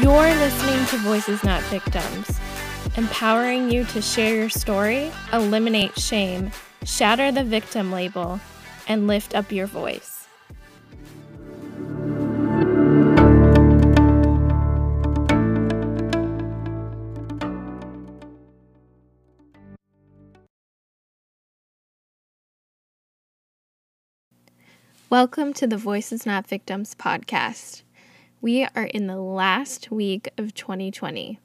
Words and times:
You're 0.00 0.34
listening 0.36 0.86
to 0.86 0.96
Voices 1.06 1.44
Not 1.44 1.62
Victims, 1.64 2.40
empowering 2.96 3.70
you 3.70 3.84
to 3.84 4.00
share 4.00 4.34
your 4.34 4.48
story, 4.48 5.12
eliminate 5.34 5.98
shame, 5.98 6.50
shatter 6.82 7.30
the 7.30 7.44
victim 7.44 7.92
label, 7.92 8.40
and 8.88 9.06
lift 9.06 9.34
up 9.34 9.52
your 9.52 9.66
voice. 9.66 10.26
Welcome 25.10 25.52
to 25.52 25.66
the 25.66 25.76
Voices 25.76 26.24
Not 26.24 26.46
Victims 26.46 26.94
podcast. 26.94 27.82
We 28.42 28.66
are 28.74 28.82
in 28.82 29.06
the 29.06 29.20
last 29.20 29.92
week 29.92 30.28
of 30.36 30.52
2020. 30.52 31.38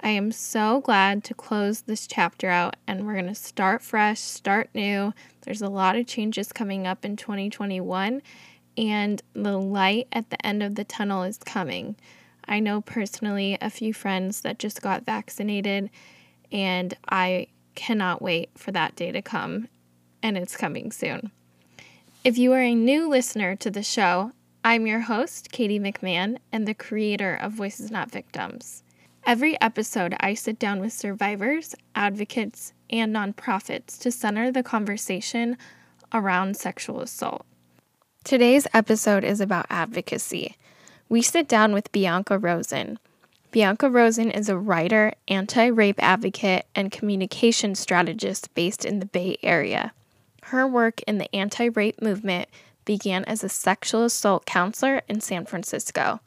I 0.00 0.08
am 0.08 0.32
so 0.32 0.80
glad 0.80 1.22
to 1.24 1.34
close 1.34 1.82
this 1.82 2.06
chapter 2.06 2.48
out 2.48 2.76
and 2.86 3.06
we're 3.06 3.12
going 3.12 3.26
to 3.26 3.34
start 3.34 3.82
fresh, 3.82 4.20
start 4.20 4.70
new. 4.74 5.12
There's 5.42 5.60
a 5.60 5.68
lot 5.68 5.96
of 5.96 6.06
changes 6.06 6.50
coming 6.50 6.86
up 6.86 7.04
in 7.04 7.16
2021, 7.16 8.22
and 8.78 9.22
the 9.34 9.58
light 9.58 10.08
at 10.12 10.30
the 10.30 10.46
end 10.46 10.62
of 10.62 10.76
the 10.76 10.84
tunnel 10.84 11.24
is 11.24 11.36
coming. 11.36 11.96
I 12.46 12.58
know 12.58 12.80
personally 12.80 13.58
a 13.60 13.68
few 13.68 13.92
friends 13.92 14.40
that 14.40 14.58
just 14.58 14.80
got 14.80 15.04
vaccinated, 15.04 15.90
and 16.50 16.94
I 17.10 17.48
cannot 17.74 18.22
wait 18.22 18.48
for 18.56 18.72
that 18.72 18.96
day 18.96 19.12
to 19.12 19.20
come, 19.20 19.68
and 20.22 20.38
it's 20.38 20.56
coming 20.56 20.90
soon. 20.90 21.32
If 22.24 22.38
you 22.38 22.54
are 22.54 22.62
a 22.62 22.74
new 22.74 23.10
listener 23.10 23.56
to 23.56 23.70
the 23.70 23.82
show, 23.82 24.32
I'm 24.62 24.86
your 24.86 25.00
host, 25.00 25.50
Katie 25.52 25.80
McMahon, 25.80 26.36
and 26.52 26.68
the 26.68 26.74
creator 26.74 27.34
of 27.34 27.52
Voices 27.52 27.90
Not 27.90 28.10
Victims. 28.10 28.82
Every 29.24 29.58
episode, 29.58 30.14
I 30.20 30.34
sit 30.34 30.58
down 30.58 30.80
with 30.80 30.92
survivors, 30.92 31.74
advocates, 31.94 32.74
and 32.90 33.16
nonprofits 33.16 33.98
to 34.00 34.12
center 34.12 34.52
the 34.52 34.62
conversation 34.62 35.56
around 36.12 36.58
sexual 36.58 37.00
assault. 37.00 37.46
Today's 38.22 38.66
episode 38.74 39.24
is 39.24 39.40
about 39.40 39.64
advocacy. 39.70 40.56
We 41.08 41.22
sit 41.22 41.48
down 41.48 41.72
with 41.72 41.90
Bianca 41.90 42.36
Rosen. 42.36 42.98
Bianca 43.52 43.88
Rosen 43.88 44.30
is 44.30 44.50
a 44.50 44.58
writer, 44.58 45.14
anti 45.26 45.68
rape 45.68 46.02
advocate, 46.02 46.66
and 46.74 46.92
communication 46.92 47.74
strategist 47.74 48.52
based 48.54 48.84
in 48.84 49.00
the 49.00 49.06
Bay 49.06 49.38
Area. 49.42 49.94
Her 50.42 50.66
work 50.66 51.00
in 51.04 51.16
the 51.16 51.34
anti 51.34 51.70
rape 51.70 52.02
movement 52.02 52.50
began 52.84 53.24
as 53.24 53.44
a 53.44 53.48
sexual 53.48 54.04
assault 54.04 54.46
counselor 54.46 55.02
in 55.08 55.20
San 55.20 55.46
Francisco. 55.46 56.20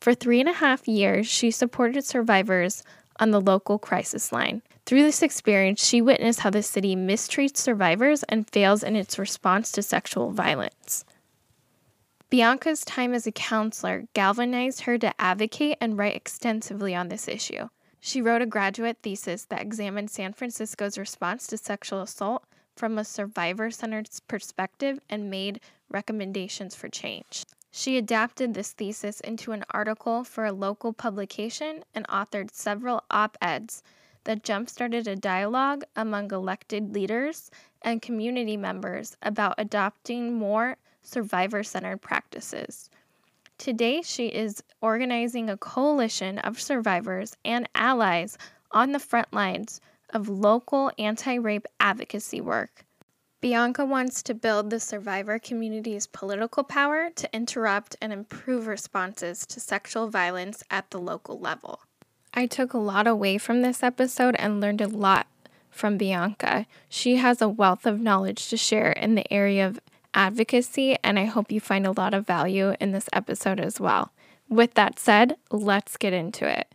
For 0.00 0.14
three 0.14 0.40
and 0.40 0.48
a 0.48 0.54
half 0.54 0.86
years, 0.86 1.26
she 1.26 1.50
supported 1.50 2.04
survivors 2.04 2.82
on 3.18 3.30
the 3.30 3.40
local 3.40 3.78
crisis 3.78 4.32
line. 4.32 4.62
Through 4.84 5.02
this 5.02 5.22
experience, 5.22 5.84
she 5.84 6.00
witnessed 6.00 6.40
how 6.40 6.50
the 6.50 6.62
city 6.62 6.94
mistreats 6.94 7.58
survivors 7.58 8.22
and 8.24 8.48
fails 8.48 8.82
in 8.82 8.94
its 8.94 9.18
response 9.18 9.72
to 9.72 9.82
sexual 9.82 10.30
violence. 10.30 11.04
Bianca's 12.30 12.84
time 12.84 13.14
as 13.14 13.26
a 13.26 13.32
counselor 13.32 14.04
galvanized 14.12 14.82
her 14.82 14.98
to 14.98 15.20
advocate 15.20 15.78
and 15.80 15.96
write 15.96 16.16
extensively 16.16 16.94
on 16.94 17.08
this 17.08 17.28
issue. 17.28 17.68
She 18.00 18.20
wrote 18.20 18.42
a 18.42 18.46
graduate 18.46 18.98
thesis 19.02 19.44
that 19.46 19.62
examined 19.62 20.10
San 20.10 20.32
Francisco's 20.32 20.98
response 20.98 21.46
to 21.48 21.56
sexual 21.56 22.02
assault 22.02 22.44
from 22.76 22.98
a 22.98 23.04
survivor 23.04 23.70
centered 23.70 24.08
perspective 24.28 25.00
and 25.08 25.30
made 25.30 25.60
recommendations 25.90 26.74
for 26.74 26.88
change. 26.88 27.44
She 27.70 27.98
adapted 27.98 28.54
this 28.54 28.72
thesis 28.72 29.20
into 29.20 29.52
an 29.52 29.64
article 29.70 30.24
for 30.24 30.46
a 30.46 30.52
local 30.52 30.92
publication 30.94 31.84
and 31.94 32.08
authored 32.08 32.50
several 32.50 33.04
op 33.10 33.36
eds 33.42 33.82
that 34.24 34.42
jump 34.42 34.70
started 34.70 35.06
a 35.06 35.14
dialogue 35.14 35.84
among 35.94 36.32
elected 36.32 36.94
leaders 36.94 37.50
and 37.82 38.00
community 38.00 38.56
members 38.56 39.16
about 39.22 39.56
adopting 39.58 40.34
more 40.34 40.78
survivor 41.02 41.62
centered 41.62 42.00
practices. 42.00 42.88
Today, 43.58 44.00
she 44.02 44.28
is 44.28 44.62
organizing 44.80 45.50
a 45.50 45.56
coalition 45.58 46.38
of 46.38 46.60
survivors 46.60 47.36
and 47.44 47.68
allies 47.74 48.38
on 48.70 48.92
the 48.92 48.98
front 48.98 49.32
lines 49.32 49.80
of 50.10 50.28
local 50.30 50.90
anti 50.98 51.36
rape 51.36 51.66
advocacy 51.78 52.40
work. 52.40 52.85
Bianca 53.46 53.84
wants 53.84 54.24
to 54.24 54.34
build 54.34 54.70
the 54.70 54.80
survivor 54.80 55.38
community's 55.38 56.08
political 56.08 56.64
power 56.64 57.10
to 57.14 57.32
interrupt 57.32 57.94
and 58.02 58.12
improve 58.12 58.66
responses 58.66 59.46
to 59.46 59.60
sexual 59.60 60.08
violence 60.10 60.64
at 60.68 60.90
the 60.90 60.98
local 60.98 61.38
level. 61.38 61.78
I 62.34 62.46
took 62.46 62.72
a 62.72 62.78
lot 62.78 63.06
away 63.06 63.38
from 63.38 63.62
this 63.62 63.84
episode 63.84 64.34
and 64.40 64.60
learned 64.60 64.80
a 64.80 64.88
lot 64.88 65.28
from 65.70 65.96
Bianca. 65.96 66.66
She 66.88 67.18
has 67.18 67.40
a 67.40 67.48
wealth 67.48 67.86
of 67.86 68.00
knowledge 68.00 68.48
to 68.48 68.56
share 68.56 68.90
in 68.90 69.14
the 69.14 69.32
area 69.32 69.64
of 69.64 69.78
advocacy, 70.12 70.98
and 71.04 71.16
I 71.16 71.26
hope 71.26 71.52
you 71.52 71.60
find 71.60 71.86
a 71.86 71.92
lot 71.92 72.14
of 72.14 72.26
value 72.26 72.74
in 72.80 72.90
this 72.90 73.08
episode 73.12 73.60
as 73.60 73.78
well. 73.78 74.10
With 74.48 74.74
that 74.74 74.98
said, 74.98 75.36
let's 75.52 75.96
get 75.96 76.12
into 76.12 76.48
it. 76.48 76.66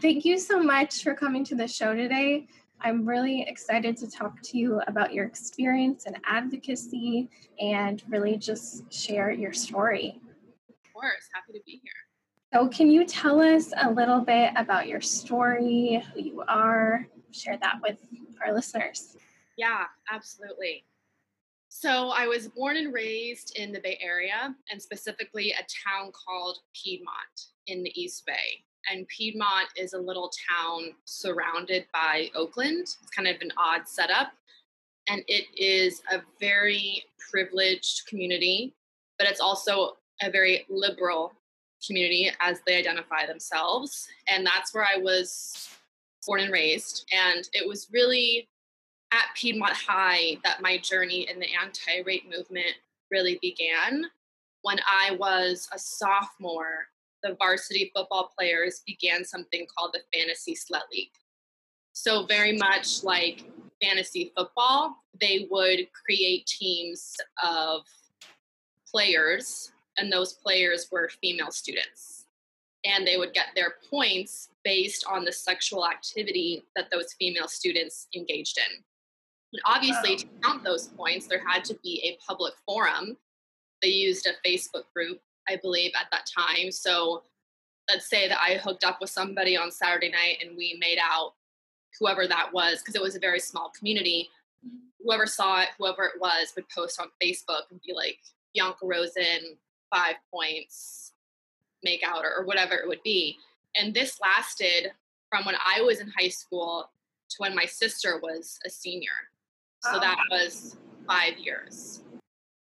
Thank 0.00 0.26
you 0.26 0.38
so 0.38 0.62
much 0.62 1.02
for 1.02 1.14
coming 1.14 1.42
to 1.44 1.54
the 1.54 1.66
show 1.66 1.94
today. 1.94 2.48
I'm 2.82 3.06
really 3.06 3.46
excited 3.48 3.96
to 3.98 4.10
talk 4.10 4.42
to 4.42 4.58
you 4.58 4.82
about 4.88 5.14
your 5.14 5.24
experience 5.24 6.04
and 6.04 6.18
advocacy 6.26 7.30
and 7.60 8.02
really 8.08 8.36
just 8.36 8.92
share 8.92 9.30
your 9.30 9.54
story. 9.54 10.20
Of 10.68 10.92
course, 10.92 11.28
happy 11.32 11.58
to 11.58 11.64
be 11.64 11.80
here. 11.82 11.92
So, 12.52 12.68
can 12.68 12.90
you 12.90 13.06
tell 13.06 13.40
us 13.40 13.72
a 13.80 13.90
little 13.90 14.20
bit 14.20 14.52
about 14.56 14.86
your 14.86 15.00
story, 15.00 16.04
who 16.12 16.20
you 16.20 16.44
are? 16.46 17.06
Share 17.30 17.56
that 17.56 17.76
with 17.80 17.98
our 18.44 18.52
listeners. 18.52 19.16
Yeah, 19.56 19.84
absolutely. 20.12 20.84
So, 21.68 22.10
I 22.10 22.26
was 22.26 22.48
born 22.48 22.76
and 22.76 22.92
raised 22.92 23.56
in 23.56 23.72
the 23.72 23.80
Bay 23.80 23.98
Area 24.02 24.54
and 24.70 24.82
specifically 24.82 25.52
a 25.52 25.64
town 25.88 26.12
called 26.12 26.58
Piedmont 26.74 27.46
in 27.66 27.82
the 27.82 27.92
East 27.98 28.26
Bay 28.26 28.64
and 28.90 29.06
Piedmont 29.08 29.68
is 29.76 29.92
a 29.92 29.98
little 29.98 30.30
town 30.50 30.92
surrounded 31.04 31.86
by 31.92 32.30
Oakland. 32.34 32.82
It's 32.82 33.10
kind 33.14 33.28
of 33.28 33.40
an 33.40 33.52
odd 33.56 33.88
setup. 33.88 34.32
And 35.08 35.22
it 35.28 35.46
is 35.56 36.02
a 36.10 36.20
very 36.40 37.04
privileged 37.30 38.06
community, 38.06 38.74
but 39.18 39.28
it's 39.28 39.40
also 39.40 39.96
a 40.22 40.30
very 40.30 40.66
liberal 40.68 41.32
community 41.86 42.30
as 42.40 42.60
they 42.66 42.76
identify 42.76 43.26
themselves. 43.26 44.08
And 44.28 44.44
that's 44.44 44.74
where 44.74 44.84
I 44.84 44.98
was 44.98 45.68
born 46.26 46.40
and 46.40 46.52
raised. 46.52 47.06
And 47.12 47.48
it 47.52 47.66
was 47.66 47.88
really 47.92 48.48
at 49.12 49.26
Piedmont 49.36 49.74
High 49.74 50.38
that 50.42 50.62
my 50.62 50.78
journey 50.78 51.28
in 51.30 51.38
the 51.38 51.46
anti 51.60 52.02
rape 52.04 52.28
movement 52.28 52.74
really 53.10 53.38
began. 53.40 54.04
When 54.62 54.78
I 54.80 55.14
was 55.14 55.68
a 55.72 55.78
sophomore 55.78 56.88
the 57.26 57.36
varsity 57.38 57.90
football 57.94 58.30
players 58.36 58.82
began 58.86 59.24
something 59.24 59.66
called 59.76 59.94
the 59.94 60.00
Fantasy 60.16 60.54
Slut 60.54 60.88
League. 60.92 61.10
So, 61.92 62.26
very 62.26 62.56
much 62.56 63.02
like 63.02 63.44
fantasy 63.82 64.32
football, 64.36 64.96
they 65.20 65.48
would 65.50 65.88
create 66.04 66.46
teams 66.46 67.16
of 67.44 67.82
players, 68.90 69.72
and 69.98 70.12
those 70.12 70.34
players 70.34 70.88
were 70.92 71.10
female 71.22 71.50
students. 71.50 72.26
And 72.84 73.06
they 73.06 73.16
would 73.16 73.32
get 73.32 73.46
their 73.56 73.74
points 73.90 74.50
based 74.62 75.04
on 75.10 75.24
the 75.24 75.32
sexual 75.32 75.86
activity 75.86 76.62
that 76.76 76.88
those 76.92 77.14
female 77.18 77.48
students 77.48 78.06
engaged 78.14 78.58
in. 78.58 78.84
And 79.52 79.62
obviously, 79.64 80.16
to 80.16 80.26
count 80.44 80.62
those 80.62 80.88
points, 80.88 81.26
there 81.26 81.42
had 81.44 81.64
to 81.64 81.74
be 81.82 82.00
a 82.04 82.18
public 82.24 82.54
forum. 82.64 83.16
They 83.82 83.88
used 83.88 84.28
a 84.28 84.48
Facebook 84.48 84.84
group 84.94 85.20
I 85.48 85.56
believe, 85.56 85.92
at 85.98 86.06
that 86.10 86.26
time. 86.26 86.70
So 86.70 87.22
let's 87.88 88.08
say 88.08 88.28
that 88.28 88.40
I 88.40 88.54
hooked 88.56 88.84
up 88.84 89.00
with 89.00 89.10
somebody 89.10 89.56
on 89.56 89.70
Saturday 89.70 90.10
night 90.10 90.38
and 90.44 90.56
we 90.56 90.76
made 90.80 90.98
out, 91.02 91.34
whoever 91.98 92.26
that 92.26 92.52
was, 92.52 92.80
because 92.80 92.94
it 92.94 93.02
was 93.02 93.16
a 93.16 93.20
very 93.20 93.40
small 93.40 93.72
community. 93.78 94.28
Whoever 95.02 95.26
saw 95.26 95.62
it, 95.62 95.68
whoever 95.78 96.04
it 96.04 96.20
was, 96.20 96.52
would 96.56 96.68
post 96.68 97.00
on 97.00 97.08
Facebook 97.22 97.70
and 97.70 97.80
be 97.86 97.92
like, 97.94 98.18
Bianca 98.54 98.86
Rosen, 98.86 99.56
five 99.94 100.16
points, 100.32 101.12
make 101.84 102.02
out, 102.04 102.24
or, 102.24 102.34
or 102.38 102.44
whatever 102.44 102.74
it 102.74 102.88
would 102.88 103.02
be. 103.02 103.38
And 103.76 103.94
this 103.94 104.18
lasted 104.20 104.90
from 105.30 105.44
when 105.44 105.54
I 105.54 105.82
was 105.82 106.00
in 106.00 106.10
high 106.18 106.28
school 106.28 106.90
to 107.28 107.36
when 107.38 107.54
my 107.54 107.66
sister 107.66 108.18
was 108.22 108.58
a 108.66 108.70
senior. 108.70 109.10
So 109.80 110.00
that 110.00 110.18
was 110.30 110.76
five 111.06 111.38
years. 111.38 112.02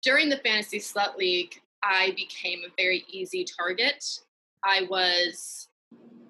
During 0.01 0.27
the 0.27 0.38
Fantasy 0.38 0.80
Slut 0.80 1.16
League, 1.16 1.62
I 1.86 2.14
became 2.16 2.60
a 2.66 2.74
very 2.78 3.06
easy 3.08 3.46
target. 3.46 4.04
I 4.64 4.88
was, 4.90 5.70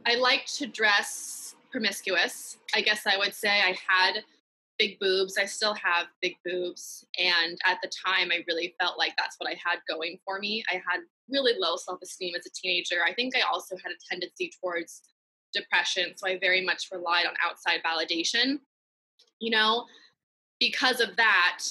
I 0.06 0.16
liked 0.16 0.54
to 0.58 0.68
dress 0.68 1.56
promiscuous. 1.72 2.58
I 2.76 2.82
guess 2.82 3.08
I 3.08 3.18
would 3.18 3.34
say 3.34 3.50
I 3.50 3.78
had 3.88 4.24
big 4.78 5.00
boobs. 5.00 5.38
I 5.38 5.46
still 5.46 5.74
have 5.76 6.08
big 6.22 6.36
boobs. 6.46 7.06
And 7.18 7.58
at 7.66 7.80
the 7.82 7.90
time, 8.06 8.30
I 8.32 8.44
really 8.48 8.76
felt 8.80 8.98
like 8.98 9.14
that's 9.18 9.38
what 9.38 9.50
I 9.50 9.58
had 9.64 9.80
going 9.88 10.20
for 10.26 10.40
me. 10.40 10.64
I 10.70 10.76
had 10.76 11.02
really 11.30 11.54
low 11.58 11.78
self 11.78 12.00
esteem 12.02 12.36
as 12.36 12.46
a 12.46 12.50
teenager. 12.54 12.98
I 13.06 13.14
think 13.14 13.36
I 13.36 13.42
also 13.42 13.78
had 13.78 13.92
a 13.92 14.10
tendency 14.10 14.52
towards 14.62 15.02
depression. 15.54 16.14
So 16.18 16.28
I 16.28 16.38
very 16.38 16.66
much 16.66 16.90
relied 16.92 17.26
on 17.26 17.34
outside 17.44 17.80
validation. 17.86 18.60
You 19.40 19.52
know, 19.52 19.86
because 20.60 21.00
of 21.00 21.16
that, 21.18 21.64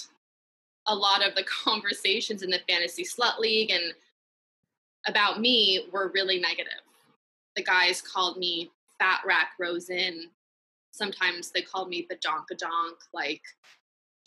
a 0.87 0.95
lot 0.95 1.27
of 1.27 1.35
the 1.35 1.45
conversations 1.65 2.43
in 2.43 2.51
the 2.51 2.61
Fantasy 2.69 3.05
Slut 3.05 3.39
League 3.39 3.71
and 3.71 3.93
about 5.07 5.41
me 5.41 5.87
were 5.93 6.11
really 6.15 6.41
negative. 6.41 6.73
The 7.57 7.63
guys 7.63 8.01
called 8.01 8.39
me 8.39 8.71
Fat 8.99 9.21
Rack 9.27 9.51
Rosen 9.59 10.31
sometimes 10.95 11.51
they 11.51 11.63
called 11.63 11.89
me 11.89 12.07
badonkadonk. 12.11 12.97
Like 13.13 13.43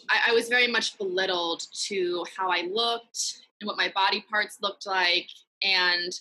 I, 0.09 0.31
I 0.31 0.33
was 0.33 0.49
very 0.49 0.67
much 0.67 0.97
belittled 0.97 1.63
to 1.85 2.25
how 2.35 2.51
I 2.51 2.67
looked 2.69 3.41
and 3.59 3.67
what 3.67 3.77
my 3.77 3.91
body 3.95 4.23
parts 4.29 4.57
looked 4.61 4.85
like. 4.85 5.29
And 5.63 6.11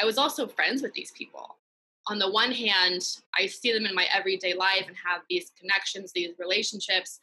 I 0.00 0.04
was 0.04 0.18
also 0.18 0.46
friends 0.46 0.82
with 0.82 0.94
these 0.94 1.12
people. 1.12 1.56
On 2.08 2.18
the 2.18 2.30
one 2.30 2.50
hand, 2.50 3.02
I 3.38 3.46
see 3.46 3.72
them 3.72 3.84
in 3.84 3.94
my 3.94 4.06
everyday 4.12 4.54
life 4.54 4.84
and 4.86 4.96
have 4.96 5.22
these 5.28 5.52
connections, 5.58 6.10
these 6.12 6.30
relationships, 6.38 7.20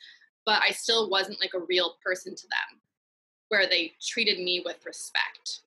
but 0.47 0.63
I 0.63 0.71
still 0.71 1.11
wasn't 1.11 1.39
like 1.39 1.53
a 1.53 1.65
real 1.69 1.93
person 2.03 2.35
to 2.35 2.43
them 2.43 2.79
where 3.49 3.67
they 3.67 3.93
treated 4.01 4.39
me 4.39 4.63
with 4.65 4.83
respect. 4.85 5.61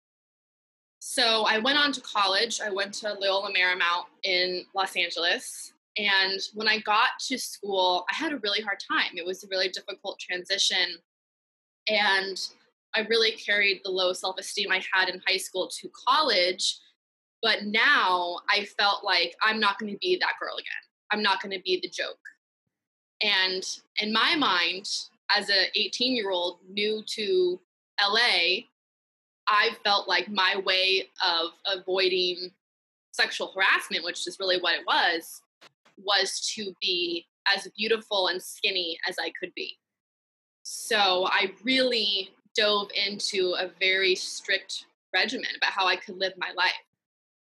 So 0.99 1.45
I 1.47 1.59
went 1.59 1.79
on 1.79 1.93
to 1.93 2.01
college. 2.01 2.61
I 2.61 2.71
went 2.71 2.93
to 2.95 3.15
Loyola 3.15 3.53
Marymount 3.53 4.07
in 4.25 4.65
Los 4.75 4.97
Angeles 4.97 5.73
and 5.97 6.41
when 6.55 6.69
I 6.69 6.79
got 6.81 7.11
to 7.29 7.39
school, 7.39 8.05
I 8.11 8.15
had 8.15 8.33
a 8.33 8.39
really 8.39 8.61
hard 8.61 8.79
time. 8.81 9.17
It 9.17 9.27
was 9.27 9.43
a 9.43 9.49
really 9.49 9.69
difficult 9.69 10.19
transition. 10.19 10.97
And 11.89 12.41
I 12.95 13.01
really 13.01 13.33
carried 13.33 13.81
the 13.85 13.91
low 13.91 14.13
self 14.13 14.39
esteem 14.39 14.71
I 14.71 14.83
had 14.93 15.09
in 15.09 15.21
high 15.27 15.37
school 15.37 15.69
to 15.81 15.91
college. 16.09 16.79
But 17.43 17.65
now 17.65 18.39
I 18.49 18.67
felt 18.79 19.05
like 19.05 19.35
I'm 19.43 19.59
not 19.59 19.79
going 19.79 19.93
to 19.93 19.99
be 19.99 20.17
that 20.21 20.35
girl 20.41 20.57
again. 20.57 20.73
I'm 21.11 21.23
not 21.23 21.43
going 21.43 21.53
to 21.53 21.63
be 21.63 21.81
the 21.83 21.89
joke. 21.89 22.19
And 23.23 23.63
in 23.99 24.13
my 24.13 24.35
mind, 24.37 24.89
as 25.31 25.51
a 25.51 25.79
18 25.79 26.17
year 26.17 26.31
old 26.31 26.59
new 26.69 27.03
to 27.07 27.61
LA, 28.01 28.65
I 29.47 29.71
felt 29.85 30.09
like 30.09 30.29
my 30.29 30.57
way 30.65 31.09
of 31.25 31.51
avoiding 31.67 32.51
sexual 33.13 33.53
harassment, 33.55 34.05
which 34.05 34.27
is 34.27 34.39
really 34.39 34.61
what 34.61 34.75
it 34.75 34.87
was, 34.87 35.43
was 35.99 36.53
to 36.55 36.75
be 36.81 37.27
as 37.47 37.69
beautiful 37.77 38.29
and 38.29 38.43
skinny 38.43 38.99
as 39.09 39.17
I 39.19 39.33
could 39.39 39.53
be. 39.55 39.77
So 40.63 41.27
I 41.31 41.53
really 41.65 42.31
dove 42.55 42.91
into 42.95 43.55
a 43.59 43.71
very 43.81 44.15
strict 44.15 44.87
regimen 45.15 45.51
about 45.57 45.73
how 45.73 45.87
I 45.87 45.97
could 45.97 46.17
live 46.17 46.33
my 46.37 46.53
life. 46.57 46.73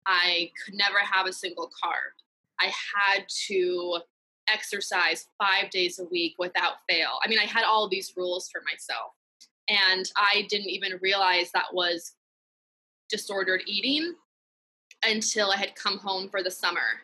I 0.07 0.51
could 0.63 0.74
never 0.74 1.00
have 1.00 1.27
a 1.27 1.33
single 1.33 1.67
carb. 1.67 2.13
I 2.59 2.65
had 2.65 3.25
to 3.47 4.00
exercise 4.53 5.27
five 5.38 5.69
days 5.69 6.00
a 6.00 6.06
week 6.06 6.36
without 6.38 6.75
fail. 6.89 7.19
I 7.24 7.27
mean, 7.27 7.39
I 7.39 7.45
had 7.45 7.63
all 7.63 7.88
these 7.88 8.13
rules 8.15 8.50
for 8.50 8.62
myself. 8.71 9.13
And 9.69 10.09
I 10.18 10.48
didn't 10.50 10.69
even 10.69 11.00
realize 11.01 11.51
that 11.51 11.74
was 11.74 12.13
disordered 13.09 13.62
eating 13.68 14.13
until 15.03 15.51
I 15.51 15.57
had 15.57 15.75
come 15.75 15.98
home 15.98 16.30
for 16.30 16.44
the 16.44 16.51
summer 16.51 17.01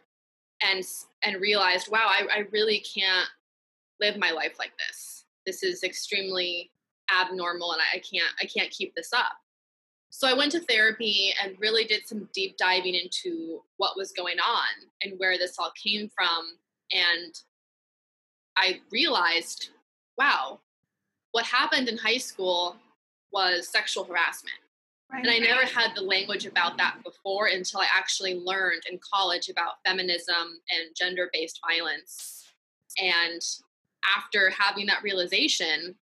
and 0.63 0.83
and 1.23 1.41
realized, 1.41 1.89
wow, 1.91 2.07
I, 2.09 2.27
I 2.33 2.39
really 2.51 2.79
can't 2.79 3.29
live 3.99 4.17
my 4.17 4.31
life 4.31 4.55
like 4.59 4.71
this. 4.77 5.25
This 5.45 5.63
is 5.63 5.83
extremely 5.83 6.71
abnormal, 7.15 7.73
and 7.73 7.81
I, 7.81 7.97
I 7.97 7.99
can't 7.99 8.33
I 8.41 8.45
can't 8.45 8.71
keep 8.71 8.93
this 8.95 9.13
up. 9.13 9.33
So 10.09 10.27
I 10.27 10.33
went 10.33 10.51
to 10.53 10.59
therapy 10.61 11.33
and 11.43 11.59
really 11.59 11.83
did 11.83 12.07
some 12.07 12.27
deep 12.33 12.57
diving 12.57 12.95
into 12.95 13.61
what 13.77 13.97
was 13.97 14.11
going 14.11 14.39
on 14.39 14.89
and 15.03 15.19
where 15.19 15.37
this 15.37 15.57
all 15.59 15.71
came 15.81 16.09
from. 16.09 16.57
And 16.91 17.33
I 18.57 18.81
realized, 18.91 19.69
wow, 20.17 20.59
what 21.31 21.45
happened 21.45 21.89
in 21.89 21.97
high 21.97 22.17
school 22.17 22.75
was 23.31 23.67
sexual 23.67 24.03
harassment. 24.03 24.57
Right. 25.11 25.23
And 25.23 25.31
I 25.31 25.37
never 25.37 25.65
had 25.65 25.95
the 25.95 26.01
language 26.01 26.45
about 26.45 26.77
that 26.77 26.97
before 27.03 27.47
until 27.47 27.79
I 27.79 27.87
actually 27.95 28.35
learned 28.35 28.81
in 28.91 28.99
college 28.99 29.47
about 29.47 29.75
feminism 29.85 30.59
and 30.71 30.95
gender 30.95 31.29
based 31.31 31.59
violence. 31.65 32.43
And 32.97 33.41
after 34.17 34.49
having 34.49 34.85
that 34.87 35.03
realization, 35.03 35.95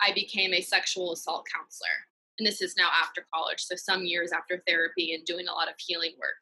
I 0.00 0.12
became 0.12 0.52
a 0.52 0.60
sexual 0.60 1.12
assault 1.12 1.46
counselor. 1.54 1.88
And 2.38 2.46
this 2.46 2.60
is 2.60 2.74
now 2.76 2.88
after 3.00 3.26
college, 3.32 3.60
so 3.60 3.76
some 3.76 4.04
years 4.04 4.32
after 4.32 4.62
therapy 4.66 5.14
and 5.14 5.24
doing 5.24 5.48
a 5.48 5.52
lot 5.52 5.68
of 5.68 5.74
healing 5.78 6.12
work. 6.18 6.40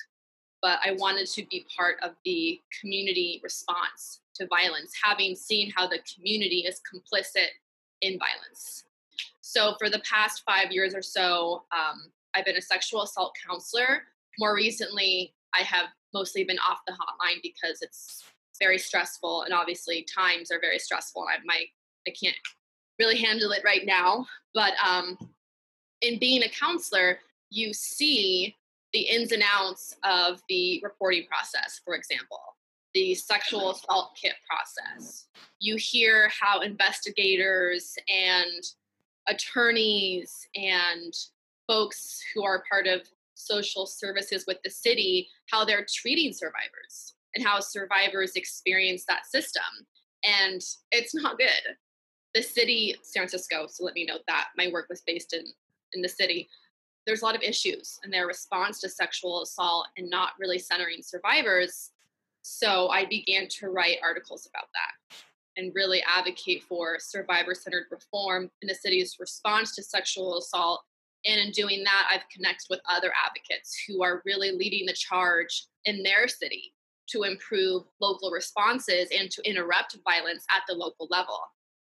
But 0.63 0.79
I 0.85 0.93
wanted 0.93 1.27
to 1.29 1.47
be 1.51 1.67
part 1.75 1.97
of 2.03 2.13
the 2.25 2.61
community 2.81 3.41
response 3.43 4.21
to 4.35 4.47
violence, 4.47 4.93
having 5.03 5.35
seen 5.35 5.73
how 5.75 5.87
the 5.87 6.01
community 6.15 6.67
is 6.67 6.81
complicit 6.93 7.49
in 8.03 8.19
violence. 8.19 8.85
So 9.41 9.75
for 9.79 9.91
the 9.91 10.01
past 10.01 10.43
five 10.45 10.71
years 10.71 10.95
or 10.95 11.03
so, 11.03 11.65
um, 11.73 12.13
I've 12.35 12.45
been 12.45 12.57
a 12.57 12.63
sexual 12.63 13.03
assault 13.03 13.35
counselor. 13.47 14.03
More 14.39 14.55
recently, 14.55 15.35
I 15.55 15.63
have 15.63 15.87
mostly 16.15 16.45
been 16.45 16.59
off 16.59 16.79
the 16.87 16.93
hotline 16.93 17.41
because 17.43 17.83
it's 17.83 18.25
very 18.61 18.79
stressful, 18.79 19.43
and 19.43 19.55
obviously 19.55 20.07
times 20.15 20.51
are 20.51 20.61
very 20.61 20.79
stressful. 20.79 21.25
I 21.29 21.43
my 21.45 21.65
I 22.07 22.13
can't 22.23 22.37
really 22.99 23.19
handle 23.19 23.51
it 23.53 23.63
right 23.65 23.85
now. 23.85 24.27
But 24.55 24.75
um, 24.87 25.19
in 26.03 26.19
being 26.19 26.43
a 26.43 26.49
counselor, 26.49 27.19
you 27.51 27.73
see 27.73 28.57
the 28.93 29.01
ins 29.01 29.33
and 29.33 29.43
outs 29.47 29.97
of 30.05 30.41
the 30.49 30.81
reporting 30.83 31.27
process, 31.27 31.81
for 31.85 31.95
example, 31.95 32.41
the 32.95 33.15
sexual 33.15 33.71
assault 33.71 34.17
kit 34.21 34.35
process. 34.49 35.27
You 35.61 35.77
hear 35.77 36.31
how 36.41 36.61
investigators 36.61 37.95
and 38.09 38.65
attorneys 39.29 40.49
and 40.57 41.15
folks 41.69 42.21
who 42.35 42.43
are 42.43 42.65
part 42.69 42.87
of 42.87 43.03
social 43.35 43.87
services 43.87 44.45
with 44.47 44.59
the 44.65 44.71
city 44.71 45.29
how 45.51 45.65
they're 45.65 45.87
treating 45.89 46.33
survivors 46.33 47.15
and 47.35 47.45
how 47.45 47.61
survivors 47.61 48.37
experience 48.37 49.05
that 49.07 49.27
system. 49.27 49.63
And 50.25 50.63
it's 50.91 51.15
not 51.15 51.39
good. 51.39 51.77
The 52.35 52.43
city, 52.43 52.97
San 53.03 53.23
Francisco, 53.23 53.67
so 53.69 53.85
let 53.85 53.95
me 53.95 54.05
note 54.05 54.21
that 54.29 54.49
my 54.57 54.69
work 54.73 54.87
was 54.89 55.03
based 55.07 55.33
in, 55.33 55.45
in 55.95 56.03
the 56.03 56.09
city. 56.09 56.49
There's 57.07 57.23
a 57.23 57.25
lot 57.25 57.37
of 57.37 57.43
issues 57.43 57.99
in 58.05 58.11
their 58.11 58.27
response 58.27 58.81
to 58.81 58.89
sexual 58.89 59.43
assault 59.43 59.89
and 59.97 60.09
not 60.09 60.33
really 60.39 60.59
centering 60.59 61.03
survivors. 61.03 61.91
So 62.43 62.89
I 62.89 63.07
began 63.07 63.49
to 63.49 63.71
write 63.71 63.99
articles 64.03 64.47
about 64.47 64.69
that 64.75 65.17
and 65.57 65.75
really 65.75 66.03
advocate 66.03 66.63
for 66.63 66.99
survivor 66.99 67.55
centered 67.55 67.87
reform 67.91 68.51
in 68.63 68.69
the 68.69 68.75
city's 68.75 69.17
response 69.19 69.75
to 69.75 69.83
sexual 69.83 70.39
assault. 70.39 70.83
And 71.27 71.41
in 71.41 71.51
doing 71.51 71.85
that, 71.85 72.09
I've 72.11 72.29
connected 72.35 72.67
with 72.71 72.81
other 72.89 73.13
advocates 73.27 73.77
who 73.87 74.03
are 74.03 74.23
really 74.25 74.53
leading 74.53 74.87
the 74.87 74.93
charge 74.93 75.67
in 75.85 76.03
their 76.03 76.29
city 76.29 76.73
to 77.09 77.25
improve 77.25 77.83
local 78.01 78.31
responses 78.31 79.09
and 79.17 79.31
to 79.31 79.43
interrupt 79.49 79.99
violence 80.05 80.45
at 80.51 80.63
the 80.69 80.75
local 80.75 81.09
level. 81.11 81.41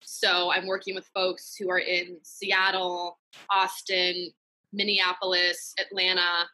So 0.02 0.52
I'm 0.52 0.68
working 0.68 0.96
with 0.96 1.10
folks 1.14 1.56
who 1.56 1.70
are 1.70 1.80
in 1.80 2.18
Seattle, 2.24 3.20
Austin, 3.50 4.32
Minneapolis, 4.74 5.74
Atlanta, 5.80 6.48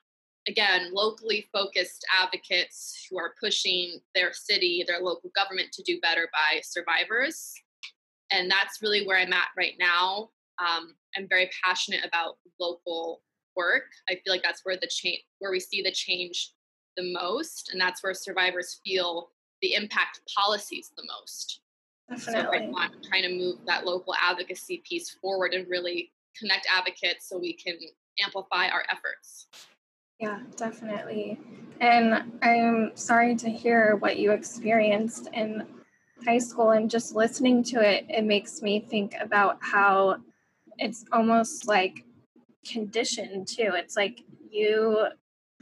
again, 0.47 0.89
locally 0.93 1.47
focused 1.53 2.05
advocates 2.21 3.07
who 3.09 3.17
are 3.17 3.33
pushing 3.39 3.99
their 4.13 4.33
city, 4.33 4.83
their 4.87 4.99
local 4.99 5.31
government 5.35 5.71
to 5.73 5.83
do 5.83 5.99
better 6.01 6.29
by 6.33 6.61
survivors. 6.61 7.53
And 8.31 8.49
that's 8.49 8.81
really 8.81 9.07
where 9.07 9.17
I'm 9.17 9.33
at 9.33 9.47
right 9.57 9.75
now. 9.79 10.29
Um, 10.59 10.95
I'm 11.17 11.27
very 11.27 11.49
passionate 11.63 12.05
about 12.05 12.37
local 12.59 13.21
work. 13.55 13.85
I 14.09 14.15
feel 14.15 14.33
like 14.33 14.43
that's 14.43 14.61
where 14.63 14.77
the 14.77 14.87
change, 14.87 15.23
where 15.39 15.51
we 15.51 15.59
see 15.59 15.81
the 15.81 15.91
change 15.91 16.51
the 16.97 17.13
most, 17.13 17.69
and 17.71 17.79
that's 17.79 18.03
where 18.03 18.13
survivors 18.13 18.79
feel 18.85 19.29
the 19.61 19.73
impact 19.73 20.21
policies 20.35 20.91
the 20.95 21.03
most. 21.07 21.61
Definitely. 22.09 22.41
So 22.41 22.49
right 22.49 22.91
I'm 22.91 23.03
trying 23.07 23.23
to 23.23 23.37
move 23.37 23.57
that 23.65 23.85
local 23.85 24.13
advocacy 24.21 24.81
piece 24.87 25.09
forward 25.09 25.53
and 25.53 25.67
really 25.69 26.11
connect 26.37 26.67
advocates 26.71 27.27
so 27.27 27.37
we 27.37 27.53
can 27.53 27.77
amplify 28.23 28.67
our 28.67 28.83
efforts. 28.91 29.47
Yeah, 30.19 30.39
definitely. 30.57 31.39
And 31.79 32.39
I'm 32.41 32.91
sorry 32.95 33.35
to 33.37 33.49
hear 33.49 33.95
what 33.97 34.17
you 34.17 34.31
experienced 34.31 35.29
in 35.33 35.65
high 36.25 36.37
school 36.39 36.71
and 36.71 36.89
just 36.89 37.15
listening 37.15 37.63
to 37.63 37.81
it, 37.81 38.05
it 38.09 38.23
makes 38.25 38.61
me 38.61 38.81
think 38.81 39.15
about 39.19 39.57
how 39.61 40.17
it's 40.77 41.05
almost 41.13 41.67
like 41.67 42.03
conditioned 42.69 43.47
too. 43.47 43.71
It's 43.73 43.95
like 43.95 44.21
you 44.49 45.07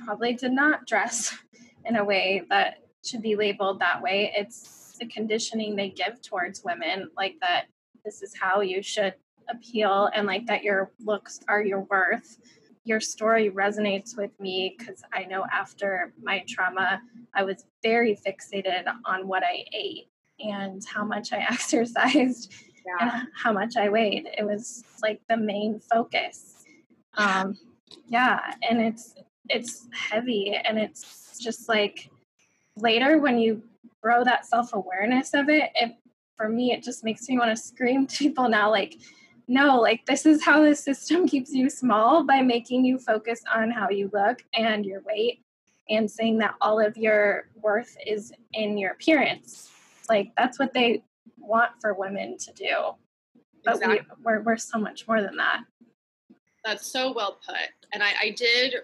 probably 0.03 0.33
did 0.33 0.51
not 0.51 0.87
dress 0.87 1.37
in 1.85 1.95
a 1.95 2.03
way 2.03 2.43
that 2.49 2.79
should 3.05 3.21
be 3.21 3.35
labeled 3.35 3.79
that 3.79 4.01
way. 4.01 4.33
It's 4.35 4.97
the 4.99 5.07
conditioning 5.07 5.75
they 5.75 5.89
give 5.89 6.21
towards 6.21 6.63
women, 6.63 7.09
like 7.15 7.35
that 7.41 7.65
this 8.03 8.21
is 8.21 8.33
how 8.39 8.61
you 8.61 8.81
should 8.81 9.13
appeal 9.49 10.09
and 10.13 10.27
like 10.27 10.45
that 10.47 10.63
your 10.63 10.91
looks 11.03 11.39
are 11.47 11.61
your 11.61 11.81
worth. 11.81 12.37
Your 12.83 12.99
story 12.99 13.49
resonates 13.49 14.15
with 14.15 14.31
me 14.39 14.75
because 14.77 15.03
I 15.13 15.25
know 15.25 15.45
after 15.51 16.13
my 16.21 16.43
trauma, 16.47 17.01
I 17.33 17.43
was 17.43 17.65
very 17.83 18.15
fixated 18.15 18.85
on 19.05 19.27
what 19.27 19.43
I 19.43 19.65
ate 19.73 20.07
and 20.39 20.83
how 20.85 21.03
much 21.03 21.33
I 21.33 21.37
exercised 21.49 22.53
yeah. 22.85 23.19
and 23.19 23.27
how 23.35 23.51
much 23.51 23.75
I 23.77 23.89
weighed. 23.89 24.29
It 24.37 24.43
was 24.43 24.83
like 25.01 25.21
the 25.29 25.37
main 25.37 25.79
focus. 25.79 26.65
Um, 27.15 27.57
yeah, 28.07 28.53
and 28.69 28.81
it's 28.81 29.15
it's 29.49 29.87
heavy 29.93 30.53
and 30.65 30.77
it's 30.77 31.39
just 31.39 31.69
like 31.69 32.09
later 32.75 33.17
when 33.17 33.37
you 33.37 33.61
grow 34.01 34.23
that 34.23 34.45
self-awareness 34.45 35.33
of 35.33 35.49
it, 35.49 35.71
it 35.75 35.95
for 36.35 36.49
me 36.49 36.71
it 36.71 36.83
just 36.83 37.03
makes 37.03 37.27
me 37.27 37.37
want 37.37 37.49
to 37.49 37.61
scream 37.61 38.05
to 38.05 38.17
people 38.17 38.47
now 38.47 38.69
like 38.69 38.95
no, 39.47 39.79
like 39.79 40.05
this 40.05 40.25
is 40.25 40.43
how 40.43 40.63
the 40.63 40.75
system 40.75 41.27
keeps 41.29 41.51
you 41.51 41.69
small 41.69 42.23
by 42.23 42.41
making 42.41 42.85
you 42.85 42.99
focus 42.99 43.41
on 43.53 43.71
how 43.71 43.89
you 43.89 44.09
look 44.13 44.43
and 44.53 44.85
your 44.85 45.01
weight 45.01 45.43
and 45.89 46.09
saying 46.09 46.37
that 46.39 46.55
all 46.61 46.79
of 46.79 46.97
your 46.97 47.49
worth 47.55 47.95
is 48.05 48.33
in 48.53 48.77
your 48.77 48.91
appearance. 48.91 49.71
Like 50.09 50.31
that's 50.37 50.59
what 50.59 50.73
they 50.73 51.03
want 51.37 51.71
for 51.79 51.93
women 51.93 52.37
to 52.37 52.53
do. 52.53 52.75
But 53.63 53.75
exactly. 53.75 53.99
we, 54.17 54.23
we're, 54.23 54.41
we're 54.41 54.57
so 54.57 54.77
much 54.77 55.07
more 55.07 55.21
than 55.21 55.37
that. 55.37 55.63
That's 56.65 56.85
so 56.85 57.13
well 57.13 57.39
put. 57.45 57.55
And 57.93 58.03
I, 58.03 58.11
I 58.21 58.29
did 58.31 58.75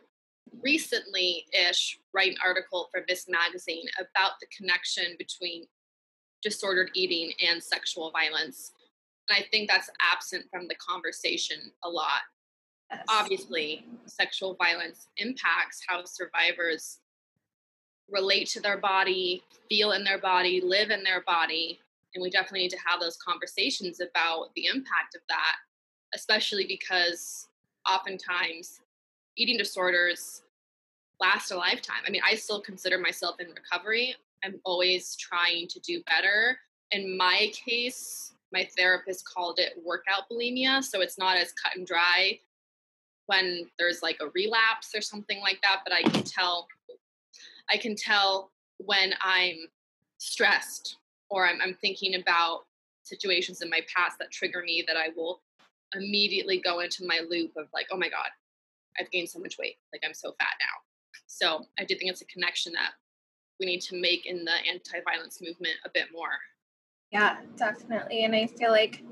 recently 0.61 1.45
ish 1.53 1.99
write 2.13 2.31
an 2.31 2.37
article 2.45 2.87
for 2.91 3.01
this 3.07 3.27
magazine 3.27 3.85
about 3.99 4.33
the 4.39 4.47
connection 4.55 5.15
between 5.17 5.65
disordered 6.41 6.91
eating 6.93 7.33
and 7.49 7.61
sexual 7.61 8.11
violence. 8.11 8.71
And 9.29 9.37
I 9.37 9.47
think 9.51 9.69
that's 9.69 9.89
absent 10.01 10.45
from 10.51 10.67
the 10.67 10.75
conversation 10.75 11.57
a 11.83 11.89
lot. 11.89 12.21
Yes. 12.91 13.05
Obviously, 13.09 13.85
sexual 14.05 14.55
violence 14.55 15.07
impacts 15.17 15.81
how 15.87 16.03
survivors 16.03 16.99
relate 18.09 18.47
to 18.49 18.61
their 18.61 18.77
body, 18.77 19.43
feel 19.69 19.93
in 19.93 20.03
their 20.03 20.19
body, 20.19 20.61
live 20.63 20.91
in 20.91 21.03
their 21.03 21.21
body. 21.21 21.79
And 22.13 22.21
we 22.21 22.29
definitely 22.29 22.59
need 22.59 22.69
to 22.71 22.79
have 22.85 22.99
those 22.99 23.17
conversations 23.17 23.99
about 23.99 24.49
the 24.55 24.65
impact 24.65 25.15
of 25.15 25.21
that, 25.29 25.55
especially 26.13 26.65
because 26.67 27.47
oftentimes 27.89 28.81
eating 29.35 29.57
disorders 29.57 30.43
last 31.19 31.51
a 31.51 31.57
lifetime. 31.57 32.03
I 32.05 32.11
mean, 32.11 32.21
I 32.29 32.35
still 32.35 32.61
consider 32.61 32.99
myself 32.99 33.39
in 33.39 33.47
recovery. 33.47 34.15
I'm 34.43 34.59
always 34.65 35.15
trying 35.15 35.67
to 35.69 35.79
do 35.79 36.03
better. 36.03 36.57
In 36.91 37.17
my 37.17 37.51
case, 37.53 38.32
my 38.53 38.69
therapist 38.77 39.27
called 39.27 39.59
it 39.59 39.73
workout 39.83 40.29
bulimia. 40.31 40.83
So 40.83 41.01
it's 41.01 41.17
not 41.17 41.35
as 41.35 41.51
cut 41.51 41.75
and 41.75 41.85
dry 41.85 42.39
when 43.25 43.65
there's 43.79 44.01
like 44.01 44.17
a 44.21 44.29
relapse 44.35 44.91
or 44.95 45.01
something 45.01 45.41
like 45.41 45.59
that, 45.63 45.81
but 45.83 45.93
I 45.93 46.03
can 46.03 46.23
tell 46.23 46.67
I 47.69 47.77
can 47.77 47.95
tell 47.95 48.51
when 48.77 49.13
I'm 49.21 49.55
stressed 50.17 50.97
or 51.29 51.47
I'm, 51.47 51.59
I'm 51.61 51.75
thinking 51.75 52.15
about 52.15 52.65
situations 53.03 53.61
in 53.61 53.69
my 53.69 53.81
past 53.93 54.17
that 54.19 54.31
trigger 54.31 54.61
me 54.65 54.83
that 54.87 54.97
I 54.97 55.09
will 55.15 55.41
immediately 55.95 56.59
go 56.59 56.81
into 56.81 57.05
my 57.05 57.21
loop 57.27 57.51
of 57.57 57.67
like, 57.73 57.87
oh 57.91 57.97
my 57.97 58.09
God, 58.09 58.29
I've 58.99 59.09
gained 59.11 59.29
so 59.29 59.39
much 59.39 59.57
weight. 59.57 59.77
Like 59.93 60.03
I'm 60.05 60.13
so 60.13 60.35
fat 60.39 60.55
now. 60.59 60.81
So 61.27 61.65
I 61.79 61.85
do 61.85 61.95
think 61.95 62.11
it's 62.11 62.21
a 62.21 62.25
connection 62.25 62.73
that 62.73 62.91
we 63.59 63.65
need 63.65 63.81
to 63.81 63.99
make 63.99 64.25
in 64.25 64.43
the 64.43 64.55
anti-violence 64.69 65.41
movement 65.41 65.75
a 65.85 65.89
bit 65.93 66.07
more. 66.13 66.37
Yeah, 67.13 67.37
definitely. 67.57 68.25
And 68.25 68.35
I 68.35 68.47
feel 68.47 68.71
like 68.71 69.03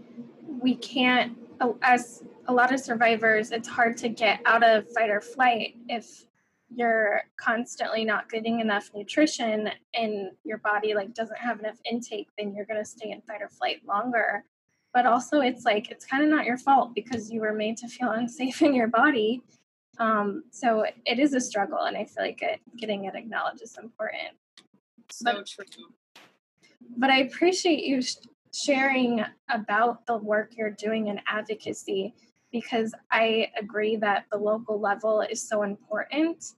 we 0.47 0.75
can't, 0.75 1.37
as 1.83 2.23
a 2.47 2.53
lot 2.53 2.73
of 2.73 2.79
survivors, 2.79 3.51
it's 3.51 3.67
hard 3.67 3.95
to 3.97 4.09
get 4.09 4.41
out 4.47 4.63
of 4.63 4.91
fight 4.91 5.11
or 5.11 5.21
flight 5.21 5.75
if 5.87 6.25
you're 6.73 7.21
constantly 7.37 8.03
not 8.03 8.27
getting 8.27 8.59
enough 8.59 8.89
nutrition 8.95 9.69
and 9.93 10.31
your 10.43 10.57
body 10.57 10.95
like 10.95 11.13
doesn't 11.13 11.37
have 11.37 11.59
enough 11.59 11.75
intake 11.83 12.29
then 12.37 12.55
you're 12.55 12.65
going 12.65 12.79
to 12.79 12.85
stay 12.85 13.11
in 13.11 13.21
fight 13.21 13.41
or 13.41 13.49
flight 13.49 13.81
longer. 13.85 14.45
But 14.95 15.05
also 15.05 15.41
it's 15.41 15.63
like 15.63 15.91
it's 15.91 16.05
kind 16.05 16.23
of 16.23 16.29
not 16.29 16.45
your 16.45 16.57
fault 16.57 16.95
because 16.95 17.29
you 17.29 17.41
were 17.41 17.53
made 17.53 17.77
to 17.77 17.87
feel 17.87 18.09
unsafe 18.13 18.63
in 18.63 18.73
your 18.73 18.87
body. 18.87 19.43
Um, 19.99 20.45
so 20.49 20.85
it 21.05 21.19
is 21.19 21.33
a 21.33 21.41
struggle 21.41 21.79
and 21.79 21.95
i 21.95 22.05
feel 22.05 22.23
like 22.23 22.41
it, 22.41 22.61
getting 22.77 23.05
it 23.05 23.13
acknowledged 23.13 23.61
is 23.61 23.77
important. 23.77 24.33
So 25.11 25.33
but, 25.33 25.45
true 25.45 25.65
but 26.97 27.09
i 27.09 27.19
appreciate 27.19 27.83
you 27.83 28.01
sh- 28.01 28.15
sharing 28.53 29.23
about 29.49 30.05
the 30.05 30.17
work 30.17 30.51
you're 30.57 30.71
doing 30.71 31.07
in 31.07 31.19
advocacy 31.27 32.13
because 32.51 32.93
I 33.09 33.49
agree 33.57 33.95
that 33.97 34.25
the 34.31 34.37
local 34.37 34.79
level 34.79 35.21
is 35.21 35.41
so 35.41 35.63
important. 35.63 36.53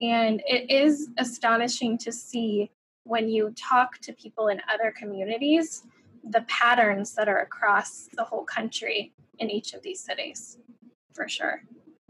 And 0.00 0.42
it 0.46 0.70
is 0.70 1.10
astonishing 1.18 1.98
to 1.98 2.12
see 2.12 2.70
when 3.04 3.28
you 3.28 3.54
talk 3.56 3.98
to 3.98 4.12
people 4.12 4.48
in 4.48 4.60
other 4.72 4.92
communities 4.96 5.84
the 6.28 6.44
patterns 6.48 7.14
that 7.14 7.28
are 7.28 7.38
across 7.38 8.08
the 8.16 8.24
whole 8.24 8.44
country 8.44 9.12
in 9.38 9.48
each 9.48 9.74
of 9.74 9.82
these 9.82 10.00
cities, 10.00 10.58
for 11.14 11.28
sure. 11.28 11.62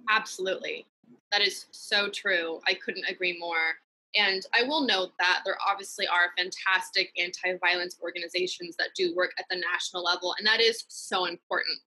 Absolutely. 0.08 0.86
That 1.32 1.42
is 1.42 1.66
so 1.70 2.08
true. 2.08 2.60
I 2.66 2.72
couldn't 2.72 3.04
agree 3.10 3.36
more. 3.38 3.74
And 4.16 4.44
I 4.54 4.62
will 4.62 4.86
note 4.86 5.12
that 5.18 5.42
there 5.44 5.58
obviously 5.68 6.06
are 6.06 6.32
fantastic 6.36 7.10
anti 7.18 7.58
violence 7.58 7.98
organizations 8.02 8.76
that 8.76 8.88
do 8.96 9.14
work 9.14 9.32
at 9.38 9.44
the 9.50 9.56
national 9.56 10.02
level, 10.02 10.34
and 10.38 10.46
that 10.46 10.60
is 10.60 10.84
so 10.88 11.26
important. 11.26 11.78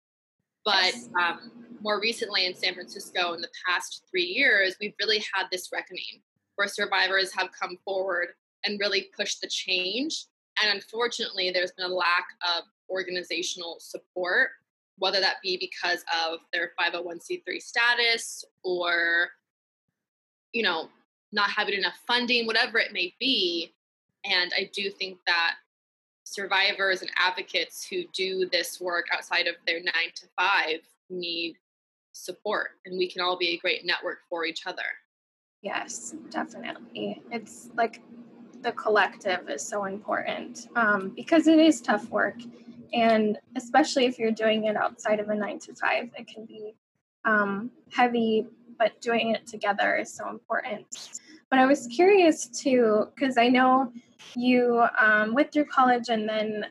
But 0.65 0.85
yes. 0.85 1.09
um, 1.19 1.51
more 1.81 2.01
recently 2.01 2.47
in 2.47 2.55
San 2.55 2.75
Francisco, 2.75 3.33
in 3.33 3.41
the 3.41 3.49
past 3.67 4.03
three 4.11 4.25
years, 4.25 4.77
we've 4.81 4.95
really 5.01 5.25
had 5.33 5.47
this 5.51 5.71
reckoning 5.73 6.21
where 6.57 6.69
survivors 6.69 7.33
have 7.33 7.49
come 7.59 7.79
forward 7.85 8.29
and 8.65 8.81
really 8.81 9.09
pushed 9.17 9.41
the 9.41 9.49
change. 9.49 10.27
And 10.61 10.75
unfortunately, 10.75 11.51
there's 11.51 11.73
been 11.73 11.91
a 11.91 11.95
lack 11.95 12.27
of 12.43 12.65
organizational 12.91 13.77
support, 13.81 14.51
whether 14.99 15.21
that 15.21 15.37
be 15.43 15.57
because 15.57 16.05
of 16.25 16.41
their 16.53 16.73
501c3 16.79 17.63
status 17.63 18.45
or, 18.65 19.29
you 20.53 20.63
know, 20.63 20.89
not 21.33 21.51
having 21.51 21.75
enough 21.75 21.99
funding, 22.07 22.47
whatever 22.47 22.79
it 22.79 22.93
may 22.93 23.15
be. 23.19 23.73
And 24.25 24.53
I 24.57 24.71
do 24.73 24.91
think 24.91 25.19
that 25.27 25.55
survivors 26.25 27.03
and 27.03 27.11
advocates 27.17 27.87
who 27.87 28.05
do 28.13 28.49
this 28.51 28.81
work 28.81 29.07
outside 29.13 29.47
of 29.47 29.55
their 29.67 29.81
nine 29.81 30.13
to 30.15 30.27
five 30.39 30.81
need 31.11 31.57
support 32.13 32.71
and 32.85 32.99
we 32.99 33.09
can 33.09 33.23
all 33.23 33.37
be 33.39 33.51
a 33.51 33.59
great 33.59 33.85
network 33.85 34.19
for 34.29 34.45
each 34.45 34.67
other. 34.67 34.83
Yes 35.63 36.15
definitely. 36.31 37.23
It's 37.31 37.71
like 37.77 38.03
the 38.63 38.73
collective 38.73 39.49
is 39.49 39.63
so 39.63 39.85
important 39.85 40.69
um, 40.77 41.13
because 41.15 41.47
it 41.47 41.59
is 41.59 41.81
tough 41.81 42.11
work. 42.11 42.37
And 42.93 43.39
especially 43.57 44.07
if 44.07 44.19
you're 44.19 44.33
doing 44.33 44.65
it 44.65 44.77
outside 44.77 45.21
of 45.21 45.29
a 45.29 45.35
nine 45.35 45.59
to 45.61 45.75
five 45.75 46.11
it 46.17 46.27
can 46.27 46.45
be 46.45 46.75
um, 47.25 47.71
heavy 47.93 48.47
but 48.79 49.01
doing 49.01 49.35
it 49.35 49.47
together 49.47 49.97
is 49.97 50.13
so 50.13 50.29
important 50.29 51.21
but 51.51 51.59
i 51.59 51.67
was 51.67 51.87
curious 51.89 52.47
too 52.47 53.07
because 53.15 53.39
i 53.39 53.49
know 53.49 53.93
you 54.35 54.85
um, 55.01 55.35
went 55.35 55.53
through 55.53 55.65
college 55.67 56.09
and 56.09 56.29
then 56.29 56.67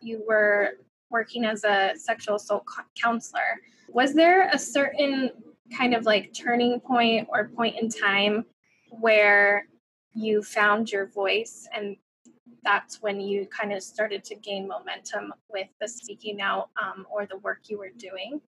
you 0.00 0.22
were 0.26 0.74
working 1.10 1.44
as 1.44 1.64
a 1.64 1.92
sexual 1.96 2.36
assault 2.36 2.64
counselor. 3.00 3.60
Was 3.88 4.14
there 4.14 4.48
a 4.48 4.58
certain 4.58 5.30
kind 5.76 5.94
of 5.94 6.04
like 6.04 6.34
turning 6.34 6.80
point 6.80 7.28
or 7.30 7.48
point 7.48 7.76
in 7.80 7.88
time 7.88 8.44
where 8.90 9.66
you 10.12 10.42
found 10.42 10.90
your 10.90 11.06
voice 11.06 11.68
and 11.74 11.96
that's 12.62 13.02
when 13.02 13.20
you 13.20 13.46
kind 13.46 13.72
of 13.72 13.82
started 13.82 14.24
to 14.24 14.34
gain 14.34 14.66
momentum 14.66 15.32
with 15.50 15.68
the 15.80 15.88
speaking 15.88 16.40
out 16.40 16.70
um, 16.82 17.06
or 17.10 17.26
the 17.26 17.36
work 17.38 17.60
you 17.68 17.78
were 17.78 17.92
doing? 17.96 18.40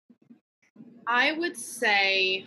I 1.07 1.33
would 1.33 1.57
say 1.57 2.47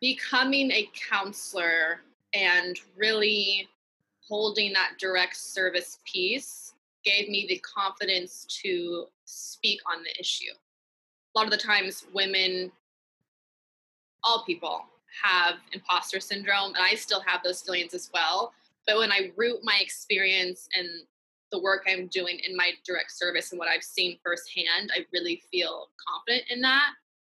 becoming 0.00 0.70
a 0.70 0.88
counselor 1.08 2.00
and 2.34 2.78
really 2.96 3.68
holding 4.26 4.72
that 4.72 4.92
direct 4.98 5.36
service 5.36 5.98
piece 6.04 6.74
gave 7.04 7.28
me 7.28 7.46
the 7.48 7.58
confidence 7.58 8.46
to 8.62 9.06
speak 9.24 9.80
on 9.90 10.02
the 10.02 10.20
issue. 10.20 10.52
A 11.34 11.38
lot 11.38 11.46
of 11.46 11.50
the 11.50 11.56
times, 11.56 12.06
women, 12.14 12.70
all 14.22 14.44
people, 14.44 14.84
have 15.22 15.56
imposter 15.72 16.20
syndrome, 16.20 16.74
and 16.74 16.84
I 16.84 16.94
still 16.94 17.20
have 17.20 17.42
those 17.42 17.62
feelings 17.62 17.94
as 17.94 18.10
well. 18.14 18.52
But 18.86 18.98
when 18.98 19.12
I 19.12 19.32
root 19.36 19.60
my 19.62 19.78
experience 19.80 20.68
and 20.76 20.88
the 21.50 21.60
work 21.60 21.84
I'm 21.88 22.06
doing 22.06 22.40
in 22.46 22.56
my 22.56 22.72
direct 22.86 23.10
service 23.10 23.50
and 23.50 23.58
what 23.58 23.68
I've 23.68 23.82
seen 23.82 24.18
firsthand, 24.24 24.92
I 24.94 25.06
really 25.12 25.42
feel 25.50 25.88
confident 26.08 26.44
in 26.50 26.60
that. 26.62 26.90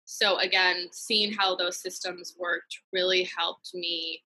So, 0.07 0.39
again, 0.39 0.87
seeing 0.93 1.33
how 1.33 1.57
those 1.57 1.79
systems 1.79 2.35
worked 2.39 2.79
really 2.93 3.29
helped 3.37 3.75
me 3.75 4.23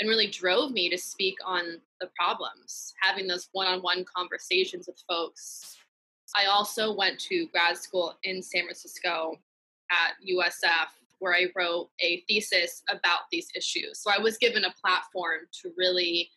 and 0.00 0.08
really 0.08 0.26
drove 0.26 0.72
me 0.72 0.88
to 0.88 0.96
speak 0.96 1.36
on 1.44 1.80
the 2.00 2.08
problems, 2.18 2.94
having 3.00 3.26
those 3.26 3.48
one 3.52 3.66
on 3.66 3.80
one 3.80 4.04
conversations 4.04 4.86
with 4.86 5.02
folks. 5.08 5.76
I 6.34 6.46
also 6.46 6.94
went 6.94 7.20
to 7.20 7.46
grad 7.48 7.76
school 7.76 8.14
in 8.24 8.42
San 8.42 8.64
Francisco 8.64 9.36
at 9.90 10.14
USF, 10.26 10.88
where 11.18 11.34
I 11.34 11.52
wrote 11.54 11.90
a 12.00 12.24
thesis 12.26 12.82
about 12.88 13.20
these 13.30 13.48
issues. 13.54 14.00
So 14.00 14.10
I 14.10 14.18
was 14.18 14.38
given 14.38 14.64
a 14.64 14.74
platform 14.82 15.40
to 15.60 15.72
really 15.76 16.30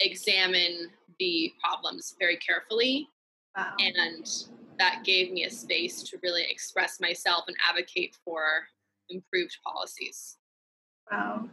examine 0.00 0.90
the 1.20 1.52
problems 1.62 2.16
very 2.18 2.36
carefully. 2.38 3.08
Wow. 3.56 3.72
And 3.78 4.26
that 4.78 5.02
gave 5.04 5.32
me 5.32 5.44
a 5.44 5.50
space 5.50 6.02
to 6.02 6.18
really 6.22 6.44
express 6.48 7.00
myself 7.00 7.44
and 7.46 7.56
advocate 7.68 8.16
for 8.24 8.42
improved 9.08 9.56
policies. 9.64 10.38
Wow. 11.10 11.48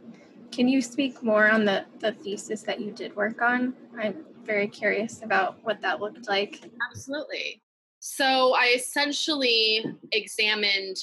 Can 0.50 0.68
you 0.68 0.82
speak 0.82 1.22
more 1.22 1.50
on 1.50 1.64
the, 1.64 1.84
the 2.00 2.12
thesis 2.12 2.62
that 2.62 2.80
you 2.80 2.90
did 2.90 3.14
work 3.16 3.40
on? 3.40 3.74
I'm 3.98 4.24
very 4.44 4.68
curious 4.68 5.22
about 5.22 5.56
what 5.62 5.80
that 5.82 6.00
looked 6.00 6.28
like. 6.28 6.60
Absolutely. 6.90 7.62
So 8.00 8.54
I 8.54 8.72
essentially 8.74 9.84
examined 10.10 10.96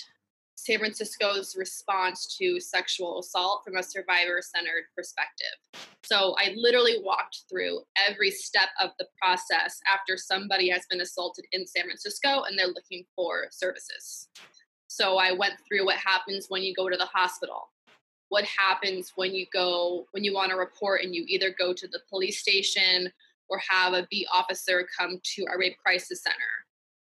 San 0.69 0.77
Francisco's 0.77 1.55
response 1.57 2.37
to 2.37 2.59
sexual 2.59 3.21
assault 3.21 3.63
from 3.65 3.77
a 3.77 3.81
survivor 3.81 4.39
centered 4.39 4.83
perspective. 4.95 5.81
So 6.03 6.35
I 6.37 6.53
literally 6.55 6.97
walked 7.01 7.45
through 7.49 7.79
every 8.07 8.29
step 8.29 8.69
of 8.79 8.91
the 8.99 9.07
process 9.19 9.79
after 9.91 10.15
somebody 10.15 10.69
has 10.69 10.85
been 10.87 11.01
assaulted 11.01 11.45
in 11.53 11.65
San 11.65 11.85
Francisco 11.85 12.43
and 12.43 12.55
they're 12.55 12.67
looking 12.67 13.03
for 13.15 13.47
services. 13.49 14.27
So 14.85 15.17
I 15.17 15.31
went 15.31 15.55
through 15.67 15.87
what 15.87 15.95
happens 15.95 16.45
when 16.49 16.61
you 16.61 16.75
go 16.75 16.87
to 16.87 16.97
the 16.97 17.05
hospital. 17.05 17.71
What 18.27 18.43
happens 18.43 19.13
when 19.15 19.33
you 19.33 19.47
go, 19.51 20.05
when 20.11 20.23
you 20.23 20.35
want 20.35 20.51
to 20.51 20.55
report 20.55 21.01
and 21.01 21.15
you 21.15 21.25
either 21.27 21.49
go 21.57 21.73
to 21.73 21.87
the 21.87 22.01
police 22.11 22.41
station 22.41 23.11
or 23.49 23.59
have 23.67 23.93
a 23.93 24.07
beat 24.11 24.27
officer 24.31 24.87
come 24.95 25.19
to 25.35 25.47
our 25.49 25.57
rape 25.57 25.79
crisis 25.83 26.21
center? 26.21 26.35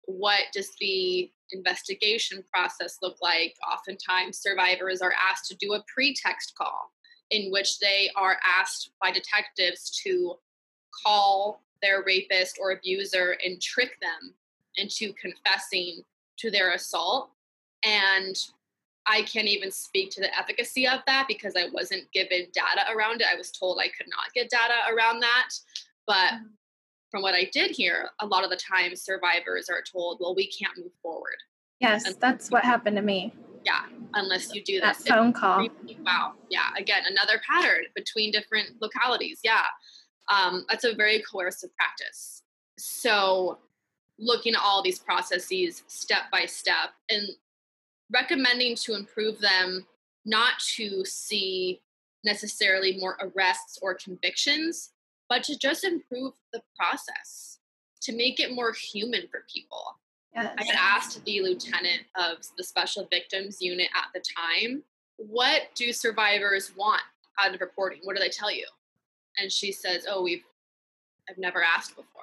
What 0.05 0.43
does 0.53 0.73
the 0.79 1.31
investigation 1.53 2.45
process 2.53 2.99
look 3.03 3.17
like? 3.21 3.55
Oftentimes, 3.71 4.39
survivors 4.39 5.01
are 5.03 5.15
asked 5.31 5.47
to 5.51 5.57
do 5.57 5.75
a 5.75 5.85
pretext 5.93 6.55
call 6.57 6.93
in 7.31 7.51
which 7.51 7.79
they 7.79 8.11
are 8.17 8.39
asked 8.45 8.91
by 9.01 9.11
detectives 9.11 9.91
to 10.05 10.37
call 11.05 11.63
their 11.83 12.03
rapist 12.05 12.59
or 12.61 12.73
abuser 12.73 13.37
and 13.45 13.61
trick 13.61 13.99
them 14.01 14.35
into 14.77 15.13
confessing 15.15 16.03
to 16.39 16.51
their 16.51 16.73
assault. 16.73 17.31
And 17.85 18.37
I 19.07 19.23
can't 19.23 19.47
even 19.47 19.71
speak 19.71 20.11
to 20.13 20.21
the 20.21 20.37
efficacy 20.37 20.87
of 20.87 21.01
that 21.07 21.27
because 21.29 21.55
I 21.57 21.69
wasn't 21.73 22.11
given 22.13 22.47
data 22.53 22.83
around 22.93 23.21
it. 23.21 23.29
I 23.33 23.37
was 23.37 23.51
told 23.51 23.79
I 23.79 23.89
could 23.89 24.09
not 24.09 24.33
get 24.35 24.51
data 24.51 24.75
around 24.93 25.21
that. 25.21 25.51
But 26.07 26.33
mm-hmm 26.33 26.47
from 27.11 27.23
what 27.23 27.35
I 27.35 27.49
did 27.53 27.71
hear, 27.71 28.11
a 28.21 28.27
lot 28.27 28.45
of 28.45 28.51
the 28.51 28.57
time 28.57 28.95
survivors 28.97 29.69
are 29.69 29.83
told, 29.83 30.19
well, 30.21 30.35
we 30.35 30.49
can't 30.49 30.77
move 30.77 30.93
forward. 31.03 31.37
Yes, 31.81 32.07
and 32.07 32.17
that's 32.21 32.51
what 32.51 32.65
happened 32.65 32.97
to 32.97 33.03
me. 33.03 33.33
Yeah, 33.65 33.83
unless 34.15 34.55
you 34.55 34.63
do 34.63 34.81
that 34.81 34.97
phone 34.97 35.33
call. 35.33 35.67
Wow. 36.05 36.35
Yeah, 36.51 36.69
again, 36.79 37.03
another 37.09 37.41
pattern 37.49 37.85
between 37.95 38.31
different 38.31 38.81
localities. 38.81 39.41
Yeah, 39.43 39.63
um, 40.33 40.65
that's 40.69 40.85
a 40.85 40.95
very 40.95 41.23
coercive 41.23 41.75
practice. 41.77 42.43
So, 42.79 43.59
looking 44.19 44.55
at 44.55 44.61
all 44.63 44.83
these 44.83 44.99
processes 44.99 45.83
step 45.89 46.23
by 46.33 46.47
step 46.47 46.91
and 47.11 47.29
recommending 48.13 48.77
to 48.77 48.95
improve 48.95 49.41
them, 49.41 49.87
not 50.25 50.59
to 50.77 51.05
see 51.05 51.81
necessarily 52.25 52.99
more 52.99 53.19
arrests 53.21 53.79
or 53.83 53.95
convictions, 53.95 54.93
but 55.29 55.43
to 55.45 55.59
just 55.59 55.85
improve 55.85 56.35
the 56.53 56.63
process, 56.79 57.59
to 58.03 58.17
make 58.17 58.41
it 58.41 58.53
more 58.53 58.73
human 58.73 59.23
for 59.31 59.45
people. 59.53 59.97
Yes. 60.35 60.55
I 60.59 60.65
had 60.65 60.77
asked 60.79 61.25
the 61.25 61.41
lieutenant 61.41 62.03
of 62.15 62.39
the 62.59 62.65
Special 62.65 63.07
Victims 63.11 63.59
Unit 63.61 63.89
at 63.97 64.09
the 64.15 64.23
time, 64.37 64.83
what 65.17 65.63
do 65.75 65.93
survivors 65.93 66.73
want 66.77 67.03
out 67.39 67.55
of 67.55 67.61
reporting? 67.61 68.01
What 68.05 68.17
do 68.17 68.23
they 68.23 68.29
tell 68.29 68.53
you? 68.53 68.67
And 69.39 69.51
she 69.51 69.73
says, 69.73 70.07
oh, 70.09 70.23
we've, 70.23 70.45
I've 71.29 71.39
never 71.39 71.63
asked 71.63 71.97
before. 71.97 72.23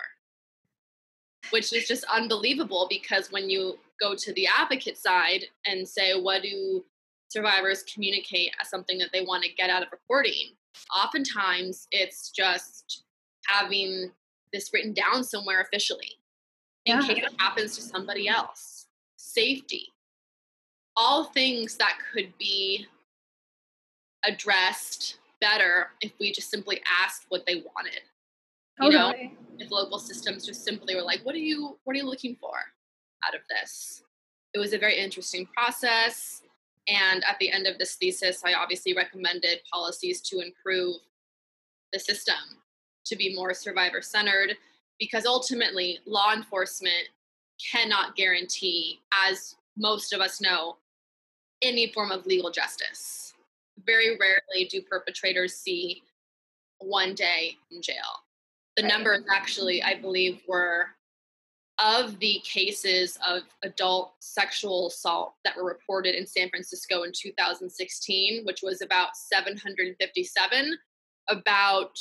Which 1.49 1.73
is 1.73 1.87
just 1.87 2.05
unbelievable 2.05 2.87
because 2.89 3.31
when 3.31 3.49
you 3.49 3.77
go 3.99 4.15
to 4.15 4.33
the 4.33 4.47
advocate 4.47 4.97
side 4.97 5.45
and 5.65 5.87
say, 5.87 6.19
what 6.19 6.43
do 6.43 6.85
survivors 7.27 7.83
communicate 7.91 8.51
as 8.61 8.69
something 8.69 8.97
that 8.99 9.09
they 9.11 9.25
want 9.25 9.43
to 9.43 9.53
get 9.53 9.69
out 9.69 9.81
of 9.81 9.89
reporting? 9.91 10.51
Oftentimes 10.95 11.87
it's 11.91 12.31
just 12.31 13.03
having 13.47 14.11
this 14.51 14.71
written 14.73 14.93
down 14.93 15.23
somewhere 15.23 15.61
officially 15.61 16.17
in 16.85 16.97
yeah. 16.97 17.07
case 17.07 17.23
it 17.25 17.33
happens 17.37 17.75
to 17.75 17.81
somebody 17.81 18.27
else. 18.27 18.87
Safety. 19.15 19.87
All 20.95 21.25
things 21.25 21.75
that 21.77 21.97
could 22.13 22.33
be 22.37 22.85
addressed 24.25 25.17
better 25.41 25.89
if 26.01 26.11
we 26.19 26.31
just 26.31 26.49
simply 26.49 26.81
asked 27.01 27.25
what 27.29 27.45
they 27.45 27.63
wanted. 27.75 28.01
You 28.81 28.89
know, 28.89 29.13
if 29.59 29.71
local 29.71 29.99
systems 29.99 30.45
just 30.45 30.63
simply 30.63 30.95
were 30.95 31.01
like, 31.01 31.21
what 31.23 31.35
are 31.35 31.39
you 31.39 31.77
what 31.83 31.93
are 31.93 31.97
you 31.97 32.05
looking 32.05 32.35
for 32.39 32.53
out 33.25 33.35
of 33.35 33.41
this? 33.49 34.03
It 34.53 34.59
was 34.59 34.73
a 34.73 34.77
very 34.77 34.97
interesting 34.97 35.47
process. 35.47 36.42
And 36.87 37.23
at 37.23 37.37
the 37.39 37.51
end 37.51 37.67
of 37.67 37.77
this 37.77 37.95
thesis, 37.95 38.43
I 38.45 38.53
obviously 38.53 38.93
recommended 38.93 39.59
policies 39.71 40.21
to 40.21 40.39
improve 40.39 40.97
the 41.93 41.99
system 41.99 42.35
to 43.05 43.15
be 43.15 43.35
more 43.35 43.53
survivor 43.53 44.01
centered 44.01 44.57
because 44.99 45.25
ultimately 45.25 45.99
law 46.05 46.33
enforcement 46.33 47.07
cannot 47.71 48.15
guarantee, 48.15 49.01
as 49.27 49.55
most 49.77 50.13
of 50.13 50.21
us 50.21 50.41
know, 50.41 50.77
any 51.61 51.91
form 51.93 52.11
of 52.11 52.25
legal 52.25 52.51
justice. 52.51 53.33
Very 53.85 54.17
rarely 54.17 54.67
do 54.69 54.81
perpetrators 54.81 55.55
see 55.55 56.03
one 56.79 57.15
day 57.15 57.57
in 57.71 57.81
jail. 57.81 58.23
The 58.75 58.83
numbers 58.83 59.23
actually, 59.33 59.81
I 59.83 59.95
believe, 59.95 60.41
were 60.47 60.87
of 61.79 62.19
the 62.19 62.41
cases 62.43 63.17
of 63.27 63.41
adult 63.63 64.13
sexual 64.19 64.87
assault 64.87 65.35
that 65.43 65.55
were 65.55 65.65
reported 65.65 66.15
in 66.15 66.25
San 66.25 66.49
Francisco 66.49 67.03
in 67.03 67.11
2016, 67.11 68.45
which 68.45 68.61
was 68.61 68.81
about 68.81 69.15
757, 69.15 70.77
about, 71.29 71.99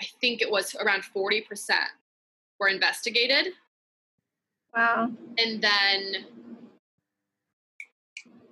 I 0.00 0.06
think 0.20 0.42
it 0.42 0.50
was 0.50 0.74
around 0.76 1.02
40% 1.02 1.42
were 2.58 2.68
investigated. 2.68 3.52
Wow. 4.74 5.10
And 5.38 5.62
then 5.62 6.26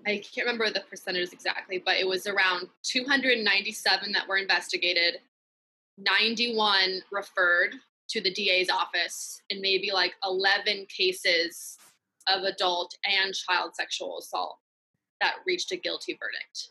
I 0.06 0.18
can't 0.18 0.46
remember 0.46 0.70
the 0.70 0.84
percentages 0.88 1.32
exactly, 1.32 1.82
but 1.84 1.96
it 1.96 2.06
was 2.06 2.26
around 2.26 2.68
297 2.84 4.12
that 4.12 4.28
were 4.28 4.36
investigated, 4.36 5.20
91 5.98 7.02
referred 7.10 7.74
to 8.08 8.20
the 8.20 8.32
DA's 8.32 8.68
office 8.70 9.42
in 9.50 9.60
maybe 9.60 9.90
like 9.92 10.14
11 10.24 10.86
cases 10.86 11.78
of 12.28 12.44
adult 12.44 12.96
and 13.04 13.34
child 13.34 13.74
sexual 13.74 14.18
assault 14.18 14.58
that 15.20 15.36
reached 15.46 15.72
a 15.72 15.76
guilty 15.76 16.18
verdict. 16.20 16.70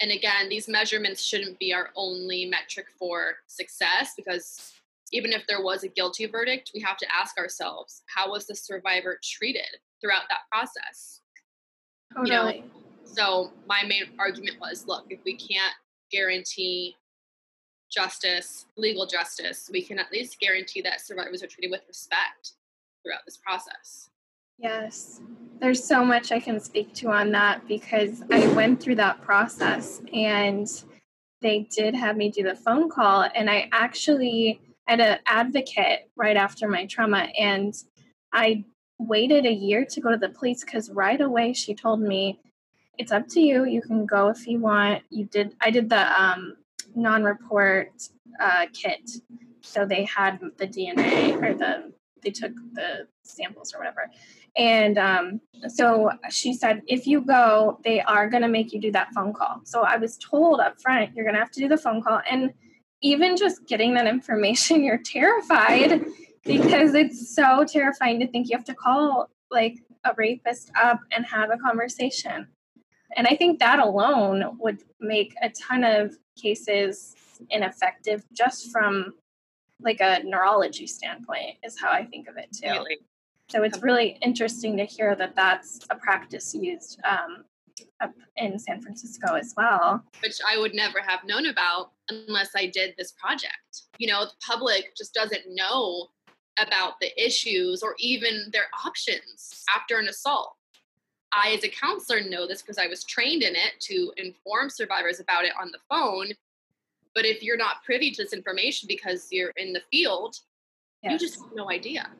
And 0.00 0.10
again, 0.10 0.48
these 0.48 0.68
measurements 0.68 1.22
shouldn't 1.22 1.58
be 1.58 1.72
our 1.72 1.90
only 1.96 2.44
metric 2.46 2.86
for 2.98 3.36
success 3.46 4.12
because 4.16 4.72
even 5.12 5.32
if 5.32 5.46
there 5.46 5.62
was 5.62 5.84
a 5.84 5.88
guilty 5.88 6.26
verdict, 6.26 6.72
we 6.74 6.80
have 6.80 6.96
to 6.98 7.06
ask 7.14 7.38
ourselves 7.38 8.02
how 8.06 8.30
was 8.30 8.46
the 8.46 8.54
survivor 8.54 9.18
treated 9.22 9.78
throughout 10.00 10.24
that 10.28 10.40
process? 10.52 11.20
Totally. 12.14 12.56
You 12.56 12.60
know, 12.60 12.66
so 13.04 13.52
my 13.66 13.82
main 13.84 14.04
argument 14.18 14.58
was 14.60 14.86
look, 14.86 15.06
if 15.08 15.20
we 15.24 15.36
can't 15.36 15.74
guarantee 16.10 16.96
justice, 17.90 18.66
legal 18.76 19.06
justice, 19.06 19.70
we 19.72 19.82
can 19.82 19.98
at 19.98 20.10
least 20.12 20.38
guarantee 20.40 20.80
that 20.82 21.00
survivors 21.00 21.42
are 21.42 21.46
treated 21.46 21.70
with 21.70 21.82
respect 21.88 22.52
throughout 23.02 23.20
this 23.24 23.36
process. 23.36 24.10
Yes, 24.58 25.20
there's 25.60 25.84
so 25.84 26.04
much 26.04 26.32
I 26.32 26.40
can 26.40 26.60
speak 26.60 26.94
to 26.94 27.10
on 27.10 27.30
that 27.32 27.66
because 27.68 28.22
I 28.30 28.46
went 28.54 28.82
through 28.82 28.96
that 28.96 29.20
process 29.20 30.00
and 30.12 30.66
they 31.42 31.68
did 31.70 31.94
have 31.94 32.16
me 32.16 32.30
do 32.30 32.42
the 32.42 32.54
phone 32.54 32.88
call. 32.88 33.28
And 33.34 33.50
I 33.50 33.68
actually 33.72 34.60
had 34.86 35.00
an 35.00 35.18
advocate 35.26 36.10
right 36.16 36.36
after 36.36 36.68
my 36.68 36.86
trauma, 36.86 37.28
and 37.38 37.74
I 38.32 38.64
waited 38.98 39.44
a 39.44 39.52
year 39.52 39.84
to 39.84 40.00
go 40.00 40.10
to 40.10 40.16
the 40.16 40.28
police 40.28 40.64
because 40.64 40.90
right 40.90 41.20
away 41.20 41.52
she 41.52 41.74
told 41.74 42.00
me, 42.00 42.40
"It's 42.98 43.12
up 43.12 43.28
to 43.28 43.40
you. 43.40 43.64
You 43.64 43.82
can 43.82 44.06
go 44.06 44.28
if 44.28 44.46
you 44.46 44.60
want." 44.60 45.02
You 45.10 45.24
did. 45.26 45.56
I 45.60 45.70
did 45.70 45.90
the 45.90 46.22
um, 46.22 46.56
non-report 46.96 47.90
uh, 48.40 48.66
kit, 48.72 49.10
so 49.60 49.86
they 49.86 50.04
had 50.04 50.40
the 50.58 50.66
DNA 50.66 51.40
or 51.40 51.54
the 51.54 51.92
they 52.22 52.30
took 52.30 52.52
the 52.72 53.06
samples 53.22 53.72
or 53.72 53.78
whatever. 53.78 54.10
And 54.56 54.98
um, 54.98 55.40
so 55.68 56.10
she 56.30 56.54
said, 56.54 56.82
if 56.86 57.06
you 57.06 57.20
go, 57.20 57.78
they 57.84 58.00
are 58.00 58.28
going 58.28 58.42
to 58.42 58.48
make 58.48 58.72
you 58.72 58.80
do 58.80 58.90
that 58.92 59.12
phone 59.14 59.32
call. 59.32 59.60
So 59.64 59.82
I 59.82 59.96
was 59.96 60.16
told 60.18 60.60
up 60.60 60.80
front, 60.80 61.14
you're 61.14 61.24
going 61.24 61.34
to 61.34 61.40
have 61.40 61.50
to 61.52 61.60
do 61.60 61.68
the 61.68 61.76
phone 61.76 62.02
call. 62.02 62.20
And 62.28 62.52
even 63.02 63.36
just 63.36 63.66
getting 63.66 63.94
that 63.94 64.06
information, 64.06 64.82
you're 64.84 64.98
terrified 64.98 66.04
because 66.44 66.94
it's 66.94 67.34
so 67.34 67.64
terrifying 67.64 68.18
to 68.20 68.26
think 68.26 68.48
you 68.48 68.56
have 68.56 68.66
to 68.66 68.74
call 68.74 69.28
like 69.50 69.78
a 70.04 70.12
rapist 70.16 70.70
up 70.80 71.00
and 71.12 71.24
have 71.26 71.50
a 71.50 71.58
conversation. 71.58 72.48
And 73.16 73.26
I 73.26 73.34
think 73.34 73.58
that 73.58 73.78
alone 73.78 74.56
would 74.58 74.78
make 75.00 75.34
a 75.42 75.48
ton 75.50 75.84
of 75.84 76.16
cases 76.40 77.14
ineffective 77.50 78.24
just 78.32 78.70
from 78.70 79.14
like 79.80 80.00
a 80.00 80.20
neurology 80.24 80.86
standpoint 80.86 81.56
is 81.62 81.78
how 81.80 81.90
I 81.90 82.04
think 82.04 82.28
of 82.28 82.36
it 82.36 82.48
too. 82.52 82.70
Really? 82.70 82.98
So 83.48 83.62
it's 83.62 83.82
really 83.82 84.18
interesting 84.22 84.76
to 84.76 84.84
hear 84.84 85.14
that 85.16 85.36
that's 85.36 85.80
a 85.90 85.96
practice 85.96 86.54
used 86.54 86.98
um, 87.04 87.44
up 88.00 88.12
in 88.36 88.58
San 88.58 88.82
Francisco 88.82 89.34
as 89.34 89.54
well. 89.56 90.02
Which 90.22 90.38
I 90.46 90.58
would 90.58 90.74
never 90.74 91.00
have 91.00 91.20
known 91.24 91.46
about 91.46 91.92
unless 92.10 92.50
I 92.56 92.66
did 92.66 92.94
this 92.98 93.12
project. 93.12 93.82
You 93.98 94.08
know, 94.08 94.24
the 94.24 94.32
public 94.44 94.96
just 94.96 95.14
doesn't 95.14 95.42
know 95.46 96.08
about 96.58 96.94
the 97.00 97.12
issues 97.22 97.82
or 97.82 97.94
even 97.98 98.50
their 98.52 98.66
options 98.84 99.64
after 99.74 99.98
an 99.98 100.08
assault. 100.08 100.55
I, 101.32 101.52
as 101.52 101.64
a 101.64 101.68
counselor, 101.68 102.20
know 102.20 102.46
this 102.46 102.62
because 102.62 102.78
I 102.78 102.86
was 102.86 103.04
trained 103.04 103.42
in 103.42 103.54
it 103.54 103.80
to 103.80 104.12
inform 104.16 104.70
survivors 104.70 105.20
about 105.20 105.44
it 105.44 105.52
on 105.60 105.70
the 105.70 105.78
phone. 105.88 106.32
But 107.14 107.24
if 107.24 107.42
you're 107.42 107.56
not 107.56 107.82
privy 107.84 108.10
to 108.12 108.22
this 108.22 108.32
information 108.32 108.86
because 108.88 109.28
you're 109.30 109.52
in 109.56 109.72
the 109.72 109.82
field, 109.90 110.36
yes. 111.02 111.12
you 111.12 111.18
just 111.18 111.40
have 111.40 111.50
no 111.54 111.70
idea. 111.70 112.10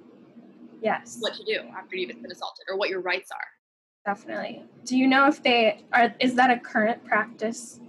Yes. 0.80 1.18
What 1.20 1.34
to 1.34 1.44
do 1.44 1.60
after 1.76 1.96
you've 1.96 2.20
been 2.20 2.32
assaulted 2.32 2.66
or 2.68 2.76
what 2.76 2.88
your 2.88 3.00
rights 3.00 3.30
are. 3.30 4.14
Definitely. 4.14 4.62
Do 4.84 4.96
you 4.96 5.06
know 5.06 5.26
if 5.26 5.42
they 5.42 5.82
are, 5.92 6.14
is 6.20 6.34
that 6.34 6.50
a 6.50 6.58
current 6.58 7.04
practice 7.04 7.80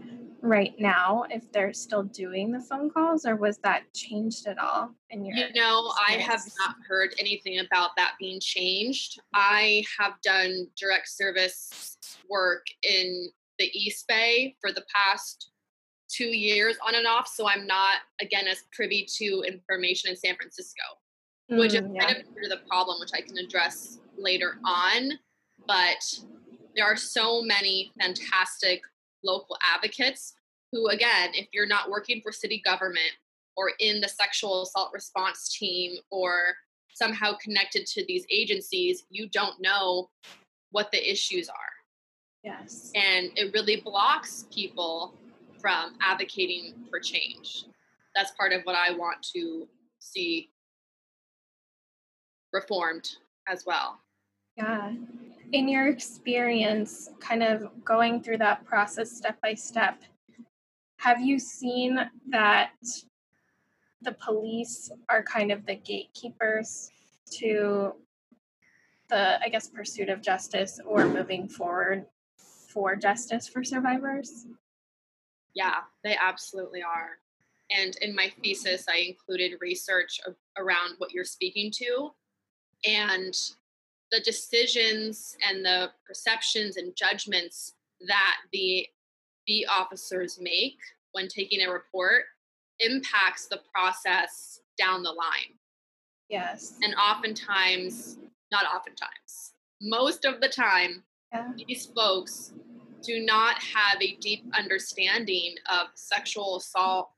right 0.42 0.76
now 0.80 1.26
if 1.30 1.52
they're 1.52 1.74
still 1.74 2.04
doing 2.04 2.52
the 2.52 2.60
phone 2.60 2.90
calls 2.90 3.26
or 3.26 3.36
was 3.36 3.58
that 3.60 3.82
changed 3.94 4.48
at 4.48 4.58
all 4.60 4.92
in 5.10 5.26
your 5.26 5.36
you 5.36 5.54
know 5.54 5.90
experience? 5.90 6.00
i 6.08 6.32
have 6.32 6.42
not 6.60 6.76
heard 6.88 7.14
anything 7.20 7.60
about 7.60 7.92
that 7.98 8.14
being 8.20 8.40
changed 8.40 9.20
i 9.34 9.84
have 10.00 10.14
done 10.24 10.68
direct 10.80 11.10
service 11.10 11.98
work 12.30 12.66
in 12.84 13.30
the 13.58 13.70
east 13.74 14.08
bay 14.08 14.56
for 14.62 14.72
the 14.72 14.84
past 14.94 15.52
two 16.10 16.28
years 16.28 16.78
on 16.86 16.96
and 16.96 17.08
off 17.08 17.28
so 17.28 17.48
i'm 17.48 17.66
not 17.66 17.98
again 18.22 18.48
as 18.48 18.64
privy 18.72 19.08
to 19.12 19.44
information 19.48 20.12
in 20.12 20.16
san 20.16 20.36
francisco 20.36 20.84
mm, 21.52 21.58
which 21.58 21.74
is 21.74 21.82
mm, 21.82 21.96
yeah. 21.96 22.06
kind 22.06 22.18
of 22.20 22.50
the 22.50 22.60
problem 22.68 23.00
which 23.00 23.12
i 23.16 23.22
can 23.22 23.38
address 23.38 24.00
later 24.18 24.60
on 24.66 25.12
but 25.68 26.20
there 26.76 26.86
are 26.86 26.96
so 26.96 27.42
many 27.42 27.92
fantastic 28.00 28.82
local 29.24 29.58
advocates 29.62 30.34
who, 30.72 30.90
again, 30.90 31.32
if 31.34 31.48
you're 31.54 31.68
not 31.68 31.90
working 31.90 32.22
for 32.22 32.32
city 32.32 32.62
government 32.64 33.12
or 33.56 33.72
in 33.80 34.02
the 34.02 34.08
sexual 34.08 34.64
assault 34.64 34.92
response 34.94 35.56
team 35.58 35.98
or 36.12 36.56
somehow 36.94 37.34
connected 37.42 37.86
to 37.86 38.06
these 38.08 38.26
agencies, 38.30 39.06
you 39.10 39.30
don't 39.30 39.62
know 39.62 40.10
what 40.72 40.92
the 40.92 41.12
issues 41.12 41.50
are. 41.50 41.56
Yes. 42.44 42.92
And 42.96 43.32
it 43.36 43.54
really 43.54 43.82
blocks 43.82 44.46
people 44.54 45.14
from 45.60 45.96
advocating 46.02 46.74
for 46.90 47.00
change. 47.00 47.66
That's 48.16 48.32
part 48.32 48.54
of 48.54 48.62
what 48.64 48.76
I 48.76 48.94
want 48.94 49.22
to 49.36 49.68
see 50.00 50.50
reformed 52.54 53.10
as 53.48 53.66
well. 53.66 54.00
Yeah. 54.56 54.94
In 55.54 55.70
your 55.70 55.88
experience, 55.88 57.10
kind 57.20 57.42
of 57.42 57.70
going 57.86 58.22
through 58.22 58.40
that 58.40 58.66
process 58.66 59.12
step 59.12 59.40
by 59.42 59.54
step, 59.54 60.02
have 60.98 61.22
you 61.22 61.40
seen 61.40 62.00
that 62.30 62.72
the 64.02 64.12
police 64.14 64.92
are 65.08 65.24
kind 65.24 65.52
of 65.52 65.66
the 65.66 65.76
gatekeepers 65.76 66.92
to 67.38 67.94
the, 69.10 69.42
I 69.42 69.48
guess, 69.50 69.70
pursuit 69.70 70.10
of 70.10 70.22
justice 70.22 70.82
or 70.86 71.06
moving 71.06 71.48
forward 71.48 72.06
for 72.38 72.96
justice 72.96 73.48
for 73.48 73.64
survivors? 73.64 74.48
Yeah, 75.54 75.78
they 76.04 76.18
absolutely 76.22 76.84
are. 76.84 77.20
And 77.72 77.96
in 78.02 78.14
my 78.14 78.32
thesis, 78.44 78.86
I 78.90 78.98
included 78.98 79.58
research 79.62 80.20
around 80.58 80.96
what 80.98 81.14
you're 81.14 81.24
speaking 81.24 81.72
to. 81.78 82.12
And 82.86 83.34
the 84.12 84.20
decisions 84.22 85.36
and 85.48 85.64
the 85.64 85.92
perceptions 86.06 86.78
and 86.78 86.96
judgments 86.96 87.74
that 88.08 88.36
the 88.54 88.88
beat 89.46 89.66
officers 89.70 90.40
make 90.42 90.78
when 91.12 91.28
taking 91.28 91.62
a 91.62 91.72
report 91.72 92.24
impacts 92.80 93.48
the 93.48 93.60
process 93.74 94.62
down 94.78 95.04
the 95.04 95.12
line. 95.12 95.56
Yes. 96.30 96.78
And 96.84 96.94
oftentimes, 96.96 98.18
not 98.52 98.66
oftentimes, 98.66 99.54
most 99.82 100.26
of 100.26 100.42
the 100.42 100.50
time, 100.50 101.04
yeah. 101.34 101.52
these 101.68 101.88
folks 101.88 102.54
do 103.04 103.24
not 103.24 103.62
have 103.62 104.02
a 104.02 104.16
deep 104.18 104.46
understanding 104.58 105.56
of 105.72 105.88
sexual 105.96 106.58
assault, 106.58 107.10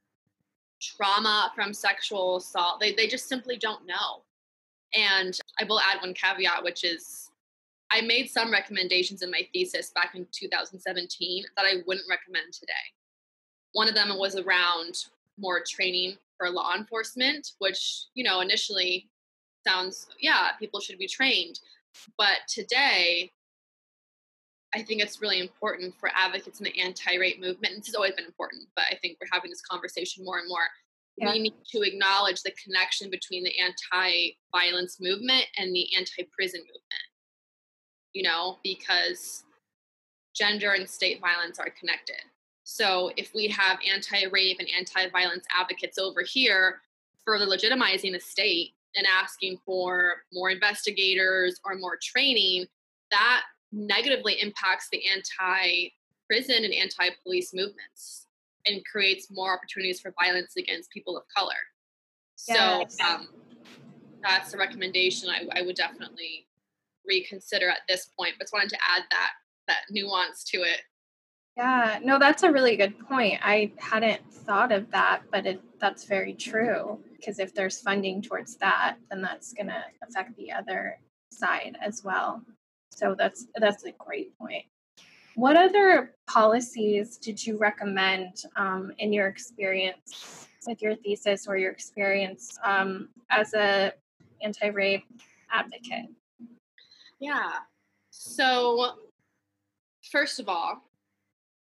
trauma 0.82 1.52
from 1.56 1.74
sexual 1.74 2.38
assault. 2.38 2.80
They, 2.80 2.94
they 2.94 3.08
just 3.08 3.28
simply 3.28 3.58
don't 3.58 3.86
know. 3.86 4.24
And 4.96 5.40
I 5.60 5.66
will 5.66 5.80
add 5.80 6.02
one 6.02 6.14
caveat, 6.14 6.64
which 6.64 6.84
is 6.84 7.30
I 7.92 8.02
made 8.02 8.30
some 8.30 8.52
recommendations 8.52 9.22
in 9.22 9.32
my 9.32 9.48
thesis 9.54 9.92
back 9.94 10.16
in 10.16 10.28
2017 10.32 11.46
that 11.58 11.66
I 11.66 11.82
wouldn't 11.88 12.10
recommend 12.10 12.54
today. 12.54 12.74
One 13.74 13.88
of 13.88 13.96
them 13.96 14.10
was 14.18 14.36
around 14.36 14.96
more 15.38 15.62
training 15.68 16.18
for 16.38 16.50
law 16.50 16.76
enforcement, 16.76 17.54
which, 17.60 18.06
you 18.14 18.24
know, 18.24 18.42
initially 18.42 19.10
sounds, 19.68 20.08
yeah, 20.20 20.50
people 20.60 20.80
should 20.80 20.98
be 20.98 21.08
trained. 21.08 21.60
But 22.18 22.38
today, 22.48 23.32
I 24.76 24.84
think 24.84 25.02
it's 25.02 25.22
really 25.22 25.40
important 25.40 25.96
for 26.00 26.12
advocates 26.16 26.60
in 26.60 26.66
the 26.66 26.80
anti 26.80 27.18
rape 27.18 27.40
movement. 27.40 27.74
And 27.74 27.82
this 27.82 27.88
has 27.88 27.96
always 27.96 28.14
been 28.14 28.26
important, 28.26 28.68
but 28.76 28.86
I 28.92 28.96
think 28.96 29.18
we're 29.20 29.30
having 29.32 29.50
this 29.50 29.62
conversation 29.62 30.24
more 30.24 30.38
and 30.38 30.48
more. 30.48 30.68
Yeah. 31.20 31.34
We 31.34 31.40
need 31.40 31.54
to 31.72 31.82
acknowledge 31.82 32.42
the 32.42 32.54
connection 32.64 33.10
between 33.10 33.44
the 33.44 33.54
anti 33.60 34.38
violence 34.52 34.98
movement 35.00 35.46
and 35.58 35.76
the 35.76 35.88
anti 35.96 36.28
prison 36.36 36.62
movement 36.62 37.04
you 38.14 38.24
know, 38.24 38.58
because 38.64 39.44
gender 40.36 40.72
and 40.72 40.90
state 40.90 41.20
violence 41.22 41.60
are 41.60 41.74
connected. 41.80 42.22
So 42.64 43.12
if 43.18 43.34
we 43.34 43.48
have 43.48 43.80
anti 43.90 44.26
rape 44.32 44.58
and 44.60 44.70
anti 44.76 45.10
violence 45.10 45.46
advocates 45.58 45.98
over 45.98 46.22
here 46.22 46.82
further 47.26 47.46
legitimizing 47.46 48.14
the 48.14 48.20
state 48.20 48.72
and 48.96 49.06
asking 49.08 49.58
for 49.66 50.24
more 50.34 50.50
investigators 50.50 51.60
or 51.66 51.76
more 51.76 51.98
training, 52.02 52.66
that 53.12 53.42
negatively 53.72 54.42
impacts 54.42 54.88
the 54.92 55.02
anti 55.08 55.92
prison 56.28 56.64
and 56.64 56.74
anti 56.74 57.10
police 57.24 57.54
movements 57.54 58.28
and 58.66 58.86
creates 58.86 59.28
more 59.32 59.54
opportunities 59.54 60.00
for 60.00 60.14
violence 60.22 60.54
against 60.58 60.90
people 60.92 61.18
of 61.18 61.24
color. 61.36 61.54
Yes. 62.48 62.98
So 62.98 63.06
um, 63.06 63.28
that's 64.24 64.54
a 64.54 64.58
recommendation 64.58 65.30
I, 65.30 65.48
I 65.60 65.62
would 65.62 65.76
definitely 65.76 66.48
reconsider 67.06 67.70
at 67.70 67.80
this 67.88 68.10
point. 68.18 68.34
But 68.38 68.46
just 68.46 68.54
wanted 68.54 68.70
to 68.70 68.78
add 68.78 69.04
that 69.12 69.32
that 69.68 69.82
nuance 69.90 70.44
to 70.46 70.58
it. 70.64 70.82
Yeah, 71.58 72.00
no, 72.02 72.18
that's 72.18 72.44
a 72.44 72.52
really 72.52 72.78
good 72.78 72.98
point. 73.00 73.40
I 73.44 73.72
hadn't 73.78 74.32
thought 74.32 74.72
of 74.72 74.90
that, 74.92 75.24
but 75.30 75.46
it, 75.46 75.62
that's 75.80 76.06
very 76.06 76.34
true. 76.34 77.00
Because 77.18 77.38
if 77.38 77.54
there's 77.54 77.82
funding 77.82 78.22
towards 78.22 78.56
that, 78.58 78.96
then 79.10 79.22
that's 79.22 79.54
going 79.54 79.68
to 79.68 79.84
affect 80.08 80.38
the 80.38 80.54
other 80.54 80.98
side 81.32 81.78
as 81.82 82.02
well. 82.04 82.42
So 82.92 83.16
that's 83.18 83.48
that's 83.56 83.84
a 83.86 83.92
great 83.92 84.38
point. 84.38 84.66
What 85.40 85.56
other 85.56 86.16
policies 86.28 87.16
did 87.16 87.48
you 87.48 87.58
recommend 87.58 88.44
um, 88.58 88.92
in 88.98 89.14
your 89.14 89.28
experience 89.28 90.50
with 90.68 90.82
your 90.82 90.98
thesis 90.98 91.48
or 91.48 91.56
your 91.56 91.72
experience 91.72 92.60
um, 92.66 93.08
as 93.32 93.54
a 93.54 93.94
anti-rape 94.42 95.06
advocate? 95.50 96.10
Yeah. 97.22 97.52
So, 98.10 98.96
first 100.12 100.42
of 100.42 100.50
all, 100.50 100.82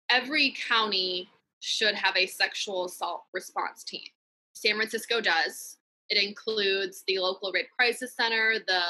every 0.09 0.53
county 0.67 1.29
should 1.61 1.95
have 1.95 2.17
a 2.17 2.25
sexual 2.25 2.83
assault 2.83 3.23
response 3.33 3.85
team. 3.85 4.09
San 4.51 4.75
Francisco 4.75 5.21
does. 5.21 5.77
It 6.09 6.21
includes 6.21 7.05
the 7.07 7.17
local 7.19 7.49
rape 7.53 7.69
crisis 7.73 8.13
center, 8.13 8.55
the 8.67 8.83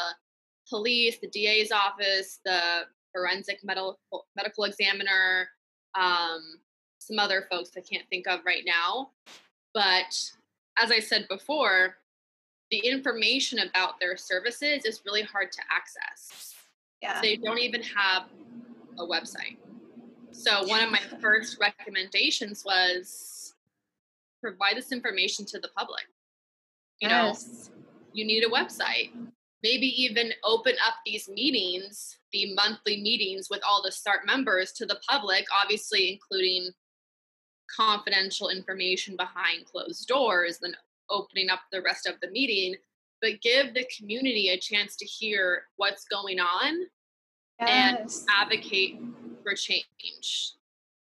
police, 0.67 1.19
the 1.19 1.27
DA's 1.27 1.71
office, 1.71 2.39
the 2.43 2.85
forensic 3.13 3.59
medical 3.63 3.99
medical 4.35 4.63
examiner, 4.65 5.47
um, 5.95 6.41
some 6.99 7.19
other 7.19 7.47
folks 7.51 7.71
I 7.77 7.81
can't 7.81 8.07
think 8.09 8.27
of 8.27 8.39
right 8.45 8.63
now. 8.65 9.11
But 9.73 10.13
as 10.79 10.91
I 10.91 10.99
said 10.99 11.27
before, 11.29 11.95
the 12.71 12.79
information 12.79 13.59
about 13.59 13.99
their 13.99 14.17
services 14.17 14.85
is 14.85 15.01
really 15.05 15.21
hard 15.21 15.51
to 15.51 15.59
access. 15.71 16.55
Yeah. 17.01 17.19
They 17.21 17.35
don't 17.35 17.59
even 17.59 17.83
have 17.83 18.23
a 18.97 19.03
website. 19.03 19.57
So 20.31 20.65
one 20.65 20.83
of 20.83 20.89
my 20.89 21.01
first 21.21 21.57
recommendations 21.59 22.63
was 22.65 23.53
provide 24.41 24.75
this 24.75 24.91
information 24.91 25.45
to 25.45 25.59
the 25.59 25.69
public. 25.77 26.03
You 26.99 27.09
yes. 27.09 27.69
know, 27.69 27.75
you 28.13 28.25
need 28.25 28.43
a 28.43 28.49
website. 28.49 29.11
Maybe 29.63 29.87
even 30.01 30.33
open 30.43 30.73
up 30.85 30.95
these 31.05 31.29
meetings, 31.29 32.17
the 32.33 32.53
monthly 32.53 33.01
meetings 33.01 33.47
with 33.49 33.61
all 33.67 33.81
the 33.81 33.91
SART 33.91 34.25
members 34.25 34.73
to 34.73 34.85
the 34.85 34.99
public, 35.07 35.45
obviously 35.57 36.11
including 36.11 36.69
confidential 37.73 38.49
information 38.49 39.15
behind 39.15 39.65
closed 39.65 40.07
doors, 40.07 40.59
then 40.61 40.75
opening 41.09 41.49
up 41.49 41.61
the 41.71 41.81
rest 41.81 42.07
of 42.07 42.15
the 42.21 42.29
meeting, 42.31 42.75
but 43.21 43.41
give 43.41 43.73
the 43.73 43.87
community 43.97 44.49
a 44.49 44.59
chance 44.59 44.95
to 44.97 45.05
hear 45.05 45.63
what's 45.77 46.05
going 46.05 46.39
on 46.39 46.85
yes. 47.61 47.69
and 47.69 48.09
advocate 48.37 48.99
for 49.43 49.53
change. 49.53 50.53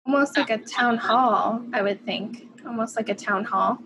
Almost 0.06 0.38
like 0.38 0.50
a 0.50 0.58
town 0.58 0.98
hall, 0.98 1.62
I 1.74 1.82
would 1.82 2.06
think. 2.06 2.48
Almost 2.66 2.96
like 2.96 3.10
a 3.10 3.16
town 3.16 3.44
hall. 3.44 3.78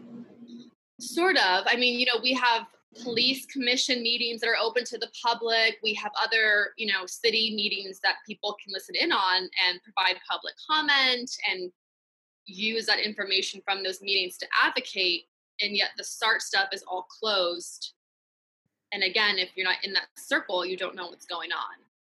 Sort 1.00 1.36
of. 1.36 1.66
I 1.66 1.76
mean, 1.78 2.00
you 2.00 2.06
know, 2.06 2.20
we 2.22 2.34
have 2.34 2.68
police 3.04 3.46
commission 3.46 4.02
meetings 4.02 4.42
that 4.42 4.50
are 4.50 4.58
open 4.62 4.84
to 4.86 4.98
the 4.98 5.10
public. 5.24 5.78
We 5.82 5.94
have 5.96 6.12
other, 6.22 6.72
you 6.78 6.88
know, 6.88 7.06
city 7.06 7.54
meetings 7.56 8.00
that 8.04 8.16
people 8.28 8.58
can 8.64 8.74
listen 8.74 8.96
in 8.96 9.12
on 9.12 9.44
and 9.44 9.82
provide 9.84 10.20
public 10.30 10.54
comment 10.70 11.32
and 11.50 11.72
use 12.46 12.86
that 12.88 13.00
information 13.00 13.62
from 13.64 13.84
those 13.84 14.02
meetings 14.02 14.38
to 14.38 14.48
advocate. 14.62 15.24
And 15.62 15.76
yet 15.76 15.90
the 15.98 16.04
SART 16.04 16.42
stuff 16.42 16.70
is 16.74 16.84
all 16.84 17.04
closed. 17.04 17.94
And 18.92 19.04
again, 19.04 19.38
if 19.38 19.50
you're 19.56 19.68
not 19.68 19.84
in 19.84 19.94
that 19.94 20.08
circle, 20.18 20.66
you 20.66 20.76
don't 20.76 20.96
know 20.96 21.08
what's 21.08 21.26
going 21.26 21.52
on. 21.54 21.78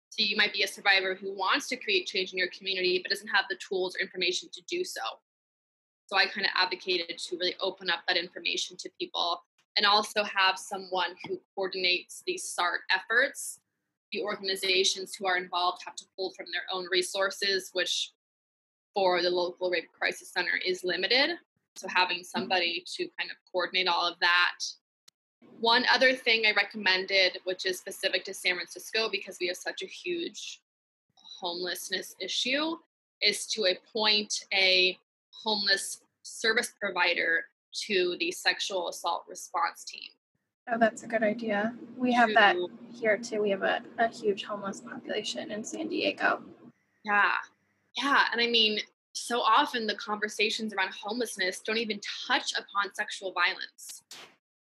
So 0.09 0.23
you 0.23 0.35
might 0.37 0.53
be 0.53 0.63
a 0.63 0.67
survivor 0.67 1.15
who 1.15 1.35
wants 1.35 1.67
to 1.69 1.75
create 1.75 2.07
change 2.07 2.33
in 2.33 2.37
your 2.37 2.49
community, 2.55 2.99
but 3.01 3.09
doesn't 3.09 3.27
have 3.27 3.45
the 3.49 3.57
tools 3.67 3.95
or 3.95 4.01
information 4.01 4.49
to 4.53 4.61
do 4.67 4.83
so. 4.83 5.01
So 6.07 6.17
I 6.17 6.25
kind 6.25 6.45
of 6.45 6.51
advocated 6.55 7.17
to 7.17 7.37
really 7.37 7.55
open 7.59 7.89
up 7.89 7.99
that 8.07 8.17
information 8.17 8.77
to 8.77 8.89
people 8.99 9.41
and 9.77 9.85
also 9.85 10.23
have 10.23 10.57
someone 10.57 11.15
who 11.25 11.39
coordinates 11.55 12.23
these 12.25 12.43
SART 12.43 12.81
efforts. 12.91 13.59
The 14.11 14.21
organizations 14.21 15.15
who 15.15 15.25
are 15.25 15.37
involved 15.37 15.81
have 15.85 15.95
to 15.95 16.05
pull 16.15 16.31
from 16.31 16.45
their 16.51 16.63
own 16.71 16.85
resources, 16.91 17.71
which 17.73 18.11
for 18.93 19.21
the 19.21 19.29
local 19.29 19.71
rape 19.71 19.89
crisis 19.91 20.29
center 20.29 20.59
is 20.65 20.83
limited. 20.83 21.37
So 21.75 21.87
having 21.87 22.23
somebody 22.23 22.83
to 22.95 23.07
kind 23.17 23.31
of 23.31 23.37
coordinate 23.51 23.87
all 23.87 24.07
of 24.07 24.19
that 24.19 24.53
one 25.59 25.85
other 25.93 26.13
thing 26.13 26.45
I 26.45 26.51
recommended, 26.51 27.39
which 27.45 27.65
is 27.65 27.79
specific 27.79 28.25
to 28.25 28.33
San 28.33 28.55
Francisco 28.55 29.09
because 29.09 29.37
we 29.39 29.47
have 29.47 29.55
such 29.55 29.81
a 29.81 29.85
huge 29.85 30.61
homelessness 31.15 32.15
issue, 32.19 32.75
is 33.21 33.45
to 33.47 33.65
appoint 33.65 34.45
a 34.53 34.97
homeless 35.31 36.01
service 36.23 36.73
provider 36.81 37.45
to 37.87 38.15
the 38.19 38.31
sexual 38.31 38.89
assault 38.89 39.23
response 39.27 39.83
team. 39.83 40.09
Oh, 40.71 40.77
that's 40.77 41.03
a 41.03 41.07
good 41.07 41.23
idea. 41.23 41.73
We 41.97 42.13
have 42.13 42.29
to, 42.29 42.35
that 42.35 42.55
here 42.93 43.17
too. 43.17 43.41
We 43.41 43.49
have 43.49 43.63
a, 43.63 43.81
a 43.99 44.07
huge 44.07 44.43
homeless 44.43 44.81
population 44.81 45.51
in 45.51 45.63
San 45.63 45.89
Diego. 45.89 46.41
Yeah. 47.03 47.33
Yeah. 47.97 48.25
And 48.31 48.39
I 48.39 48.47
mean, 48.47 48.79
so 49.11 49.41
often 49.41 49.85
the 49.85 49.95
conversations 49.95 50.73
around 50.73 50.93
homelessness 50.93 51.59
don't 51.59 51.77
even 51.77 51.99
touch 52.27 52.53
upon 52.53 52.93
sexual 52.93 53.33
violence 53.33 54.03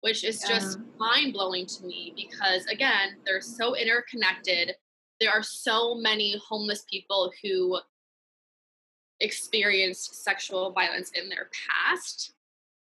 which 0.02 0.24
is 0.24 0.42
yeah. 0.42 0.58
just 0.58 0.78
mind 0.98 1.32
blowing 1.32 1.64
to 1.64 1.86
me 1.86 2.12
because, 2.16 2.66
again, 2.66 3.16
they're 3.24 3.40
so 3.40 3.74
interconnected. 3.74 4.74
There 5.20 5.30
are 5.30 5.44
so 5.44 5.94
many 5.94 6.40
homeless 6.46 6.84
people 6.90 7.32
who 7.42 7.78
experienced 9.20 10.24
sexual 10.24 10.72
violence 10.72 11.12
in 11.14 11.28
their 11.28 11.48
past, 11.68 12.34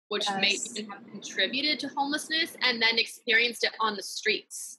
which 0.08 0.26
yes. 0.28 0.40
may 0.40 0.80
even 0.80 0.90
have 0.90 1.06
contributed 1.10 1.80
to 1.80 1.88
homelessness 1.96 2.56
and 2.62 2.80
then 2.80 2.98
experienced 2.98 3.64
it 3.64 3.72
on 3.80 3.96
the 3.96 4.02
streets. 4.02 4.78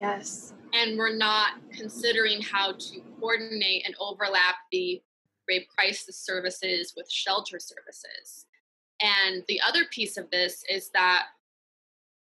Yes. 0.00 0.54
And 0.72 0.96
we're 0.96 1.16
not 1.16 1.54
considering 1.72 2.40
how 2.40 2.72
to 2.72 3.00
coordinate 3.18 3.84
and 3.84 3.94
overlap 3.98 4.54
the 4.70 5.02
rape 5.48 5.66
crisis 5.68 6.16
services 6.18 6.92
with 6.96 7.10
shelter 7.10 7.58
services. 7.58 8.46
And 9.00 9.42
the 9.48 9.60
other 9.66 9.84
piece 9.90 10.16
of 10.16 10.30
this 10.30 10.64
is 10.68 10.90
that 10.90 11.26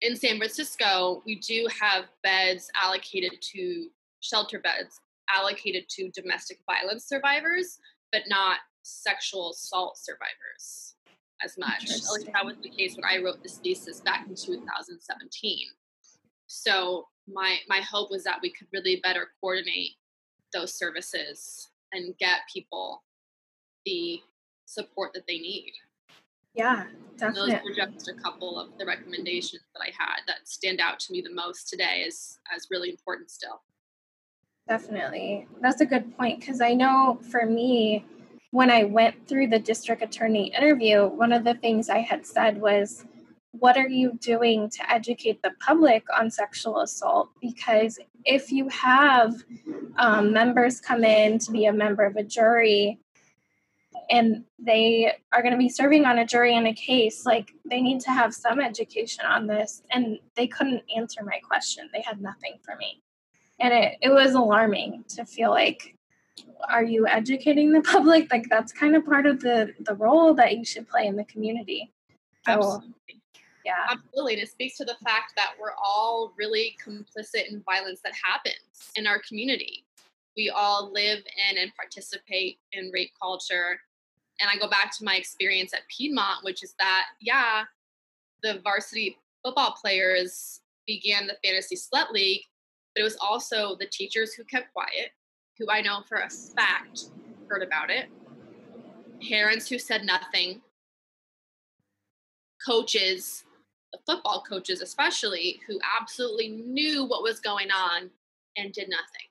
in 0.01 0.15
San 0.15 0.37
Francisco, 0.37 1.21
we 1.25 1.35
do 1.35 1.67
have 1.79 2.05
beds 2.23 2.69
allocated 2.75 3.33
to 3.53 3.87
shelter 4.19 4.59
beds 4.59 4.99
allocated 5.29 5.85
to 5.89 6.09
domestic 6.11 6.59
violence 6.65 7.05
survivors, 7.05 7.77
but 8.11 8.23
not 8.27 8.57
sexual 8.83 9.51
assault 9.51 9.97
survivors 9.97 10.90
as 11.43 11.57
much. 11.57 11.83
At 11.83 11.89
least 11.89 12.29
that 12.33 12.45
was 12.45 12.55
the 12.61 12.69
case 12.69 12.95
when 12.95 13.05
I 13.05 13.23
wrote 13.23 13.43
this 13.43 13.57
thesis 13.57 14.01
back 14.01 14.27
in 14.27 14.35
2017. 14.35 15.57
So 16.47 17.07
my 17.27 17.57
my 17.67 17.79
hope 17.79 18.11
was 18.11 18.23
that 18.23 18.39
we 18.41 18.51
could 18.51 18.67
really 18.73 18.99
better 19.03 19.29
coordinate 19.39 19.91
those 20.53 20.73
services 20.73 21.69
and 21.93 22.17
get 22.17 22.41
people 22.53 23.03
the 23.85 24.21
support 24.65 25.13
that 25.13 25.23
they 25.27 25.37
need. 25.37 25.71
Yeah, 26.53 26.85
definitely. 27.17 27.51
Those 27.51 27.61
were 27.63 27.75
just 27.75 28.09
a 28.09 28.13
couple 28.13 28.59
of 28.59 28.77
the 28.77 28.85
recommendations 28.85 29.63
that 29.73 29.81
I 29.81 29.91
had 29.97 30.21
that 30.27 30.47
stand 30.47 30.81
out 30.81 30.99
to 31.01 31.13
me 31.13 31.21
the 31.21 31.33
most 31.33 31.69
today 31.69 32.03
as 32.05 32.39
as 32.53 32.67
really 32.69 32.89
important 32.89 33.31
still. 33.31 33.61
Definitely. 34.67 35.47
That's 35.61 35.81
a 35.81 35.85
good 35.85 36.15
point 36.17 36.39
because 36.39 36.61
I 36.61 36.73
know 36.73 37.19
for 37.29 37.45
me, 37.45 38.05
when 38.51 38.69
I 38.69 38.83
went 38.83 39.27
through 39.27 39.47
the 39.47 39.59
district 39.59 40.03
attorney 40.03 40.53
interview, 40.53 41.07
one 41.07 41.31
of 41.31 41.43
the 41.43 41.55
things 41.55 41.89
I 41.89 41.99
had 41.99 42.25
said 42.25 42.61
was, 42.61 43.05
What 43.51 43.77
are 43.77 43.87
you 43.87 44.17
doing 44.21 44.69
to 44.69 44.91
educate 44.91 45.41
the 45.41 45.51
public 45.59 46.03
on 46.15 46.29
sexual 46.29 46.79
assault? 46.81 47.29
Because 47.41 47.97
if 48.25 48.51
you 48.51 48.67
have 48.69 49.35
um, 49.97 50.31
members 50.31 50.79
come 50.79 51.03
in 51.03 51.39
to 51.39 51.51
be 51.51 51.65
a 51.65 51.73
member 51.73 52.05
of 52.05 52.17
a 52.17 52.23
jury 52.23 52.99
and 54.09 54.43
they 54.59 55.13
are 55.31 55.41
going 55.41 55.53
to 55.53 55.57
be 55.57 55.69
serving 55.69 56.05
on 56.05 56.19
a 56.19 56.25
jury 56.25 56.55
in 56.55 56.65
a 56.65 56.73
case 56.73 57.25
like 57.25 57.51
they 57.69 57.81
need 57.81 57.99
to 57.99 58.11
have 58.11 58.33
some 58.33 58.59
education 58.59 59.25
on 59.25 59.47
this 59.47 59.83
and 59.91 60.17
they 60.35 60.47
couldn't 60.47 60.81
answer 60.95 61.23
my 61.23 61.39
question 61.45 61.89
they 61.93 62.01
had 62.01 62.21
nothing 62.21 62.53
for 62.63 62.75
me 62.77 63.01
and 63.59 63.73
it, 63.73 63.97
it 64.01 64.09
was 64.09 64.33
alarming 64.33 65.03
to 65.09 65.25
feel 65.25 65.51
like 65.51 65.95
are 66.69 66.83
you 66.83 67.07
educating 67.07 67.71
the 67.71 67.81
public? 67.93 68.31
Like 68.31 68.47
that's 68.49 68.71
kind 68.71 68.95
of 68.95 69.05
part 69.05 69.25
of 69.25 69.39
the 69.41 69.73
the 69.79 69.95
role 69.95 70.33
that 70.35 70.57
you 70.57 70.65
should 70.65 70.87
play 70.87 71.07
in 71.07 71.15
the 71.15 71.25
community. 71.25 71.91
So, 72.45 72.53
absolutely. 72.53 73.21
yeah. 73.65 73.87
Absolutely 73.89 74.33
and 74.33 74.43
it 74.43 74.49
speaks 74.49 74.77
to 74.77 74.85
the 74.85 74.97
fact 75.03 75.33
that 75.35 75.53
we're 75.59 75.75
all 75.83 76.33
really 76.37 76.75
complicit 76.83 77.49
in 77.49 77.61
violence 77.63 78.01
that 78.03 78.13
happens 78.23 78.91
in 78.95 79.05
our 79.05 79.21
community. 79.27 79.85
We 80.35 80.49
all 80.49 80.91
live 80.91 81.19
in 81.49 81.57
and 81.57 81.71
participate 81.75 82.57
in 82.71 82.89
rape 82.93 83.11
culture. 83.21 83.79
And 84.39 84.49
I 84.49 84.57
go 84.57 84.69
back 84.69 84.95
to 84.97 85.03
my 85.03 85.15
experience 85.15 85.73
at 85.73 85.81
Piedmont, 85.95 86.43
which 86.43 86.63
is 86.63 86.73
that, 86.79 87.07
yeah, 87.19 87.63
the 88.41 88.59
varsity 88.63 89.17
football 89.43 89.75
players 89.79 90.61
began 90.87 91.27
the 91.27 91.37
Fantasy 91.43 91.75
Slut 91.75 92.11
League, 92.11 92.43
but 92.95 93.01
it 93.01 93.03
was 93.03 93.17
also 93.17 93.75
the 93.79 93.85
teachers 93.85 94.33
who 94.33 94.43
kept 94.45 94.73
quiet, 94.73 95.11
who 95.57 95.67
I 95.69 95.81
know 95.81 96.01
for 96.07 96.17
a 96.17 96.29
fact 96.29 97.05
heard 97.49 97.63
about 97.63 97.89
it, 97.89 98.09
parents 99.27 99.67
who 99.67 99.77
said 99.77 100.03
nothing, 100.03 100.61
coaches, 102.65 103.43
the 103.91 103.99
football 104.05 104.43
coaches 104.47 104.81
especially, 104.81 105.59
who 105.67 105.79
absolutely 105.99 106.49
knew 106.49 107.05
what 107.05 107.23
was 107.23 107.39
going 107.39 107.69
on 107.71 108.09
and 108.57 108.73
did 108.73 108.89
nothing. 108.89 109.27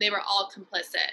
They 0.00 0.10
were 0.10 0.20
all 0.20 0.50
complicit. 0.54 1.12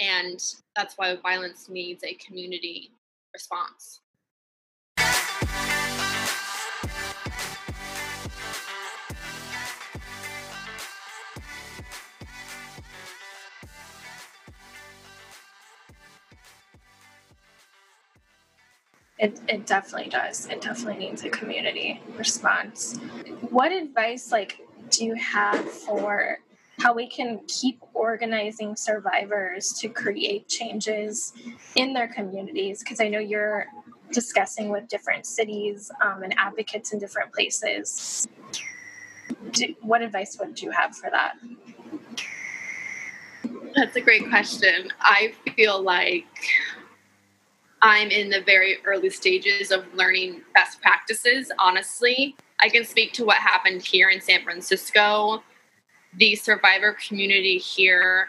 And 0.00 0.42
that's 0.76 0.94
why 0.96 1.14
violence 1.16 1.68
needs 1.68 2.02
a 2.04 2.14
community 2.14 2.92
response. 3.34 4.00
It, 19.20 19.38
it 19.48 19.66
definitely 19.66 20.08
does. 20.08 20.46
It 20.46 20.62
definitely 20.62 21.06
needs 21.06 21.24
a 21.24 21.30
community 21.30 22.00
response. 22.16 22.96
What 23.50 23.70
advice 23.70 24.32
like 24.32 24.60
do 24.90 25.04
you 25.04 25.14
have 25.14 25.70
for 25.70 26.38
how 26.80 26.94
we 26.94 27.06
can 27.06 27.40
keep 27.46 27.82
organizing 27.92 28.74
survivors 28.74 29.74
to 29.74 29.88
create 29.88 30.48
changes 30.48 31.34
in 31.76 31.92
their 31.92 32.08
communities 32.08 32.78
because 32.78 32.98
i 32.98 33.06
know 33.06 33.18
you're 33.18 33.66
discussing 34.12 34.68
with 34.68 34.88
different 34.88 35.26
cities 35.26 35.90
um, 36.04 36.22
and 36.22 36.34
advocates 36.36 36.92
in 36.92 36.98
different 36.98 37.32
places. 37.32 38.28
Do, 39.52 39.74
what 39.80 40.02
advice 40.02 40.36
would 40.38 40.60
you 40.60 40.70
have 40.70 40.96
for 40.96 41.10
that? 41.10 41.34
That's 43.74 43.96
a 43.96 44.00
great 44.00 44.28
question. 44.28 44.90
I 45.00 45.32
feel 45.56 45.80
like 45.80 46.26
I'm 47.82 48.10
in 48.10 48.28
the 48.28 48.42
very 48.42 48.78
early 48.84 49.10
stages 49.10 49.70
of 49.70 49.84
learning 49.94 50.42
best 50.52 50.80
practices, 50.82 51.50
honestly. 51.58 52.36
I 52.60 52.68
can 52.68 52.84
speak 52.84 53.12
to 53.14 53.24
what 53.24 53.38
happened 53.38 53.82
here 53.82 54.10
in 54.10 54.20
San 54.20 54.44
Francisco. 54.44 55.42
The 56.18 56.36
survivor 56.36 56.96
community 57.06 57.56
here 57.56 58.28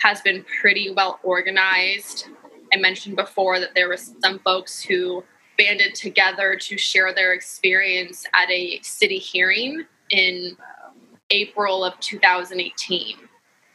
has 0.00 0.20
been 0.20 0.44
pretty 0.60 0.90
well 0.90 1.20
organized. 1.22 2.28
I 2.72 2.76
mentioned 2.76 3.16
before 3.16 3.60
that 3.60 3.74
there 3.74 3.88
were 3.88 3.96
some 3.96 4.40
folks 4.40 4.82
who 4.82 5.24
banded 5.56 5.94
together 5.94 6.56
to 6.56 6.76
share 6.76 7.14
their 7.14 7.32
experience 7.32 8.26
at 8.34 8.50
a 8.50 8.78
city 8.82 9.18
hearing 9.18 9.86
in 10.10 10.56
April 11.30 11.82
of 11.82 11.98
2018. 12.00 13.16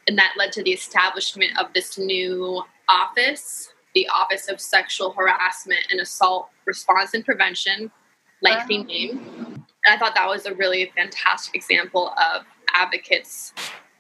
And 0.07 0.17
that 0.17 0.33
led 0.37 0.51
to 0.53 0.63
the 0.63 0.71
establishment 0.71 1.57
of 1.59 1.73
this 1.73 1.97
new 1.97 2.63
office, 2.87 3.73
the 3.93 4.07
Office 4.09 4.47
of 4.47 4.59
Sexual 4.59 5.11
Harassment 5.13 5.81
and 5.91 5.99
Assault 5.99 6.49
Response 6.65 7.13
and 7.13 7.25
Prevention, 7.25 7.91
lengthy 8.41 8.79
wow. 8.79 8.83
Uh-huh. 8.83 8.87
name. 8.87 9.65
And 9.85 9.95
I 9.95 9.97
thought 9.97 10.15
that 10.15 10.27
was 10.27 10.45
a 10.45 10.53
really 10.53 10.91
fantastic 10.95 11.55
example 11.55 12.13
of 12.17 12.45
advocates 12.73 13.53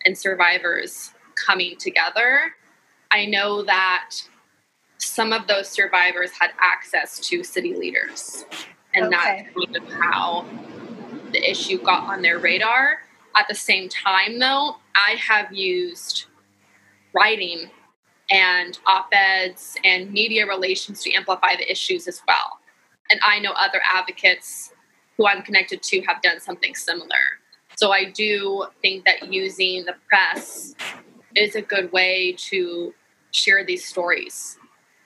and 0.05 0.17
survivors 0.17 1.11
coming 1.35 1.75
together. 1.77 2.53
I 3.11 3.25
know 3.25 3.63
that 3.63 4.11
some 4.97 5.33
of 5.33 5.47
those 5.47 5.67
survivors 5.67 6.31
had 6.31 6.51
access 6.59 7.19
to 7.27 7.43
city 7.43 7.75
leaders, 7.75 8.45
and 8.93 9.07
okay. 9.07 9.15
that's 9.15 9.65
kind 9.65 9.75
of 9.77 9.93
how 9.93 10.45
the 11.31 11.49
issue 11.49 11.81
got 11.81 12.03
on 12.03 12.21
their 12.21 12.39
radar. 12.39 12.99
At 13.35 13.47
the 13.47 13.55
same 13.55 13.89
time, 13.89 14.39
though, 14.39 14.77
I 14.95 15.15
have 15.15 15.51
used 15.51 16.25
writing 17.13 17.69
and 18.31 18.79
op 18.87 19.09
eds 19.13 19.75
and 19.83 20.11
media 20.11 20.47
relations 20.47 21.03
to 21.03 21.13
amplify 21.13 21.55
the 21.55 21.69
issues 21.69 22.07
as 22.07 22.21
well. 22.27 22.59
And 23.09 23.19
I 23.23 23.39
know 23.39 23.51
other 23.51 23.81
advocates 23.93 24.73
who 25.17 25.27
I'm 25.27 25.41
connected 25.41 25.83
to 25.83 26.01
have 26.01 26.21
done 26.21 26.39
something 26.39 26.73
similar. 26.73 27.39
So 27.75 27.91
I 27.91 28.05
do 28.05 28.65
think 28.81 29.05
that 29.05 29.31
using 29.31 29.85
the 29.85 29.95
press 30.07 30.75
is 31.35 31.55
a 31.55 31.61
good 31.61 31.91
way 31.91 32.35
to 32.49 32.93
share 33.31 33.65
these 33.65 33.85
stories 33.85 34.57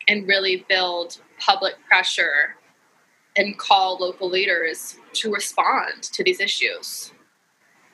and 0.07 0.27
really 0.27 0.65
build 0.69 1.19
public 1.39 1.75
pressure 1.87 2.55
and 3.35 3.57
call 3.57 3.97
local 3.99 4.29
leaders 4.29 4.97
to 5.13 5.31
respond 5.31 6.03
to 6.03 6.23
these 6.23 6.39
issues. 6.39 7.11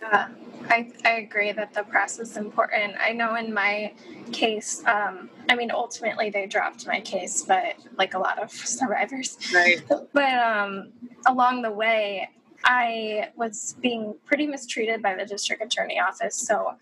Yeah, 0.02 0.30
I, 0.72 0.90
I 1.04 1.12
agree 1.18 1.52
that 1.52 1.74
the 1.74 1.84
press 1.84 2.18
is 2.18 2.38
important. 2.38 2.94
I 2.98 3.12
know 3.12 3.36
in 3.36 3.54
my 3.54 3.94
case, 4.32 4.82
um, 4.86 5.30
I 5.50 5.56
mean, 5.56 5.70
ultimately 5.70 6.30
they 6.30 6.48
dropped 6.48 6.88
my 6.88 7.02
case, 7.02 7.44
but 7.44 7.76
like 7.98 8.14
a 8.14 8.20
lot 8.20 8.42
of 8.42 8.52
survivors. 8.78 9.38
Right. 9.54 9.84
But 9.90 10.34
um, 10.40 10.94
along 11.28 11.64
the 11.64 11.72
way, 11.72 12.30
I 12.64 13.32
was 13.36 13.76
being 13.82 14.16
pretty 14.26 14.48
mistreated 14.48 15.02
by 15.02 15.16
the 15.16 15.26
district 15.26 15.62
attorney 15.62 16.00
office. 16.00 16.36
So 16.36 16.76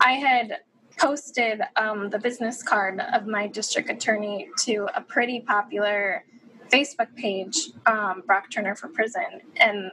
I 0.00 0.12
had 0.12 0.60
posted 0.96 1.60
um, 1.76 2.08
the 2.08 2.18
business 2.18 2.62
card 2.62 2.98
of 3.00 3.26
my 3.26 3.46
district 3.46 3.90
attorney 3.90 4.48
to 4.60 4.88
a 4.94 5.02
pretty 5.02 5.40
popular 5.40 6.24
Facebook 6.72 7.14
page, 7.14 7.70
um, 7.84 8.22
Brock 8.26 8.50
Turner 8.50 8.74
for 8.74 8.88
Prison. 8.88 9.42
And 9.56 9.90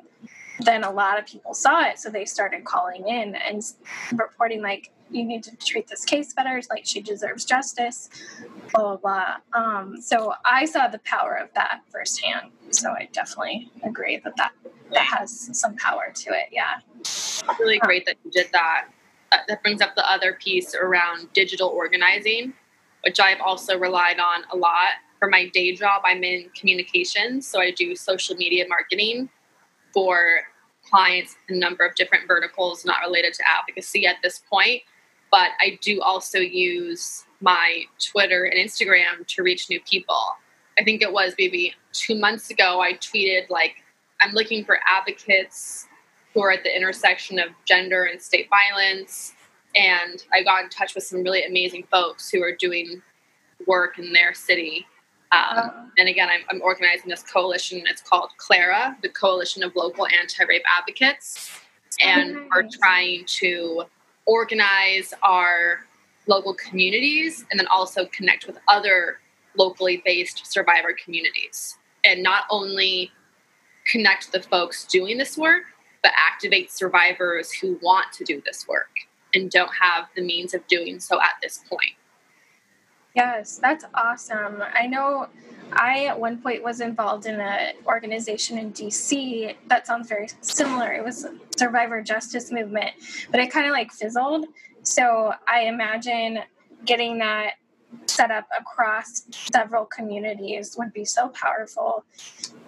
then 0.60 0.84
a 0.84 0.92
lot 0.92 1.18
of 1.18 1.26
people 1.26 1.54
saw 1.54 1.88
it. 1.88 2.00
So 2.00 2.10
they 2.10 2.26
started 2.26 2.64
calling 2.66 3.08
in 3.08 3.36
and 3.36 3.64
reporting, 4.14 4.62
like, 4.62 4.92
you 5.10 5.26
need 5.26 5.44
to 5.44 5.56
treat 5.58 5.88
this 5.88 6.06
case 6.06 6.34
better. 6.34 6.62
Like, 6.70 6.86
she 6.86 7.02
deserves 7.02 7.44
justice, 7.44 8.10
blah, 8.72 8.96
blah, 8.96 8.98
blah. 8.98 9.60
Um, 9.60 10.02
so 10.02 10.34
I 10.46 10.66
saw 10.66 10.88
the 10.88 11.00
power 11.00 11.36
of 11.36 11.50
that 11.56 11.82
firsthand. 11.90 12.52
So 12.70 12.92
I 12.92 13.10
definitely 13.12 13.72
agree 13.84 14.22
that 14.24 14.38
that, 14.38 14.52
that 14.94 15.06
has 15.06 15.50
some 15.58 15.76
power 15.76 16.12
to 16.14 16.30
it. 16.32 16.50
Yeah. 16.52 16.80
Really 17.60 17.80
great 17.80 18.06
that 18.06 18.18
you 18.24 18.32
did 18.32 18.48
that 18.54 18.86
that 19.48 19.64
brings 19.64 19.82
up 19.82 19.96
the 19.96 20.10
other 20.12 20.34
piece 20.34 20.76
around 20.76 21.32
digital 21.34 21.70
organizing, 21.70 22.54
which 23.04 23.20
I've 23.20 23.42
also 23.42 23.78
relied 23.78 24.20
on 24.20 24.44
a 24.52 24.58
lot. 24.58 24.92
For 25.20 25.30
my 25.30 25.50
day 25.50 25.74
job, 25.76 26.02
I'm 26.04 26.24
in 26.24 26.50
communications, 26.56 27.48
so 27.48 27.62
I 27.62 27.72
do 27.72 27.96
social 27.96 28.36
media 28.36 28.66
marketing 28.68 29.30
for 29.94 30.42
clients 30.90 31.36
a 31.50 31.54
number 31.54 31.86
of 31.86 31.96
different 31.96 32.28
verticals 32.28 32.86
not 32.86 33.02
related 33.06 33.34
to 33.34 33.44
advocacy 33.48 34.06
at 34.06 34.18
this 34.24 34.42
point. 34.50 34.82
But 35.30 35.52
I 35.62 35.80
do 35.82 36.02
also 36.02 36.40
use 36.40 37.24
my 37.40 37.84
Twitter 38.00 38.44
and 38.44 38.56
Instagram 38.56 39.26
to 39.28 39.44
reach 39.44 39.70
new 39.70 39.80
people. 39.82 40.22
I 40.78 40.84
think 40.84 41.02
it 41.02 41.14
was 41.14 41.34
maybe 41.38 41.74
two 41.94 42.16
months 42.16 42.50
ago, 42.50 42.82
I 42.82 42.94
tweeted, 42.94 43.50
like, 43.50 43.76
I'm 44.20 44.34
looking 44.34 44.66
for 44.66 44.80
advocates 44.86 45.88
who 46.34 46.44
are 46.44 46.52
at 46.52 46.64
the 46.64 46.76
intersection 46.76 47.40
of 47.40 47.50
gender 47.66 48.04
and 48.04 48.22
state 48.22 48.50
violence. 48.50 49.34
And 49.76 50.24
I 50.34 50.44
got 50.44 50.64
in 50.64 50.70
touch 50.70 50.96
with 50.96 51.04
some 51.04 51.24
really 51.24 51.44
amazing 51.44 51.88
folks 51.90 52.30
who 52.30 52.44
are 52.44 52.56
doing 52.56 53.02
work 53.68 54.00
in 54.00 54.12
their 54.14 54.34
city. 54.34 54.86
Um, 55.32 55.92
and 55.98 56.10
again, 56.10 56.28
I'm, 56.30 56.42
I'm, 56.50 56.62
organizing 56.62 57.10
this 57.10 57.24
coalition. 57.24 57.84
It's 57.86 58.02
called 58.02 58.32
CLARA, 58.38 58.98
the 59.02 59.08
Coalition 59.08 59.64
of 59.64 59.74
Local 59.76 60.06
Anti 60.08 60.44
Rape 60.44 60.64
Advocates. 60.78 61.50
And 62.02 62.36
we're 62.54 62.68
trying 62.70 63.24
to 63.28 63.84
organize 64.26 65.14
our 65.24 65.86
local 66.28 66.54
communities 66.56 67.46
and 67.50 67.60
then 67.60 67.68
also 67.68 68.06
connect 68.08 68.46
with 68.46 68.58
other 68.68 69.20
locally 69.58 70.02
based 70.04 70.52
survivor 70.52 70.96
communities. 71.04 71.78
And 72.04 72.22
not 72.22 72.44
only 72.50 73.12
connect 73.88 74.32
the 74.32 74.42
folks 74.42 74.86
doing 74.86 75.18
this 75.18 75.38
work, 75.38 75.64
but 76.04 76.12
activate 76.18 76.72
survivors 76.72 77.52
who 77.52 77.80
want 77.82 78.12
to 78.14 78.24
do 78.24 78.42
this 78.46 78.68
work 78.68 78.90
and 79.34 79.50
don't 79.50 79.72
have 79.80 80.08
the 80.16 80.22
means 80.22 80.54
of 80.54 80.66
doing 80.68 81.00
so 81.00 81.22
at 81.22 81.36
this 81.42 81.64
point. 81.70 81.94
Yes, 83.16 83.58
that's 83.58 83.86
awesome. 83.94 84.64
I 84.74 84.88
know 84.88 85.28
I 85.74 86.06
at 86.06 86.20
one 86.20 86.42
point 86.42 86.64
was 86.64 86.80
involved 86.82 87.26
in 87.26 87.40
an 87.40 87.74
organization 87.86 88.58
in 88.58 88.72
DC 88.72 89.56
that 89.68 89.86
sounds 89.86 90.08
very 90.08 90.30
similar. 90.42 90.92
It 90.94 91.04
was 91.04 91.28
survivor 91.58 92.02
justice 92.02 92.52
movement, 92.52 92.92
but 93.30 93.40
it 93.40 93.52
kind 93.52 93.66
of 93.66 93.74
like 93.74 93.92
fizzled. 93.92 94.46
So 94.84 95.34
I 95.48 95.64
imagine 95.64 96.40
getting 96.86 97.20
that 97.20 97.56
set 98.06 98.32
up 98.32 98.48
across 98.58 99.24
several 99.52 99.86
communities 99.86 100.76
would 100.78 100.94
be 100.94 101.06
so 101.06 101.30
powerful. 101.30 102.06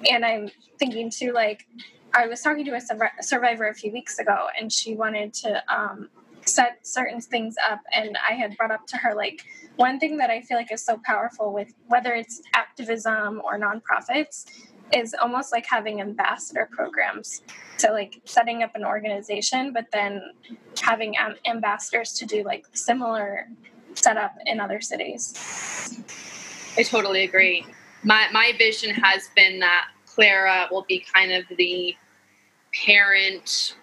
And 0.10 0.26
I'm 0.26 0.50
thinking 0.78 1.10
too, 1.10 1.32
like, 1.32 1.66
I 2.14 2.28
was 2.28 2.42
talking 2.42 2.66
to 2.66 2.76
a 2.76 2.82
survivor 3.22 3.68
a 3.68 3.74
few 3.74 3.92
weeks 3.92 4.20
ago, 4.20 4.48
and 4.60 4.72
she 4.72 4.96
wanted 4.96 5.34
to 5.36 5.64
um, 5.74 6.10
set 6.46 6.86
certain 6.86 7.22
things 7.22 7.56
up. 7.70 7.80
And 7.94 8.18
I 8.30 8.34
had 8.34 8.56
brought 8.58 8.72
up 8.72 8.88
to 8.88 8.98
her, 8.98 9.14
like, 9.16 9.44
one 9.76 10.00
thing 10.00 10.18
that 10.18 10.30
I 10.30 10.42
feel 10.42 10.58
like 10.58 10.72
is 10.72 10.84
so 10.84 11.00
powerful 11.04 11.52
with 11.54 11.74
whether 11.88 12.14
it's 12.14 12.42
activism 12.54 13.42
or 13.44 13.60
nonprofits 13.60 14.46
is 14.94 15.16
almost 15.20 15.52
like 15.52 15.66
having 15.66 16.02
ambassador 16.02 16.70
programs. 16.72 17.42
So, 17.78 17.92
like, 17.92 18.22
setting 18.26 18.62
up 18.62 18.76
an 18.76 18.86
organization, 18.86 19.74
but 19.74 19.88
then 19.92 20.22
having 20.82 21.16
ambassadors 21.46 22.14
to 22.14 22.26
do 22.26 22.44
like 22.44 22.66
similar 22.74 23.48
setup 23.96 24.36
in 24.46 24.60
other 24.60 24.82
cities. 24.82 25.34
I 26.78 26.84
totally 26.84 27.24
agree. 27.24 27.66
My, 28.04 28.28
my 28.32 28.54
vision 28.58 28.94
has 28.96 29.30
been 29.36 29.60
that 29.60 29.90
Clara 30.06 30.68
will 30.72 30.86
be 30.88 31.06
kind 31.14 31.32
of 31.32 31.46
the 31.58 31.96
parent 32.86 33.76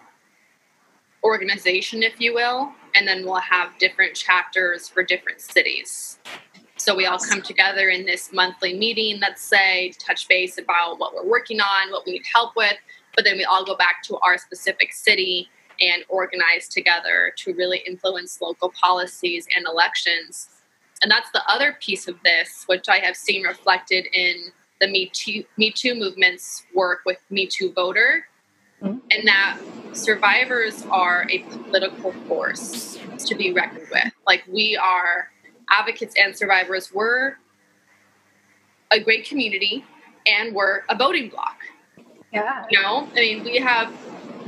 organization, 1.22 2.02
if 2.02 2.20
you 2.20 2.34
will, 2.34 2.72
and 2.94 3.06
then 3.06 3.24
we'll 3.24 3.36
have 3.36 3.76
different 3.78 4.14
chapters 4.14 4.88
for 4.88 5.02
different 5.02 5.40
cities. 5.40 6.18
So 6.76 6.96
we 6.96 7.04
all 7.06 7.18
come 7.18 7.42
together 7.42 7.90
in 7.90 8.06
this 8.06 8.32
monthly 8.32 8.76
meeting, 8.76 9.20
let's 9.20 9.42
say, 9.42 9.90
to 9.90 9.98
touch 9.98 10.26
base 10.28 10.56
about 10.56 10.98
what 10.98 11.14
we're 11.14 11.28
working 11.28 11.60
on, 11.60 11.90
what 11.90 12.06
we 12.06 12.12
need 12.12 12.24
help 12.32 12.56
with, 12.56 12.76
but 13.14 13.24
then 13.24 13.36
we 13.36 13.44
all 13.44 13.64
go 13.64 13.76
back 13.76 14.02
to 14.04 14.16
our 14.18 14.38
specific 14.38 14.92
city 14.92 15.48
and 15.80 16.04
organize 16.08 16.68
together 16.68 17.32
to 17.36 17.54
really 17.54 17.82
influence 17.86 18.40
local 18.40 18.70
policies 18.70 19.46
and 19.54 19.66
elections. 19.66 20.48
And 21.02 21.10
that's 21.10 21.30
the 21.32 21.42
other 21.48 21.76
piece 21.80 22.08
of 22.08 22.16
this, 22.24 22.64
which 22.66 22.88
I 22.88 22.98
have 22.98 23.16
seen 23.16 23.42
reflected 23.42 24.06
in 24.12 24.36
the 24.80 24.88
Me 24.88 25.10
Too, 25.12 25.44
Me 25.58 25.70
Too 25.70 25.94
movement's 25.94 26.64
work 26.74 27.00
with 27.04 27.18
Me 27.28 27.46
Too 27.46 27.72
Voter 27.72 28.24
mm-hmm. 28.82 28.98
and 29.10 29.28
that 29.28 29.58
survivors 29.92 30.84
are 30.90 31.26
a 31.30 31.38
political 31.38 32.12
force 32.28 32.98
to 33.26 33.34
be 33.34 33.52
reckoned 33.52 33.88
with. 33.90 34.12
Like 34.26 34.44
we 34.48 34.76
are 34.76 35.30
advocates 35.70 36.14
and 36.18 36.36
survivors. 36.36 36.92
We're 36.92 37.36
a 38.90 39.00
great 39.00 39.24
community 39.24 39.84
and 40.26 40.54
we're 40.54 40.82
a 40.88 40.96
voting 40.96 41.28
block. 41.28 41.58
Yeah. 42.32 42.64
You 42.70 42.80
know, 42.80 43.08
I 43.12 43.20
mean, 43.20 43.44
we 43.44 43.56
have 43.58 43.92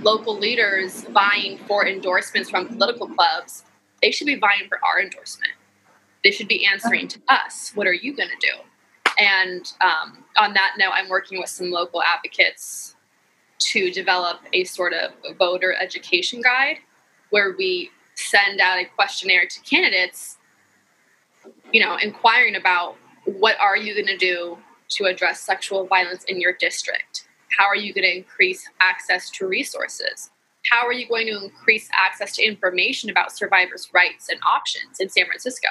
local 0.03 0.37
leaders 0.37 1.05
vying 1.05 1.59
for 1.66 1.87
endorsements 1.87 2.51
from 2.51 2.68
political 2.68 3.09
clubs. 3.09 3.64
They 4.01 4.11
should 4.11 4.26
be 4.26 4.37
vying 4.37 4.68
for 4.68 4.78
our 4.85 5.01
endorsement. 5.01 5.53
They 6.24 6.30
should 6.30 6.49
be 6.49 6.66
answering 6.66 7.09
to 7.09 7.20
us. 7.28 7.72
What 7.74 7.87
are 7.87 7.93
you 7.93 8.14
going 8.16 8.28
to 8.28 8.47
do? 8.47 8.62
And 9.18 9.72
um, 9.80 10.24
on 10.39 10.55
that 10.55 10.74
note, 10.78 10.93
I'm 10.95 11.09
working 11.09 11.39
with 11.39 11.51
some 11.51 11.70
local 11.70 12.03
advocates 12.03 12.97
to 13.73 13.91
develop 13.91 14.41
a 14.53 14.64
sort 14.64 14.93
of 14.93 15.12
voter 15.39 15.75
education 15.75 16.43
guide 16.43 16.77
where 17.31 17.55
we 17.57 17.91
send 18.14 18.61
out 18.61 18.79
a 18.79 18.85
questionnaire 18.85 19.47
to 19.47 19.61
candidates, 19.61 20.37
you 21.73 21.81
know, 21.81 21.97
inquiring 21.97 22.57
about 22.57 22.97
what 23.25 23.59
are 23.59 23.77
you 23.77 23.95
going 23.95 24.07
to 24.07 24.18
do 24.18 24.59
to 24.91 25.05
address 25.05 25.41
sexual 25.41 25.87
violence 25.87 26.25
in 26.25 26.39
your 26.39 26.53
district? 26.53 27.27
How 27.59 27.66
are 27.66 27.77
you 27.77 27.95
going 27.95 28.05
to 28.05 28.16
increase 28.16 28.68
access 28.81 29.31
to 29.31 29.47
resources? 29.47 30.31
How 30.70 30.87
are 30.87 30.93
you 30.93 31.09
going 31.09 31.27
to 31.29 31.45
increase 31.45 31.89
access 31.99 32.37
to 32.37 32.45
information 32.45 33.09
about 33.09 33.33
survivors' 33.33 33.89
rights 33.95 34.29
and 34.29 34.39
options 34.47 35.01
in 35.01 35.09
San 35.09 35.25
Francisco? 35.25 35.68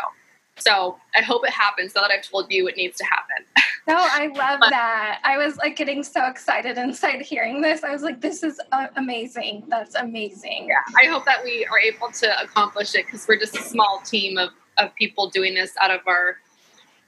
So 0.61 0.97
I 1.17 1.21
hope 1.21 1.43
it 1.45 1.51
happens 1.51 1.95
now 1.95 2.01
that 2.01 2.11
I've 2.11 2.27
told 2.27 2.51
you 2.51 2.67
it 2.67 2.77
needs 2.77 2.97
to 2.97 3.05
happen. 3.05 3.45
No, 3.87 3.95
I 3.97 4.27
love 4.27 4.59
that. 4.69 5.21
I 5.23 5.37
was 5.37 5.57
like 5.57 5.75
getting 5.75 6.03
so 6.03 6.27
excited 6.27 6.77
inside 6.77 7.19
hearing 7.23 7.61
this. 7.61 7.83
I 7.83 7.91
was 7.91 8.03
like, 8.03 8.21
this 8.21 8.43
is 8.43 8.61
uh, 8.71 8.85
amazing. 8.95 9.63
That's 9.69 9.95
amazing. 9.95 10.67
Yeah, 10.67 10.75
I 11.01 11.07
hope 11.07 11.25
that 11.25 11.43
we 11.43 11.65
are 11.65 11.79
able 11.79 12.11
to 12.11 12.43
accomplish 12.43 12.93
it 12.93 13.07
because 13.07 13.27
we're 13.27 13.39
just 13.39 13.57
a 13.57 13.63
small 13.63 13.99
team 14.05 14.37
of, 14.37 14.51
of 14.77 14.93
people 14.93 15.31
doing 15.31 15.55
this 15.55 15.73
out 15.81 15.89
of 15.89 16.01
our, 16.05 16.37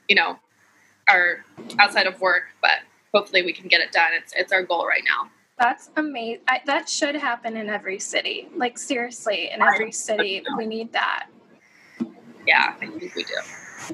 you 0.08 0.16
know, 0.16 0.36
our 1.08 1.44
outside 1.78 2.08
of 2.08 2.20
work, 2.20 2.46
but 2.60 2.80
hopefully 3.14 3.42
we 3.42 3.52
can 3.52 3.68
get 3.68 3.80
it 3.80 3.92
done. 3.92 4.10
It's, 4.12 4.32
it's 4.36 4.52
our 4.52 4.64
goal 4.64 4.84
right 4.84 5.04
now. 5.04 5.30
That's 5.60 5.90
amazing. 5.96 6.42
That 6.66 6.88
should 6.88 7.14
happen 7.14 7.56
in 7.56 7.70
every 7.70 8.00
city. 8.00 8.48
Like, 8.56 8.76
seriously, 8.78 9.50
in 9.54 9.62
every 9.62 9.92
city, 9.92 10.42
we 10.58 10.66
need 10.66 10.92
that. 10.92 11.28
Yeah, 12.46 12.72
I 12.74 12.78
think 12.78 13.00
we 13.00 13.24
do 13.24 13.24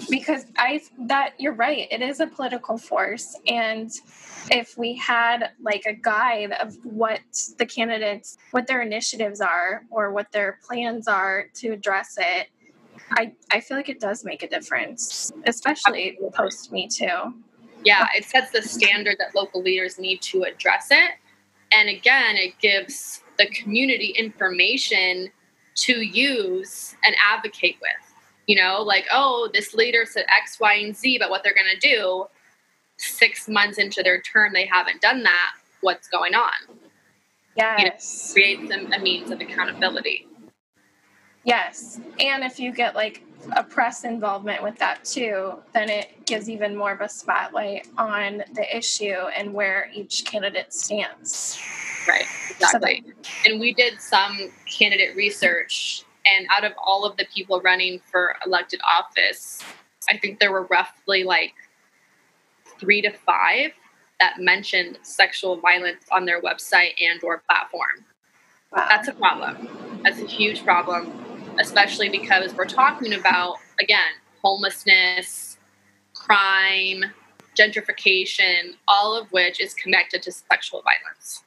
because 0.09 0.47
I 0.57 0.83
that 0.99 1.35
you're 1.39 1.55
right. 1.55 1.89
It 1.91 2.03
is 2.03 2.21
a 2.21 2.27
political 2.27 2.79
force, 2.79 3.37
and 3.47 3.91
if 4.51 4.77
we 4.79 4.97
had 4.97 5.51
like 5.61 5.85
a 5.87 5.93
guide 5.93 6.53
of 6.53 6.77
what 6.85 7.21
the 7.59 7.67
candidates, 7.67 8.39
what 8.51 8.67
their 8.67 8.83
initiatives 8.83 9.41
are, 9.41 9.85
or 9.91 10.13
what 10.13 10.31
their 10.33 10.59
plans 10.67 11.09
are 11.09 11.47
to 11.55 11.71
address 11.71 12.17
it, 12.19 12.49
I 13.13 13.33
I 13.51 13.61
feel 13.61 13.77
like 13.77 13.89
it 13.89 14.01
does 14.01 14.25
make 14.25 14.43
a 14.43 14.49
difference, 14.49 15.33
especially 15.47 16.19
post 16.35 16.73
Me 16.73 16.89
Too. 16.89 17.35
Yeah, 17.85 18.07
it 18.15 18.25
sets 18.25 18.51
the 18.51 18.63
standard 18.63 19.17
that 19.19 19.35
local 19.35 19.63
leaders 19.63 19.99
need 19.99 20.21
to 20.23 20.43
address 20.43 20.89
it, 20.91 21.13
and 21.75 21.89
again, 21.89 22.37
it 22.37 22.59
gives 22.59 23.23
the 23.39 23.47
community 23.47 24.15
information 24.19 25.31
to 25.77 26.03
use 26.03 26.95
and 27.05 27.17
advocate 27.27 27.79
with 27.81 28.10
you 28.51 28.57
know, 28.57 28.83
like, 28.83 29.07
oh, 29.13 29.49
this 29.55 29.75
leader 29.75 30.05
said 30.05 30.25
X, 30.29 30.59
Y, 30.59 30.75
and 30.75 30.97
Z 30.97 31.15
about 31.15 31.31
what 31.31 31.45
they're 31.45 31.55
going 31.55 31.73
to 31.73 31.79
do. 31.79 32.27
Six 32.97 33.49
months 33.49 33.79
into 33.79 34.03
their 34.03 34.21
term, 34.21 34.53
they 34.53 34.67
haven't 34.67 35.01
done 35.01 35.23
that. 35.23 35.53
What's 35.83 36.09
going 36.09 36.35
on? 36.35 36.51
Yes. 37.57 38.35
You 38.35 38.49
know, 38.51 38.59
creates 38.59 38.93
a, 38.93 38.97
a 38.97 38.99
means 38.99 39.31
of 39.31 39.41
accountability. 39.41 40.27
Yes. 41.45 42.01
And 42.19 42.43
if 42.43 42.59
you 42.59 42.73
get 42.73 42.97
like 42.97 43.23
a 43.55 43.63
press 43.63 44.03
involvement 44.03 44.65
with 44.65 44.77
that 44.79 45.05
too, 45.05 45.55
then 45.73 45.89
it 45.89 46.27
gives 46.27 46.51
even 46.51 46.75
more 46.75 46.91
of 46.91 47.03
a 47.03 47.09
spotlight 47.09 47.87
on 47.99 48.43
the 48.55 48.77
issue 48.77 49.15
and 49.37 49.55
where 49.55 49.93
each 49.95 50.25
candidate 50.25 50.75
stands. 50.75 51.57
Right, 52.09 52.27
exactly. 52.51 53.05
So 53.07 53.13
that- 53.13 53.31
and 53.47 53.61
we 53.61 53.75
did 53.75 54.01
some 54.01 54.51
candidate 54.67 55.15
research 55.15 56.05
and 56.27 56.47
out 56.51 56.65
of 56.65 56.73
all 56.83 57.05
of 57.05 57.17
the 57.17 57.27
people 57.35 57.61
running 57.61 58.01
for 58.11 58.37
elected 58.45 58.81
office, 58.87 59.63
I 60.09 60.19
think 60.19 60.39
there 60.39 60.53
were 60.53 60.65
roughly 60.65 61.25
like 61.25 61.55
three 62.79 63.03
to 63.03 63.11
five 63.11 63.73
that 64.19 64.39
mentioned 64.39 64.99
sexual 65.03 65.57
violence 65.57 66.05
on 66.13 66.25
their 66.27 66.41
website 66.43 66.93
and 67.01 67.23
or 67.25 67.43
platform. 67.49 68.05
Wow. 68.73 68.87
That's 68.89 69.09
a 69.09 69.13
problem. 69.13 70.01
That's 70.05 70.21
a 70.21 70.27
huge 70.27 70.63
problem, 70.63 71.13
especially 71.59 72.09
because 72.09 72.55
we're 72.55 72.67
talking 72.67 73.15
about, 73.15 73.57
again, 73.81 74.13
homelessness, 74.43 75.59
crime, 76.15 77.05
gentrification, 77.59 78.75
all 78.87 79.17
of 79.17 79.31
which 79.33 79.61
is 79.61 79.75
connected 79.75 80.23
to 80.23 80.33
sexual 80.33 80.83
violence. 80.83 81.43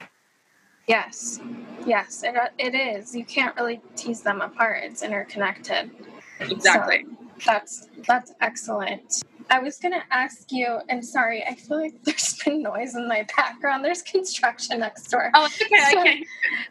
Yes, 0.88 1.39
yes, 1.86 2.23
it, 2.23 2.36
it 2.57 2.75
is. 2.75 3.15
You 3.15 3.25
can't 3.25 3.55
really 3.55 3.81
tease 3.95 4.21
them 4.21 4.41
apart. 4.41 4.79
It's 4.84 5.01
interconnected. 5.01 5.91
Exactly. 6.39 7.05
So 7.39 7.43
that's 7.45 7.89
that's 8.07 8.34
excellent. 8.41 9.23
I 9.49 9.59
was 9.59 9.77
going 9.77 9.93
to 9.93 10.03
ask 10.11 10.51
you, 10.51 10.79
and 10.89 11.05
sorry, 11.05 11.43
I 11.43 11.55
feel 11.55 11.79
like 11.79 11.95
there's 12.03 12.38
been 12.43 12.61
noise 12.61 12.95
in 12.95 13.07
my 13.07 13.25
background. 13.36 13.84
There's 13.84 14.01
construction 14.01 14.79
next 14.79 15.09
door. 15.09 15.31
Oh, 15.34 15.45
it's 15.45 15.61
okay. 15.61 16.23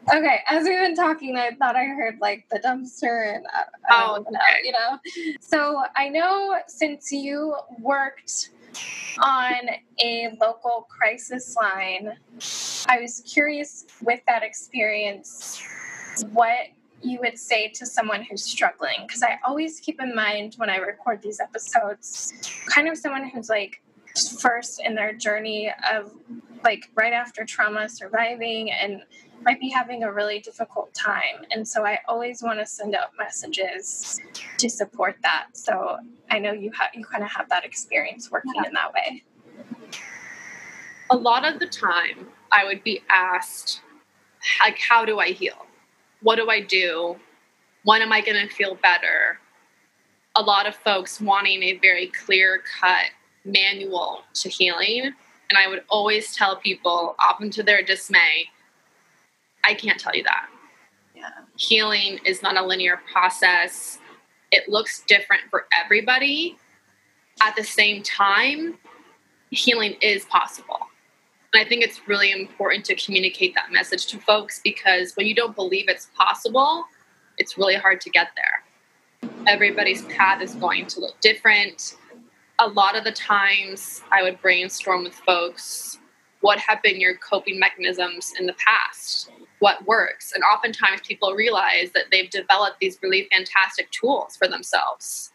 So, 0.07 0.15
I 0.15 0.19
Okay, 0.19 0.41
as 0.49 0.65
we've 0.65 0.79
been 0.79 0.97
talking, 0.97 1.37
I 1.37 1.53
thought 1.53 1.77
I 1.77 1.85
heard 1.85 2.19
like 2.21 2.47
the 2.51 2.59
dumpster 2.59 3.35
and 3.35 3.47
uh, 3.47 3.65
I 3.91 4.05
oh, 4.05 4.17
okay. 4.21 4.37
you 4.65 4.73
know. 4.73 4.99
So 5.41 5.83
I 5.97 6.09
know 6.09 6.59
since 6.67 7.13
you 7.13 7.55
worked 7.79 8.51
on 9.21 9.69
a 10.03 10.37
local 10.41 10.87
crisis 10.89 11.57
line. 11.57 12.17
I 12.89 13.01
was 13.01 13.23
curious 13.27 13.87
with 14.03 14.21
that 14.27 14.43
experience 14.43 15.63
what 16.33 16.69
you 17.03 17.19
would 17.21 17.39
say 17.39 17.69
to 17.69 17.85
someone 17.85 18.23
who's 18.23 18.45
struggling 18.45 19.05
because 19.07 19.23
I 19.23 19.39
always 19.47 19.81
keep 19.81 20.01
in 20.01 20.15
mind 20.15 20.55
when 20.57 20.71
I 20.71 20.77
record 20.77 21.21
these 21.23 21.41
episodes 21.41 22.33
kind 22.69 22.89
of 22.89 22.97
someone 22.97 23.29
who's 23.29 23.49
like 23.49 23.83
first 24.39 24.81
in 24.85 24.95
their 24.95 25.13
journey 25.13 25.73
of 25.93 26.13
like 26.63 26.91
right 26.95 27.13
after 27.13 27.45
trauma 27.45 27.89
surviving 27.89 28.71
and 28.71 29.03
might 29.45 29.61
be 29.61 29.69
having 29.69 30.03
a 30.05 30.13
really 30.13 30.41
difficult 30.41 30.93
time. 30.95 31.45
And 31.51 31.67
so 31.67 31.85
I 31.85 31.99
always 32.09 32.43
want 32.43 32.59
to 32.59 32.67
send 32.67 32.95
out 32.95 33.11
messages 33.19 34.21
to 34.59 34.69
support 34.69 35.17
that. 35.23 35.49
So 35.53 35.99
I 36.31 36.39
know 36.39 36.53
you 36.53 36.71
have 36.73 36.91
you 36.95 37.05
kind 37.05 37.23
of 37.23 37.31
have 37.31 37.49
that 37.49 37.65
experience 37.65 38.31
working 38.31 38.53
yeah. 38.57 38.69
in 38.69 38.75
that 38.75 38.93
way. 38.93 39.23
A 41.11 41.17
lot 41.17 41.45
of 41.45 41.61
the 41.61 41.67
time 41.67 42.29
I 42.51 42.65
would 42.65 42.83
be 42.83 43.03
asked 43.09 43.83
like 44.61 44.79
how 44.79 45.05
do 45.05 45.19
I 45.19 45.29
heal? 45.29 45.67
What 46.23 46.37
do 46.37 46.51
I 46.51 46.61
do? 46.61 47.17
When 47.85 48.03
am 48.03 48.13
I 48.13 48.21
going 48.21 48.47
to 48.47 48.53
feel 48.55 48.77
better? 48.77 49.39
A 50.37 50.43
lot 50.43 50.67
of 50.67 50.75
folks 50.75 51.21
wanting 51.21 51.63
a 51.63 51.79
very 51.79 52.09
clear 52.09 52.63
cut 52.81 53.07
manual 53.45 54.23
to 54.35 54.49
healing. 54.49 55.13
And 55.51 55.59
I 55.59 55.69
would 55.69 55.83
always 55.89 56.35
tell 56.35 56.57
people, 56.57 57.15
often 57.19 57.51
to 57.51 57.63
their 57.63 57.83
dismay, 57.83 58.49
I 59.65 59.75
can't 59.75 59.99
tell 59.99 60.15
you 60.15 60.23
that. 60.25 60.49
Yeah. 61.15 61.31
Healing 61.57 62.19
is 62.25 62.43
not 62.43 62.57
a 62.57 62.65
linear 62.65 63.01
process. 63.13 63.99
It 64.51 64.69
looks 64.69 65.03
different 65.07 65.43
for 65.51 65.67
everybody. 65.85 66.59
At 67.41 67.57
the 67.57 67.65
same 67.65 68.03
time, 68.03 68.79
healing 69.51 69.97
is 70.01 70.25
possible. 70.27 70.79
And 71.53 71.65
I 71.65 71.69
think 71.69 71.83
it's 71.83 72.09
really 72.09 72.33
important 72.33 72.85
to 72.87 72.95
communicate 72.95 73.55
that 73.55 73.71
message 73.71 74.07
to 74.07 74.19
folks 74.19 74.61
because 74.65 75.13
when 75.15 75.27
you 75.27 75.35
don't 75.35 75.55
believe 75.55 75.89
it's 75.89 76.09
possible, 76.17 76.85
it's 77.39 77.59
really 77.59 77.77
hard 77.77 78.01
to 78.03 78.11
get 78.11 78.29
there. 78.37 79.31
Everybody's 79.47 80.03
path 80.07 80.43
is 80.43 80.55
going 80.55 80.87
to 80.87 81.01
look 81.01 81.21
different. 81.21 81.97
A 82.59 82.69
lot 82.69 82.97
of 82.97 83.05
the 83.05 83.13
times, 83.13 84.03
I 84.11 84.23
would 84.23 84.41
brainstorm 84.41 85.05
with 85.05 85.15
folks 85.15 85.99
what 86.43 86.59
have 86.59 86.83
been 86.83 87.01
your 87.01 87.17
coping 87.17 87.59
mechanisms 87.59 88.35
in 88.39 88.47
the 88.47 88.55
past? 88.55 89.31
What 89.63 89.87
works? 89.87 90.33
And 90.33 90.43
oftentimes 90.43 91.03
people 91.07 91.35
realize 91.35 91.93
that 91.95 92.07
they've 92.11 92.29
developed 92.29 92.81
these 92.81 92.99
really 93.01 93.29
fantastic 93.31 93.89
tools 93.93 94.37
for 94.37 94.49
themselves 94.49 95.31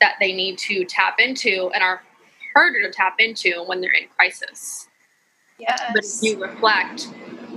that 0.00 0.14
they 0.20 0.32
need 0.32 0.56
to 0.58 0.84
tap 0.84 1.16
into 1.18 1.68
and 1.74 1.82
are 1.82 2.00
harder 2.54 2.80
to 2.82 2.92
tap 2.92 3.16
into 3.18 3.64
when 3.66 3.80
they're 3.80 3.90
in 3.90 4.06
crisis. 4.16 4.88
Yes. 5.58 5.82
But 5.92 6.04
if 6.04 6.22
you 6.22 6.40
reflect, 6.40 7.08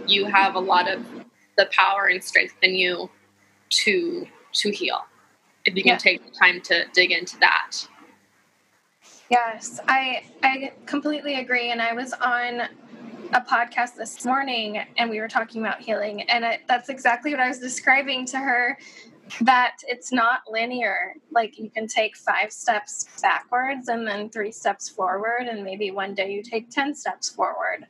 you 0.07 0.25
have 0.25 0.55
a 0.55 0.59
lot 0.59 0.91
of 0.91 1.05
the 1.59 1.69
power 1.71 2.05
and 2.05 2.23
strength 2.23 2.55
in 2.63 2.73
you 2.73 3.11
to 3.83 4.25
to 4.53 4.71
heal. 4.71 5.05
If 5.65 5.75
you 5.75 5.83
can 5.83 5.91
yeah. 5.91 5.97
take 5.97 6.25
the 6.25 6.31
time 6.31 6.59
to 6.61 6.85
dig 6.93 7.11
into 7.11 7.37
that. 7.37 7.71
Yes, 9.29 9.79
I 9.87 10.23
I 10.41 10.73
completely 10.87 11.35
agree. 11.35 11.69
And 11.69 11.83
I 11.83 11.93
was 11.93 12.13
on 12.13 12.63
a 13.33 13.41
podcast 13.41 13.95
this 13.95 14.25
morning, 14.25 14.79
and 14.97 15.09
we 15.09 15.19
were 15.19 15.27
talking 15.27 15.61
about 15.61 15.81
healing, 15.81 16.21
and 16.23 16.45
I, 16.45 16.59
that's 16.67 16.89
exactly 16.89 17.31
what 17.31 17.39
I 17.39 17.47
was 17.47 17.59
describing 17.59 18.25
to 18.27 18.37
her. 18.37 18.77
that 19.41 19.77
it's 19.87 20.11
not 20.11 20.41
linear. 20.49 21.15
Like 21.31 21.57
you 21.57 21.69
can 21.69 21.87
take 21.87 22.15
five 22.15 22.51
steps 22.51 23.07
backwards 23.21 23.87
and 23.87 24.05
then 24.05 24.29
three 24.29 24.51
steps 24.51 24.87
forward, 24.89 25.47
and 25.49 25.63
maybe 25.63 25.89
one 25.89 26.13
day 26.13 26.31
you 26.31 26.43
take 26.43 26.69
10 26.69 26.93
steps 26.93 27.29
forward. 27.29 27.87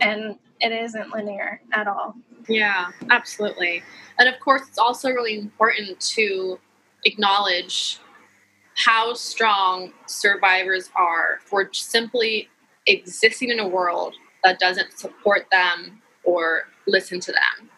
And 0.00 0.38
it 0.60 0.70
isn't 0.72 1.12
linear 1.12 1.60
at 1.72 1.88
all. 1.88 2.14
Yeah, 2.48 2.90
absolutely. 3.10 3.82
And 4.18 4.28
of 4.28 4.38
course, 4.40 4.62
it's 4.68 4.78
also 4.78 5.08
really 5.08 5.38
important 5.38 5.98
to 6.00 6.58
acknowledge 7.04 7.98
how 8.76 9.14
strong 9.14 9.92
survivors 10.06 10.90
are 10.94 11.38
for 11.44 11.68
simply 11.72 12.48
existing 12.86 13.50
in 13.50 13.58
a 13.58 13.66
world 13.66 14.14
that 14.44 14.60
doesn't 14.60 14.96
support 14.98 15.46
them 15.50 16.00
or 16.22 16.68
listen 16.86 17.18
to 17.18 17.32
them. 17.32 17.70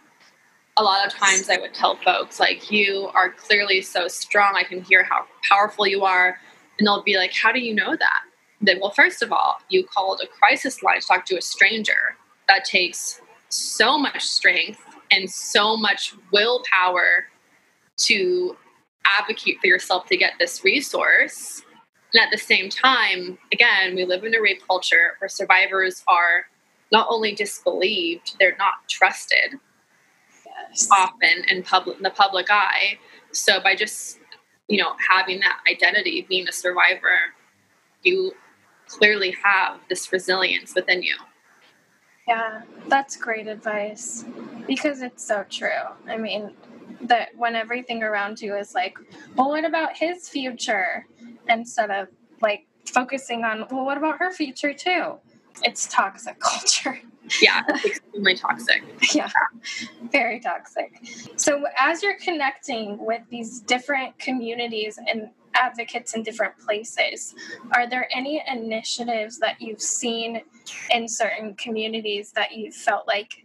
A 0.77 0.83
lot 0.83 1.07
of 1.07 1.13
times 1.13 1.49
I 1.49 1.59
would 1.59 1.73
tell 1.73 1.97
folks, 1.97 2.39
like, 2.39 2.71
you 2.71 3.09
are 3.15 3.31
clearly 3.31 3.81
so 3.81 4.09
strong. 4.09 4.55
I 4.57 4.65
can 4.65 4.83
hear 4.83 5.03
how 5.03 5.25
powerful 5.49 5.87
you 5.87 6.05
are. 6.05 6.39
And 6.79 6.87
they'll 6.87 7.03
be 7.03 7.17
like, 7.17 7.33
How 7.33 7.51
do 7.51 7.61
you 7.61 7.75
know 7.75 7.97
that? 7.97 8.21
Then, 8.61 8.81
well, 8.81 8.91
first 8.91 9.23
of 9.23 9.33
all, 9.33 9.57
you 9.71 9.87
called 9.87 10.21
a 10.23 10.27
crisis 10.27 10.83
line 10.83 11.01
to 11.01 11.07
talk 11.07 11.25
to 11.27 11.39
a 11.39 11.43
stranger. 11.43 12.17
That 12.49 12.65
takes 12.65 13.21
so 13.49 13.97
much 13.99 14.23
strength 14.23 14.81
and 15.11 15.31
so 15.31 15.77
much 15.77 16.15
willpower 16.33 17.27
to 17.99 18.57
advocate 19.19 19.59
for 19.61 19.67
yourself 19.67 20.07
to 20.07 20.17
get 20.17 20.35
this 20.39 20.65
resource. 20.65 21.63
And 22.13 22.23
at 22.23 22.31
the 22.31 22.39
same 22.39 22.69
time, 22.69 23.39
again, 23.53 23.95
we 23.95 24.05
live 24.05 24.25
in 24.25 24.35
a 24.35 24.41
rape 24.41 24.63
culture 24.67 25.17
where 25.19 25.29
survivors 25.29 26.03
are 26.09 26.47
not 26.93 27.07
only 27.11 27.35
disbelieved, 27.35 28.37
they're 28.39 28.57
not 28.59 28.89
trusted 28.89 29.59
yes. 30.45 30.89
often 30.91 31.45
in 31.49 31.63
public 31.63 31.97
in 31.97 32.03
the 32.03 32.11
public 32.11 32.51
eye. 32.51 32.99
So 33.33 33.61
by 33.61 33.75
just, 33.75 34.19
you 34.69 34.79
know, 34.79 34.95
having 35.11 35.41
that 35.41 35.61
identity, 35.71 36.27
being 36.29 36.49
a 36.49 36.53
survivor, 36.53 37.35
you 38.03 38.33
clearly 38.87 39.35
have 39.43 39.81
this 39.89 40.13
resilience 40.13 40.75
within 40.75 41.03
you. 41.03 41.17
Yeah, 42.29 42.63
that's 42.89 43.17
great 43.17 43.47
advice 43.47 44.25
because 44.67 45.03
it's 45.03 45.25
so 45.25 45.45
true. 45.49 45.69
I 46.09 46.17
mean, 46.17 46.55
that 47.03 47.29
when 47.37 47.55
everything 47.55 48.03
around 48.03 48.41
you 48.41 48.57
is 48.57 48.75
like, 48.75 48.99
well, 49.37 49.49
what 49.49 49.65
about 49.65 49.97
his 49.97 50.29
future? 50.29 51.07
Instead 51.49 51.91
of 51.91 52.09
like 52.41 52.67
focusing 52.85 53.45
on, 53.45 53.67
well, 53.71 53.85
what 53.85 53.97
about 53.97 54.19
her 54.19 54.33
future 54.33 54.73
too? 54.73 55.19
It's 55.63 55.87
toxic 55.89 56.39
culture. 56.41 57.01
Yeah, 57.43 57.63
extremely 57.85 58.37
toxic. 58.37 58.85
yeah, 59.13 59.31
very 60.13 60.39
toxic. 60.39 61.01
So, 61.37 61.65
as 61.79 62.03
you're 62.03 62.19
connecting 62.23 63.05
with 63.05 63.23
these 63.31 63.61
different 63.61 64.17
communities 64.19 64.97
and 64.97 65.31
advocates 65.57 66.15
in 66.15 66.23
different 66.23 66.57
places. 66.59 67.35
Are 67.73 67.89
there 67.89 68.09
any 68.15 68.43
initiatives 68.47 69.39
that 69.39 69.61
you've 69.61 69.81
seen 69.81 70.43
in 70.91 71.09
certain 71.09 71.55
communities 71.55 72.33
that 72.33 72.53
you 72.53 72.71
felt 72.71 73.07
like 73.07 73.45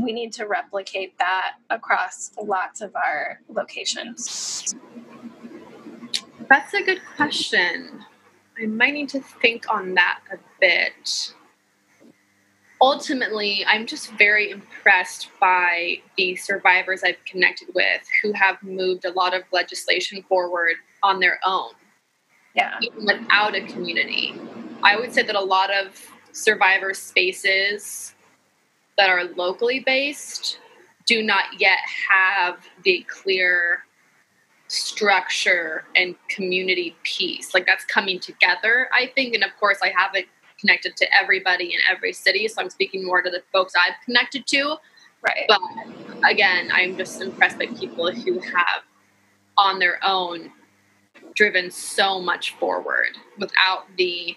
we 0.00 0.12
need 0.12 0.32
to 0.34 0.46
replicate 0.46 1.18
that 1.18 1.54
across 1.70 2.30
lots 2.42 2.80
of 2.80 2.94
our 2.94 3.40
locations? 3.48 4.74
That's 6.48 6.72
a 6.74 6.82
good 6.82 7.00
question. 7.16 8.04
I 8.60 8.66
might 8.66 8.94
need 8.94 9.08
to 9.10 9.20
think 9.20 9.66
on 9.72 9.94
that 9.94 10.20
a 10.32 10.36
bit. 10.60 11.34
Ultimately, 12.80 13.64
I'm 13.66 13.86
just 13.86 14.12
very 14.12 14.50
impressed 14.50 15.30
by 15.40 16.00
the 16.16 16.36
survivors 16.36 17.02
I've 17.02 17.22
connected 17.24 17.68
with 17.74 18.02
who 18.22 18.32
have 18.32 18.62
moved 18.62 19.04
a 19.04 19.12
lot 19.12 19.34
of 19.34 19.42
legislation 19.52 20.22
forward 20.28 20.74
on 21.02 21.18
their 21.18 21.40
own. 21.44 21.70
Yeah. 22.54 22.78
Even 22.80 23.04
without 23.04 23.54
a 23.54 23.66
community. 23.66 24.34
I 24.82 24.96
would 24.96 25.12
say 25.12 25.22
that 25.22 25.34
a 25.34 25.40
lot 25.40 25.72
of 25.72 26.00
survivor 26.32 26.94
spaces 26.94 28.14
that 28.96 29.08
are 29.08 29.24
locally 29.24 29.80
based 29.80 30.58
do 31.06 31.22
not 31.22 31.44
yet 31.58 31.78
have 32.08 32.58
the 32.84 33.04
clear 33.08 33.84
structure 34.68 35.84
and 35.96 36.14
community 36.28 36.96
piece. 37.02 37.54
Like 37.54 37.66
that's 37.66 37.84
coming 37.84 38.20
together, 38.20 38.88
I 38.94 39.10
think. 39.14 39.34
And 39.34 39.42
of 39.42 39.50
course, 39.58 39.78
I 39.82 39.92
haven't 39.96 40.26
connected 40.60 40.96
to 40.96 41.06
everybody 41.14 41.72
in 41.72 41.80
every 41.90 42.12
city, 42.12 42.46
so 42.48 42.60
I'm 42.60 42.70
speaking 42.70 43.04
more 43.04 43.22
to 43.22 43.30
the 43.30 43.42
folks 43.52 43.72
I've 43.76 43.94
connected 44.04 44.46
to. 44.48 44.76
Right. 45.22 45.48
But 45.48 45.60
again, 46.28 46.70
I'm 46.72 46.96
just 46.96 47.20
impressed 47.20 47.58
by 47.58 47.66
people 47.66 48.12
who 48.12 48.38
have 48.40 48.82
on 49.56 49.78
their 49.78 49.98
own 50.04 50.52
driven 51.34 51.70
so 51.70 52.20
much 52.20 52.54
forward 52.56 53.16
without 53.38 53.84
the 53.96 54.36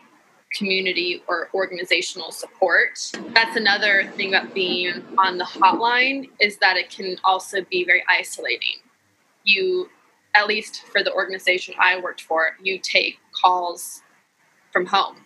community 0.53 1.23
or 1.27 1.49
organizational 1.53 2.32
support. 2.32 2.99
That's 3.34 3.55
another 3.55 4.11
thing 4.15 4.34
about 4.34 4.53
being 4.53 5.03
on 5.17 5.38
the 5.38 5.45
hotline 5.45 6.29
is 6.39 6.57
that 6.57 6.77
it 6.77 6.89
can 6.89 7.17
also 7.23 7.63
be 7.69 7.86
very 7.86 8.03
isolating. 8.09 8.82
You 9.43 9.89
at 10.34 10.47
least 10.47 10.84
for 10.91 11.03
the 11.03 11.13
organization 11.13 11.75
I 11.79 11.99
worked 11.99 12.21
for, 12.21 12.51
you 12.61 12.79
take 12.79 13.19
calls 13.41 14.01
from 14.71 14.86
home. 14.86 15.25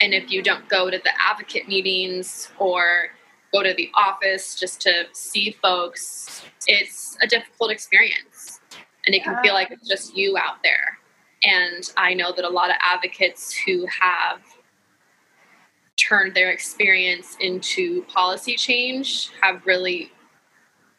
And 0.00 0.14
if 0.14 0.30
you 0.30 0.42
don't 0.42 0.68
go 0.68 0.90
to 0.90 0.98
the 0.98 1.10
advocate 1.20 1.68
meetings 1.68 2.48
or 2.58 3.08
go 3.52 3.62
to 3.62 3.74
the 3.74 3.90
office 3.94 4.54
just 4.58 4.80
to 4.82 5.04
see 5.12 5.56
folks, 5.62 6.42
it's 6.66 7.16
a 7.22 7.26
difficult 7.26 7.70
experience. 7.70 8.60
And 9.06 9.14
it 9.14 9.24
can 9.24 9.40
feel 9.42 9.54
like 9.54 9.70
it's 9.70 9.88
just 9.88 10.16
you 10.16 10.36
out 10.36 10.62
there. 10.62 10.98
And 11.44 11.90
I 11.96 12.14
know 12.14 12.32
that 12.32 12.44
a 12.44 12.48
lot 12.48 12.70
of 12.70 12.76
advocates 12.80 13.52
who 13.52 13.86
have 14.00 14.40
turned 15.96 16.34
their 16.34 16.50
experience 16.50 17.36
into 17.40 18.02
policy 18.04 18.54
change 18.56 19.30
have 19.40 19.64
really 19.66 20.12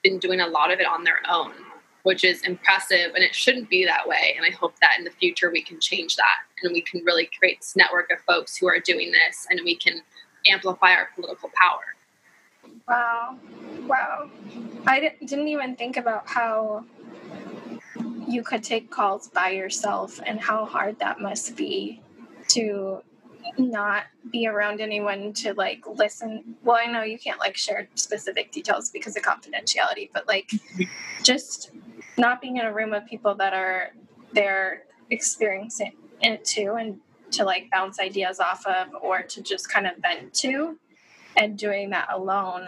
been 0.03 0.19
doing 0.19 0.41
a 0.41 0.47
lot 0.47 0.71
of 0.71 0.79
it 0.79 0.85
on 0.85 1.03
their 1.03 1.19
own, 1.29 1.53
which 2.03 2.23
is 2.23 2.41
impressive. 2.43 3.13
And 3.15 3.23
it 3.23 3.33
shouldn't 3.33 3.69
be 3.69 3.85
that 3.85 4.07
way. 4.07 4.33
And 4.37 4.45
I 4.45 4.55
hope 4.55 4.75
that 4.81 4.95
in 4.97 5.03
the 5.03 5.11
future 5.11 5.49
we 5.51 5.61
can 5.61 5.79
change 5.79 6.15
that 6.15 6.39
and 6.61 6.73
we 6.73 6.81
can 6.81 7.03
really 7.03 7.29
create 7.37 7.59
this 7.59 7.75
network 7.75 8.11
of 8.11 8.19
folks 8.21 8.55
who 8.57 8.67
are 8.67 8.79
doing 8.79 9.11
this 9.11 9.47
and 9.49 9.59
we 9.63 9.75
can 9.75 10.01
amplify 10.47 10.91
our 10.91 11.09
political 11.15 11.49
power. 11.55 11.95
Wow. 12.87 13.37
Wow. 13.87 14.29
I 14.85 15.13
didn't 15.25 15.47
even 15.47 15.75
think 15.75 15.97
about 15.97 16.27
how 16.27 16.85
you 18.27 18.43
could 18.43 18.63
take 18.63 18.89
calls 18.89 19.29
by 19.29 19.49
yourself 19.49 20.19
and 20.25 20.39
how 20.39 20.65
hard 20.65 20.99
that 20.99 21.19
must 21.19 21.55
be 21.55 22.01
to 22.49 23.01
not 23.57 24.05
be 24.31 24.47
around 24.47 24.79
anyone 24.79 25.33
to 25.33 25.53
like 25.55 25.85
listen 25.85 26.55
well 26.63 26.77
i 26.81 26.89
know 26.89 27.03
you 27.03 27.19
can't 27.19 27.39
like 27.39 27.57
share 27.57 27.87
specific 27.95 28.51
details 28.51 28.89
because 28.89 29.17
of 29.17 29.23
confidentiality 29.23 30.09
but 30.13 30.25
like 30.27 30.49
just 31.23 31.71
not 32.17 32.41
being 32.41 32.57
in 32.57 32.65
a 32.65 32.73
room 32.73 32.93
of 32.93 33.05
people 33.05 33.35
that 33.35 33.53
are 33.53 33.91
there 34.33 34.83
experiencing 35.09 35.93
it 36.21 36.43
too 36.45 36.75
and 36.79 36.99
to 37.31 37.43
like 37.43 37.69
bounce 37.71 37.99
ideas 37.99 38.39
off 38.39 38.65
of 38.65 38.87
or 39.01 39.21
to 39.21 39.41
just 39.41 39.69
kind 39.69 39.87
of 39.87 39.93
vent 39.97 40.33
to 40.33 40.77
and 41.37 41.57
doing 41.57 41.89
that 41.89 42.07
alone 42.11 42.67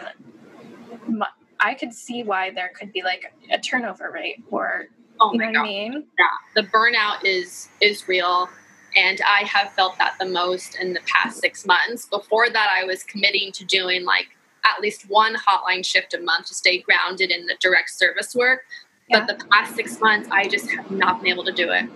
i 1.60 1.74
could 1.74 1.92
see 1.92 2.22
why 2.22 2.50
there 2.50 2.70
could 2.78 2.92
be 2.92 3.02
like 3.02 3.32
a 3.50 3.58
turnover 3.58 4.10
rate 4.12 4.42
or 4.50 4.88
Oh 5.20 5.32
my 5.34 5.52
god! 5.52 5.60
I 5.60 5.62
mean? 5.62 6.04
Yeah, 6.18 6.26
the 6.62 6.68
burnout 6.68 7.24
is 7.24 7.68
is 7.80 8.08
real, 8.08 8.48
and 8.96 9.20
I 9.26 9.44
have 9.46 9.72
felt 9.72 9.98
that 9.98 10.14
the 10.18 10.26
most 10.26 10.78
in 10.80 10.92
the 10.92 11.00
past 11.06 11.40
six 11.40 11.66
months. 11.66 12.06
Before 12.06 12.50
that, 12.50 12.70
I 12.74 12.84
was 12.84 13.02
committing 13.02 13.52
to 13.52 13.64
doing 13.64 14.04
like 14.04 14.28
at 14.64 14.80
least 14.80 15.08
one 15.08 15.34
hotline 15.34 15.84
shift 15.84 16.12
a 16.14 16.20
month 16.20 16.46
to 16.46 16.54
stay 16.54 16.80
grounded 16.80 17.30
in 17.30 17.46
the 17.46 17.54
direct 17.60 17.90
service 17.90 18.34
work. 18.34 18.62
Yeah. 19.08 19.24
But 19.26 19.38
the 19.38 19.44
past 19.46 19.74
six 19.76 20.00
months, 20.00 20.28
I 20.32 20.48
just 20.48 20.70
have 20.70 20.90
not 20.90 21.22
been 21.22 21.32
able 21.32 21.44
to 21.44 21.52
do 21.52 21.70
it. 21.70 21.88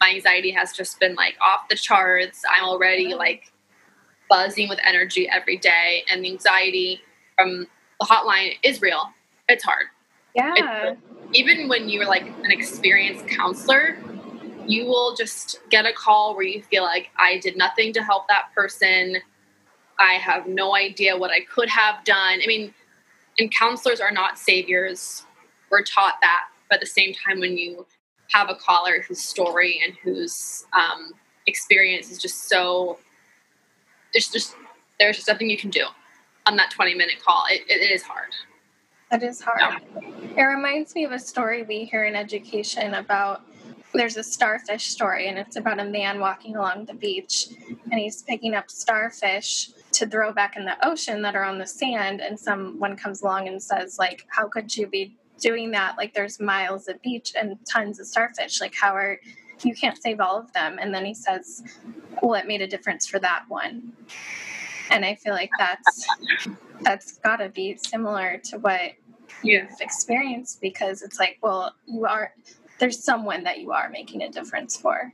My 0.00 0.10
anxiety 0.10 0.50
has 0.52 0.72
just 0.72 0.98
been 0.98 1.14
like 1.14 1.36
off 1.40 1.68
the 1.68 1.76
charts. 1.76 2.42
I'm 2.50 2.64
already 2.64 3.14
like 3.14 3.52
buzzing 4.28 4.68
with 4.68 4.78
energy 4.82 5.28
every 5.28 5.56
day, 5.56 6.04
and 6.10 6.24
the 6.24 6.30
anxiety 6.30 7.00
from 7.36 7.66
the 8.00 8.06
hotline 8.06 8.56
is 8.62 8.82
real. 8.82 9.10
It's 9.48 9.64
hard. 9.64 9.86
Yeah. 10.34 10.54
It's, 10.56 11.00
even 11.32 11.68
when 11.68 11.88
you're 11.88 12.06
like 12.06 12.26
an 12.26 12.50
experienced 12.50 13.26
counselor, 13.28 13.98
you 14.66 14.84
will 14.86 15.14
just 15.14 15.60
get 15.70 15.86
a 15.86 15.92
call 15.92 16.34
where 16.34 16.44
you 16.44 16.62
feel 16.62 16.82
like 16.82 17.08
I 17.18 17.38
did 17.38 17.56
nothing 17.56 17.92
to 17.94 18.02
help 18.02 18.28
that 18.28 18.52
person. 18.54 19.16
I 19.98 20.14
have 20.14 20.46
no 20.46 20.76
idea 20.76 21.16
what 21.16 21.30
I 21.30 21.40
could 21.40 21.68
have 21.68 22.04
done. 22.04 22.40
I 22.42 22.46
mean, 22.46 22.74
and 23.38 23.50
counselors 23.50 24.00
are 24.00 24.12
not 24.12 24.38
saviors. 24.38 25.24
We're 25.70 25.82
taught 25.82 26.14
that. 26.22 26.47
But 26.68 26.76
at 26.76 26.80
the 26.80 26.86
same 26.86 27.14
time, 27.14 27.40
when 27.40 27.56
you 27.56 27.86
have 28.32 28.50
a 28.50 28.54
caller 28.54 29.02
whose 29.06 29.20
story 29.20 29.80
and 29.84 29.94
whose 30.02 30.66
um, 30.72 31.12
experience 31.46 32.10
is 32.10 32.18
just 32.18 32.48
so, 32.48 32.98
there's 34.12 34.28
just 34.28 34.54
there's 34.98 35.16
just 35.16 35.28
nothing 35.28 35.48
you 35.48 35.56
can 35.56 35.70
do 35.70 35.86
on 36.46 36.56
that 36.56 36.70
20 36.70 36.94
minute 36.94 37.16
call. 37.24 37.44
it, 37.50 37.62
it 37.68 37.92
is 37.92 38.02
hard. 38.02 38.32
That 39.10 39.22
is 39.22 39.40
hard. 39.40 39.82
It 40.36 40.42
reminds 40.42 40.94
me 40.94 41.04
of 41.04 41.12
a 41.12 41.18
story 41.18 41.62
we 41.62 41.84
hear 41.84 42.04
in 42.04 42.14
education 42.14 42.94
about 42.94 43.42
there's 43.94 44.18
a 44.18 44.22
starfish 44.22 44.88
story, 44.88 45.28
and 45.28 45.38
it's 45.38 45.56
about 45.56 45.80
a 45.80 45.84
man 45.84 46.20
walking 46.20 46.56
along 46.56 46.84
the 46.84 46.94
beach 46.94 47.48
and 47.90 47.98
he's 47.98 48.22
picking 48.22 48.54
up 48.54 48.70
starfish 48.70 49.70
to 49.92 50.06
throw 50.06 50.32
back 50.32 50.56
in 50.56 50.64
the 50.64 50.86
ocean 50.86 51.22
that 51.22 51.34
are 51.34 51.44
on 51.44 51.58
the 51.58 51.66
sand. 51.66 52.20
And 52.20 52.38
someone 52.38 52.96
comes 52.96 53.22
along 53.22 53.48
and 53.48 53.62
says, 53.62 53.98
like, 53.98 54.26
how 54.28 54.46
could 54.46 54.76
you 54.76 54.86
be 54.86 55.16
doing 55.40 55.70
that? 55.72 55.96
Like, 55.96 56.14
there's 56.14 56.40
miles 56.40 56.88
of 56.88 57.00
beach 57.02 57.32
and 57.38 57.56
tons 57.66 58.00
of 58.00 58.06
starfish. 58.06 58.60
Like, 58.60 58.74
how 58.74 58.94
are 58.94 59.18
you 59.64 59.74
can't 59.74 60.00
save 60.00 60.20
all 60.20 60.38
of 60.38 60.52
them? 60.52 60.78
And 60.80 60.94
then 60.94 61.04
he 61.04 61.14
says, 61.14 61.62
well, 62.22 62.34
it 62.34 62.46
made 62.46 62.62
a 62.62 62.66
difference 62.66 63.06
for 63.06 63.18
that 63.18 63.44
one. 63.48 63.92
And 64.90 65.04
I 65.04 65.14
feel 65.14 65.32
like 65.32 65.50
that's 65.58 66.06
that's 66.82 67.18
got 67.18 67.36
to 67.36 67.48
be 67.48 67.76
similar 67.76 68.38
to 68.44 68.58
what 68.58 68.92
you've 69.42 69.80
experienced 69.80 70.60
because 70.60 71.02
it's 71.02 71.18
like, 71.18 71.38
well, 71.42 71.74
you 71.86 72.06
are 72.06 72.32
there's 72.78 73.02
someone 73.02 73.42
that 73.44 73.58
you 73.58 73.72
are 73.72 73.88
making 73.90 74.22
a 74.22 74.30
difference 74.30 74.76
for. 74.76 75.12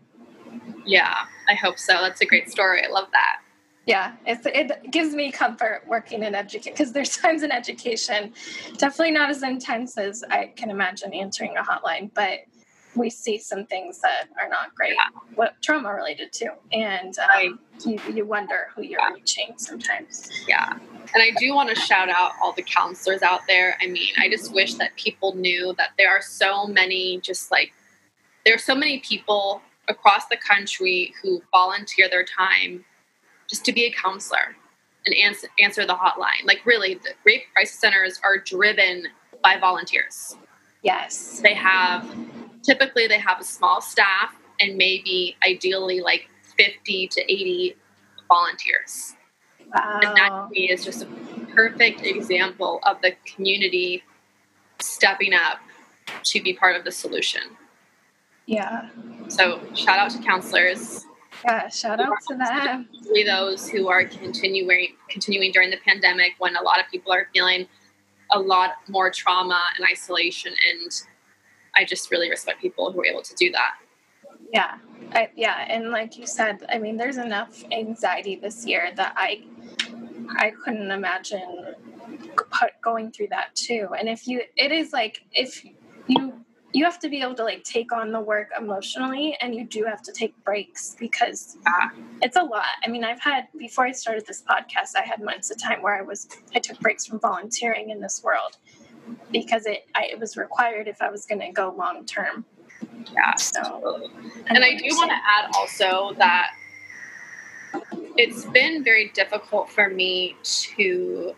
Yeah, 0.85 1.15
I 1.49 1.55
hope 1.55 1.79
so. 1.79 1.95
That's 1.95 2.21
a 2.21 2.27
great 2.27 2.51
story. 2.51 2.85
I 2.85 2.89
love 2.89 3.09
that. 3.13 3.41
Yeah, 3.87 4.13
it 4.27 4.91
gives 4.91 5.15
me 5.15 5.31
comfort 5.31 5.83
working 5.87 6.23
in 6.23 6.35
education 6.35 6.73
because 6.73 6.93
there's 6.93 7.17
times 7.17 7.43
in 7.43 7.53
education, 7.53 8.33
definitely 8.79 9.13
not 9.13 9.31
as 9.31 9.43
intense 9.43 9.99
as 9.99 10.25
I 10.31 10.53
can 10.57 10.71
imagine 10.71 11.13
answering 11.13 11.57
a 11.57 11.63
hotline, 11.63 12.11
but 12.15 12.41
we 12.97 13.11
see 13.11 13.39
some 13.39 13.67
things 13.67 14.01
that 14.01 14.29
are 14.41 14.49
not 14.49 14.75
great, 14.75 14.95
yeah. 14.95 15.09
what 15.35 15.55
trauma 15.63 15.93
related 15.93 16.33
to, 16.33 16.51
and 16.73 17.15
um, 17.19 17.59
you, 17.85 17.99
you 18.13 18.25
wonder 18.25 18.69
who 18.75 18.83
you're 18.83 19.01
yeah. 19.01 19.13
reaching 19.13 19.55
sometimes. 19.57 20.31
Yeah, 20.49 20.73
and 20.73 21.23
I 21.23 21.33
do 21.39 21.55
want 21.55 21.71
to 21.71 21.75
shout 21.75 22.09
out 22.09 22.33
all 22.43 22.53
the 22.53 22.63
counselors 22.63 23.23
out 23.23 23.41
there. 23.49 23.77
I 23.83 23.89
mean, 23.89 24.13
I 24.19 24.29
just 24.29 24.55
wish 24.55 24.75
that 24.75 24.95
people 24.97 25.35
knew 25.35 25.75
that 25.77 25.91
there 25.99 26.11
are 26.11 26.23
so 26.23 26.67
many, 26.67 27.21
just 27.21 27.51
like, 27.51 27.73
there 28.45 28.55
are 28.55 28.59
so 28.59 28.75
many 28.75 29.01
people 29.01 29.61
across 29.89 30.27
the 30.27 30.37
country 30.37 31.13
who 31.21 31.43
volunteer 31.53 32.09
their 32.09 32.25
time 32.25 32.85
just 33.55 33.65
to 33.65 33.73
be 33.73 33.85
a 33.85 33.93
counselor 33.93 34.57
and 35.07 35.15
answer, 35.15 35.47
answer 35.61 35.87
the 35.87 35.95
hotline. 35.95 36.45
Like, 36.45 36.67
really, 36.67 36.95
the 36.95 37.11
rape 37.25 37.45
crisis 37.55 37.79
centers 37.79 38.21
are 38.25 38.37
driven 38.39 39.07
by 39.45 39.59
volunteers. 39.61 40.37
Yes. 40.83 41.41
They 41.41 41.55
have, 41.55 42.05
typically, 42.65 43.07
they 43.07 43.21
have 43.21 43.39
a 43.39 43.45
small 43.45 43.81
staff 43.81 44.35
and 44.61 44.77
maybe 44.77 45.37
ideally 45.47 46.01
like 46.01 46.29
50 46.57 47.07
to 47.07 47.21
80 47.33 47.77
volunteers. 48.29 49.15
Wow. 49.73 50.01
And 50.03 50.17
that 50.17 50.29
to 50.31 50.49
me 50.51 50.71
is 50.71 50.85
just 50.85 51.05
a 51.05 51.07
perfect 51.55 52.05
example 52.05 52.81
of 52.83 53.01
the 53.03 53.13
community 53.25 54.03
stepping 54.81 55.33
up 55.33 55.61
to 56.25 56.43
be 56.43 56.55
part 56.55 56.75
of 56.75 56.85
the 56.85 56.91
solution. 56.91 57.43
Yeah. 58.47 58.89
So 59.29 59.61
shout 59.75 60.01
out 60.01 60.11
to 60.11 60.19
counselors. 60.19 61.07
Yeah, 61.45 61.69
shout 61.69 62.01
out 62.01 62.15
to 62.29 62.37
them. 62.37 62.89
Those 63.27 63.69
who 63.69 63.89
are 63.89 64.05
continuing 64.05 64.97
continuing 65.09 65.53
during 65.53 65.71
the 65.71 65.79
pandemic 65.85 66.33
when 66.39 66.57
a 66.57 66.63
lot 66.63 66.81
of 66.81 66.87
people 66.91 67.13
are 67.13 67.29
feeling 67.33 67.67
a 68.33 68.39
lot 68.39 68.77
more 68.89 69.11
trauma 69.11 69.61
and 69.77 69.87
isolation 69.91 70.55
and 70.71 70.91
I 71.77 71.85
just 71.85 72.11
really 72.11 72.31
respect 72.31 72.61
people 72.61 72.93
who 72.93 73.01
are 73.01 73.07
able 73.07 73.23
to 73.23 73.35
do 73.35 73.51
that. 73.53 73.75
Yeah. 74.53 74.79
I, 75.13 75.31
yeah, 75.37 75.67
and 75.69 75.91
like 75.91 76.17
you 76.17 76.27
said, 76.27 76.65
I 76.69 76.79
mean, 76.79 76.97
there's 76.97 77.19
enough 77.19 77.63
anxiety 77.73 78.37
this 78.37 78.65
year 78.65 78.93
that 78.97 79.15
I 79.17 79.45
I 80.37 80.53
couldn't 80.65 80.91
imagine 80.91 81.75
going 82.83 83.11
through 83.13 83.29
that 83.29 83.55
too. 83.55 83.89
And 83.99 84.09
if 84.09 84.27
you, 84.27 84.43
it 84.57 84.73
is 84.73 84.93
like 84.93 85.23
if 85.33 85.65
you 86.07 86.45
you 86.75 86.85
have 86.85 86.99
to 86.99 87.09
be 87.09 87.23
able 87.23 87.35
to 87.37 87.45
like 87.45 87.63
take 87.65 87.93
on 87.93 88.13
the 88.13 88.21
work 88.21 88.51
emotionally 88.59 89.37
and 89.41 89.55
you 89.55 89.65
do 89.65 89.85
have 89.85 90.03
to 90.03 90.13
take 90.13 90.35
breaks 90.45 90.97
because 90.99 91.57
it's 92.21 92.37
a 92.37 92.43
lot. 92.43 92.65
I 92.85 92.91
mean 92.91 93.05
i've 93.05 93.21
had 93.21 93.49
before 93.59 93.87
i 93.87 93.93
started 93.93 94.27
this 94.27 94.43
podcast 94.43 94.97
i 94.97 95.03
had 95.03 95.23
months 95.23 95.51
of 95.51 95.63
time 95.63 95.81
where 95.83 95.97
i 95.97 96.03
was 96.03 96.29
i 96.55 96.59
took 96.59 96.79
breaks 96.81 97.07
from 97.07 97.21
volunteering 97.21 97.91
in 97.91 98.01
this 98.01 98.23
world 98.23 98.57
because 99.31 99.67
it 99.67 99.87
I, 99.95 100.09
it 100.13 100.19
was 100.19 100.37
required 100.37 100.89
if 100.89 101.01
i 101.01 101.11
was 101.11 101.27
going 101.27 101.41
to 101.41 101.53
go 101.53 101.75
long 101.77 102.05
term 102.05 102.45
yeah 103.15 103.35
so 103.37 104.11
and 104.47 104.65
i 104.65 104.75
do 104.77 104.87
want 104.97 105.11
to 105.11 105.17
add 105.17 105.51
also 105.55 106.15
that 106.19 106.51
it's 108.17 108.45
been 108.47 108.85
very 108.85 109.11
difficult 109.15 109.71
for 109.71 109.89
me 109.89 110.37
to 110.43 111.35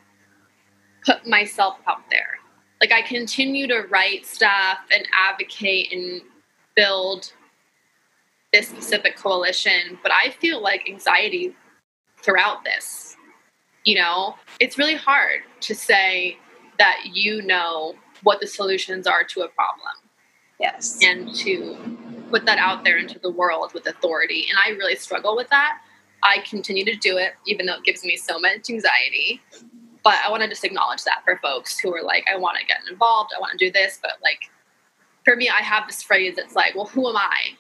put 1.04 1.26
myself 1.26 1.78
out 1.86 2.02
there. 2.10 2.35
Like 2.80 2.92
I 2.92 3.02
continue 3.02 3.66
to 3.68 3.86
write 3.88 4.26
stuff 4.26 4.78
and 4.92 5.06
advocate 5.12 5.92
and 5.92 6.20
build 6.74 7.32
this 8.52 8.68
specific 8.68 9.16
coalition, 9.16 9.98
but 10.02 10.12
I 10.12 10.30
feel 10.30 10.62
like 10.62 10.88
anxiety 10.88 11.54
throughout 12.18 12.64
this. 12.64 13.16
You 13.84 13.96
know, 13.96 14.34
it's 14.60 14.78
really 14.78 14.96
hard 14.96 15.42
to 15.60 15.74
say 15.74 16.38
that 16.78 17.00
you 17.12 17.42
know 17.42 17.94
what 18.22 18.40
the 18.40 18.46
solutions 18.46 19.06
are 19.06 19.24
to 19.24 19.42
a 19.42 19.48
problem. 19.48 19.92
Yes. 20.58 20.98
And 21.02 21.34
to 21.36 21.76
put 22.30 22.46
that 22.46 22.58
out 22.58 22.84
there 22.84 22.98
into 22.98 23.18
the 23.18 23.30
world 23.30 23.72
with 23.74 23.86
authority. 23.86 24.46
And 24.50 24.58
I 24.58 24.76
really 24.76 24.96
struggle 24.96 25.36
with 25.36 25.48
that. 25.50 25.78
I 26.22 26.38
continue 26.48 26.84
to 26.84 26.96
do 26.96 27.18
it, 27.18 27.34
even 27.46 27.66
though 27.66 27.76
it 27.76 27.84
gives 27.84 28.04
me 28.04 28.16
so 28.16 28.38
much 28.38 28.68
anxiety. 28.68 29.42
But 30.06 30.18
I 30.24 30.30
want 30.30 30.44
to 30.44 30.48
just 30.48 30.62
acknowledge 30.62 31.02
that 31.02 31.22
for 31.24 31.36
folks 31.38 31.80
who 31.80 31.92
are 31.92 32.00
like, 32.00 32.24
I 32.32 32.38
want 32.38 32.58
to 32.60 32.64
get 32.64 32.78
involved, 32.88 33.32
I 33.36 33.40
want 33.40 33.58
to 33.58 33.66
do 33.66 33.72
this. 33.72 33.98
But 34.00 34.12
like, 34.22 34.52
for 35.24 35.34
me, 35.34 35.48
I 35.48 35.62
have 35.62 35.88
this 35.88 36.00
phrase 36.00 36.36
that's 36.36 36.54
like, 36.54 36.76
well, 36.76 36.86
who 36.86 37.08
am 37.08 37.16
I 37.16 37.56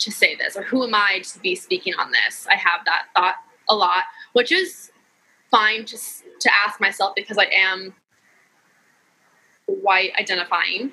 to 0.00 0.12
say 0.12 0.36
this? 0.36 0.54
Or 0.54 0.62
who 0.64 0.84
am 0.84 0.94
I 0.94 1.22
to 1.32 1.38
be 1.38 1.54
speaking 1.54 1.94
on 1.94 2.10
this? 2.10 2.46
I 2.46 2.56
have 2.56 2.84
that 2.84 3.04
thought 3.16 3.36
a 3.70 3.74
lot, 3.74 4.02
which 4.34 4.52
is 4.52 4.92
fine 5.50 5.86
to, 5.86 5.96
to 5.96 6.50
ask 6.66 6.78
myself 6.78 7.14
because 7.14 7.38
I 7.38 7.46
am 7.46 7.94
white 9.64 10.12
identifying. 10.20 10.92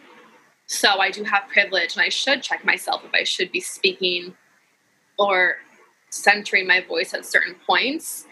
So 0.68 1.02
I 1.02 1.12
do 1.12 1.26
have 1.26 1.50
privilege 1.50 1.98
and 1.98 2.04
I 2.04 2.08
should 2.08 2.42
check 2.42 2.64
myself 2.64 3.04
if 3.04 3.14
I 3.14 3.26
should 3.26 3.52
be 3.52 3.60
speaking 3.60 4.34
or 5.18 5.58
centering 6.10 6.68
my 6.68 6.80
voice 6.80 7.14
at 7.14 7.26
certain 7.26 7.56
points. 7.68 8.28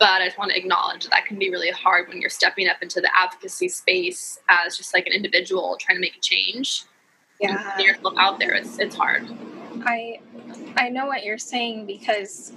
But 0.00 0.22
I 0.22 0.26
just 0.26 0.38
want 0.38 0.50
to 0.50 0.58
acknowledge 0.58 1.04
that, 1.04 1.10
that 1.10 1.26
can 1.26 1.38
be 1.38 1.50
really 1.50 1.70
hard 1.70 2.08
when 2.08 2.20
you're 2.20 2.30
stepping 2.30 2.68
up 2.68 2.78
into 2.82 3.00
the 3.00 3.10
advocacy 3.16 3.68
space 3.68 4.40
as 4.48 4.76
just 4.76 4.94
like 4.94 5.06
an 5.06 5.12
individual 5.12 5.76
trying 5.78 5.98
to 5.98 6.00
make 6.00 6.16
a 6.16 6.20
change. 6.20 6.84
Yeah. 7.38 7.74
And 7.76 7.84
yourself 7.84 8.14
out 8.18 8.38
there, 8.38 8.54
it's, 8.54 8.78
it's 8.78 8.96
hard. 8.96 9.28
I 9.84 10.20
I 10.76 10.88
know 10.88 11.06
what 11.06 11.24
you're 11.24 11.38
saying 11.38 11.86
because 11.86 12.52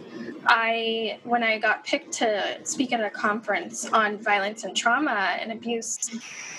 I 0.45 1.19
when 1.23 1.43
I 1.43 1.57
got 1.57 1.85
picked 1.85 2.13
to 2.13 2.59
speak 2.63 2.91
at 2.91 3.03
a 3.03 3.09
conference 3.09 3.85
on 3.85 4.17
violence 4.17 4.63
and 4.63 4.75
trauma 4.75 5.37
and 5.39 5.51
abuse, 5.51 5.97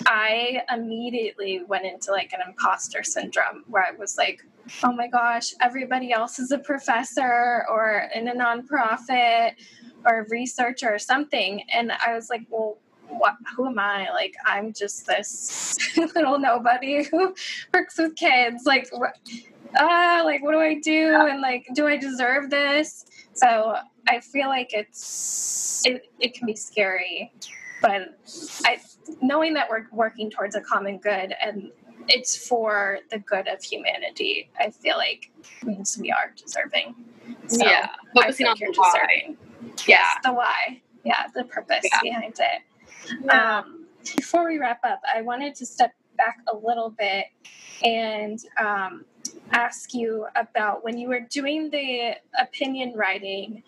I 0.05 0.61
immediately 0.71 1.63
went 1.67 1.85
into 1.85 2.11
like 2.11 2.33
an 2.33 2.39
imposter 2.47 3.03
syndrome 3.03 3.63
where 3.67 3.83
I 3.83 3.91
was 3.97 4.17
like, 4.17 4.43
oh 4.83 4.91
my 4.91 5.07
gosh, 5.07 5.53
everybody 5.61 6.11
else 6.11 6.39
is 6.39 6.51
a 6.51 6.57
professor 6.57 7.65
or 7.69 8.09
in 8.13 8.27
a 8.27 8.33
nonprofit 8.33 9.53
or 10.05 10.25
researcher 10.29 10.93
or 10.93 10.99
something. 10.99 11.63
And 11.73 11.91
I 11.91 12.13
was 12.13 12.29
like, 12.29 12.45
well, 12.49 12.77
what, 13.07 13.35
who 13.55 13.67
am 13.67 13.79
I? 13.79 14.09
Like, 14.11 14.35
I'm 14.45 14.73
just 14.73 15.05
this 15.05 15.77
little 16.15 16.39
nobody 16.39 17.03
who 17.03 17.35
works 17.73 17.97
with 17.97 18.15
kids. 18.15 18.63
Like, 18.65 18.89
ah, 19.77 20.19
uh, 20.19 20.23
like, 20.23 20.43
what 20.43 20.51
do 20.51 20.59
I 20.59 20.79
do? 20.79 21.15
And 21.15 21.41
like, 21.41 21.67
do 21.73 21.87
I 21.87 21.97
deserve 21.97 22.49
this? 22.49 23.05
So 23.33 23.75
I 24.07 24.19
feel 24.19 24.47
like 24.47 24.73
it's, 24.73 25.83
it, 25.85 26.09
it 26.19 26.33
can 26.33 26.45
be 26.45 26.55
scary, 26.55 27.33
but 27.81 28.17
I, 28.65 28.79
knowing 29.21 29.53
that 29.55 29.69
we're 29.69 29.87
working 29.91 30.29
towards 30.29 30.55
a 30.55 30.61
common 30.61 30.97
good 30.99 31.33
and 31.43 31.71
it's 32.07 32.37
for 32.37 32.99
the 33.11 33.19
good 33.19 33.47
of 33.47 33.63
humanity. 33.63 34.49
I 34.59 34.69
feel 34.69 34.97
like 34.97 35.31
means 35.63 35.97
we 35.97 36.11
are 36.11 36.33
deserving. 36.35 36.95
So 37.47 37.65
yeah, 37.65 37.89
focusing 38.13 38.47
on 38.47 38.55
the 38.59 38.73
why. 38.75 39.35
Yeah, 39.87 40.01
the 40.23 40.33
why. 40.33 40.81
Yeah, 41.03 41.27
the 41.33 41.43
purpose 41.43 41.83
yeah. 41.83 41.99
behind 42.01 42.35
it. 42.39 43.15
Yeah. 43.23 43.59
Um, 43.59 43.85
before 44.15 44.47
we 44.47 44.57
wrap 44.57 44.79
up, 44.83 45.01
I 45.13 45.21
wanted 45.21 45.55
to 45.55 45.65
step 45.65 45.93
back 46.17 46.37
a 46.51 46.55
little 46.55 46.89
bit 46.89 47.25
and 47.83 48.39
um, 48.57 49.05
ask 49.51 49.93
you 49.93 50.27
about 50.35 50.83
when 50.83 50.97
you 50.97 51.09
were 51.09 51.19
doing 51.19 51.69
the 51.69 52.15
opinion 52.39 52.93
writing. 52.95 53.63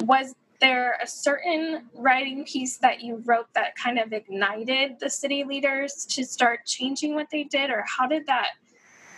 Was 0.00 0.34
there 0.60 0.98
a 1.02 1.06
certain 1.06 1.86
writing 1.94 2.44
piece 2.44 2.78
that 2.78 3.00
you 3.00 3.22
wrote 3.24 3.46
that 3.54 3.76
kind 3.76 3.98
of 3.98 4.12
ignited 4.12 4.98
the 5.00 5.10
city 5.10 5.44
leaders 5.44 6.06
to 6.06 6.24
start 6.24 6.64
changing 6.66 7.14
what 7.14 7.28
they 7.30 7.44
did 7.44 7.70
or 7.70 7.84
how 7.86 8.06
did 8.06 8.26
that 8.26 8.48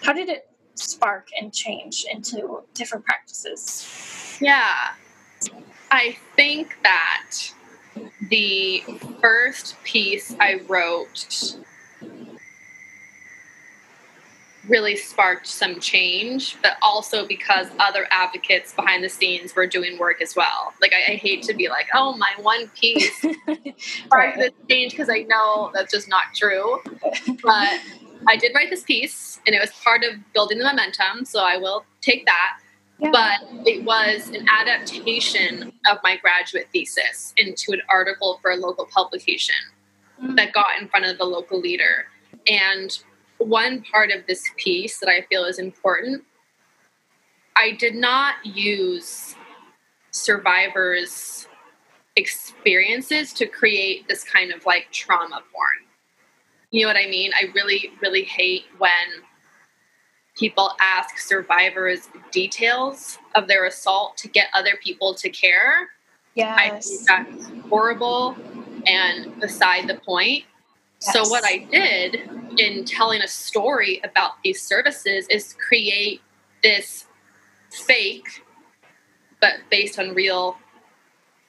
how 0.03 0.13
did 0.13 0.29
it 0.29 0.51
spark 0.75 1.29
and 1.41 1.53
change 1.53 2.05
into 2.13 2.63
different 2.75 3.05
practices 3.05 4.39
yeah 4.41 4.95
i 5.91 6.17
think 6.37 6.79
that 6.83 7.33
the 8.29 8.83
first 9.21 9.77
piece 9.85 10.35
i 10.41 10.61
wrote 10.69 11.57
really 14.69 14.97
sparked 14.97 15.47
some 15.47 15.81
change, 15.81 16.57
but 16.63 16.73
also 16.83 17.27
because 17.27 17.69
other 17.79 18.07
advocates 18.11 18.73
behind 18.75 19.03
the 19.03 19.09
scenes 19.09 19.57
were 19.57 19.67
doing 19.67 19.99
work 19.99 20.21
as 20.23 20.37
well. 20.37 20.73
Like, 20.81 20.93
I, 20.93 21.13
I 21.13 21.17
hate 21.17 21.43
to 21.45 21.55
be 21.55 21.69
like, 21.69 21.87
oh, 21.95 22.17
my 22.17 22.31
one 22.41 22.69
piece 22.69 23.11
sparked 24.05 24.39
this 24.39 24.53
change 24.69 24.93
because 24.93 25.09
I 25.09 25.21
know 25.23 25.71
that's 25.75 25.93
just 25.93 26.09
not 26.09 26.35
true. 26.35 26.81
But 27.43 27.81
I 28.29 28.37
did 28.37 28.53
write 28.55 28.71
this 28.71 28.83
piece 28.83 29.41
and 29.47 29.55
it 29.55 29.61
was 29.61 29.71
part 29.85 30.05
of 30.05 30.15
building 30.33 30.59
the 30.59 30.65
momentum. 30.65 31.25
So 31.25 31.41
I 31.41 31.57
will 31.57 31.85
take 32.01 32.27
that. 32.27 32.59
Yeah. 33.01 33.11
But 33.13 33.67
it 33.67 33.85
was 33.85 34.29
an 34.31 34.47
adaptation 34.49 35.73
of 35.91 35.99
my 36.03 36.17
graduate 36.17 36.69
thesis 36.73 37.33
into 37.37 37.73
an 37.73 37.81
article 37.89 38.39
for 38.43 38.51
a 38.51 38.57
local 38.57 38.87
publication 38.87 39.55
mm-hmm. 40.21 40.35
that 40.35 40.53
got 40.53 40.81
in 40.81 40.89
front 40.89 41.07
of 41.07 41.17
the 41.19 41.25
local 41.25 41.61
leader. 41.61 42.07
And 42.51 42.99
one 43.39 43.83
part 43.83 44.11
of 44.11 44.27
this 44.27 44.43
piece 44.57 44.99
that 44.99 45.09
I 45.09 45.23
feel 45.29 45.45
is 45.45 45.59
important 45.59 46.25
I 47.59 47.73
did 47.73 47.97
not 47.97 48.37
use 48.45 49.35
survivors' 50.13 51.49
experiences 52.15 53.33
to 53.33 53.47
create 53.47 54.07
this 54.09 54.23
kind 54.23 54.53
of 54.53 54.65
like 54.65 54.87
trauma 54.93 55.43
porn. 55.53 55.89
You 56.71 56.83
know 56.83 56.89
what 56.89 56.97
I 56.97 57.09
mean? 57.09 57.33
I 57.35 57.51
really, 57.55 57.91
really 58.01 58.23
hate 58.23 58.67
when 58.79 58.91
people 60.39 60.71
ask 60.81 61.19
survivors 61.19 62.09
details 62.31 63.19
of 63.35 63.49
their 63.49 63.67
assault 63.67 64.17
to 64.19 64.29
get 64.29 64.47
other 64.55 64.79
people 64.83 65.15
to 65.15 65.29
care. 65.29 65.91
Yes. 66.35 66.59
I 66.59 66.71
think 66.81 67.07
that's 67.07 67.69
horrible 67.69 68.37
and 68.87 69.41
beside 69.41 69.89
the 69.89 69.97
point. 69.97 70.45
Yes. 71.03 71.13
So, 71.13 71.29
what 71.29 71.45
I 71.45 71.59
did 71.71 72.29
in 72.59 72.85
telling 72.85 73.23
a 73.23 73.29
story 73.29 74.01
about 74.05 74.33
these 74.43 74.63
services 74.63 75.27
is 75.29 75.55
create 75.55 76.21
this 76.63 77.07
fake, 77.71 78.45
but 79.41 79.55
based 79.71 79.99
on 79.99 80.15
real 80.15 80.57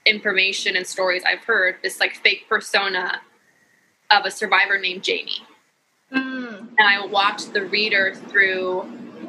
information 0.06 0.76
and 0.76 0.86
stories 0.86 1.24
I've 1.26 1.44
heard, 1.44 1.78
this 1.84 2.00
like 2.00 2.16
fake 2.16 2.46
persona 2.48 3.22
of 4.12 4.26
a 4.26 4.32
survivor 4.32 4.78
named 4.80 5.04
Jamie. 5.04 5.44
Mm. 6.12 6.70
And 6.78 6.88
I 6.88 7.06
walked 7.06 7.54
the 7.54 7.66
reader 7.66 8.16
through 8.16 8.82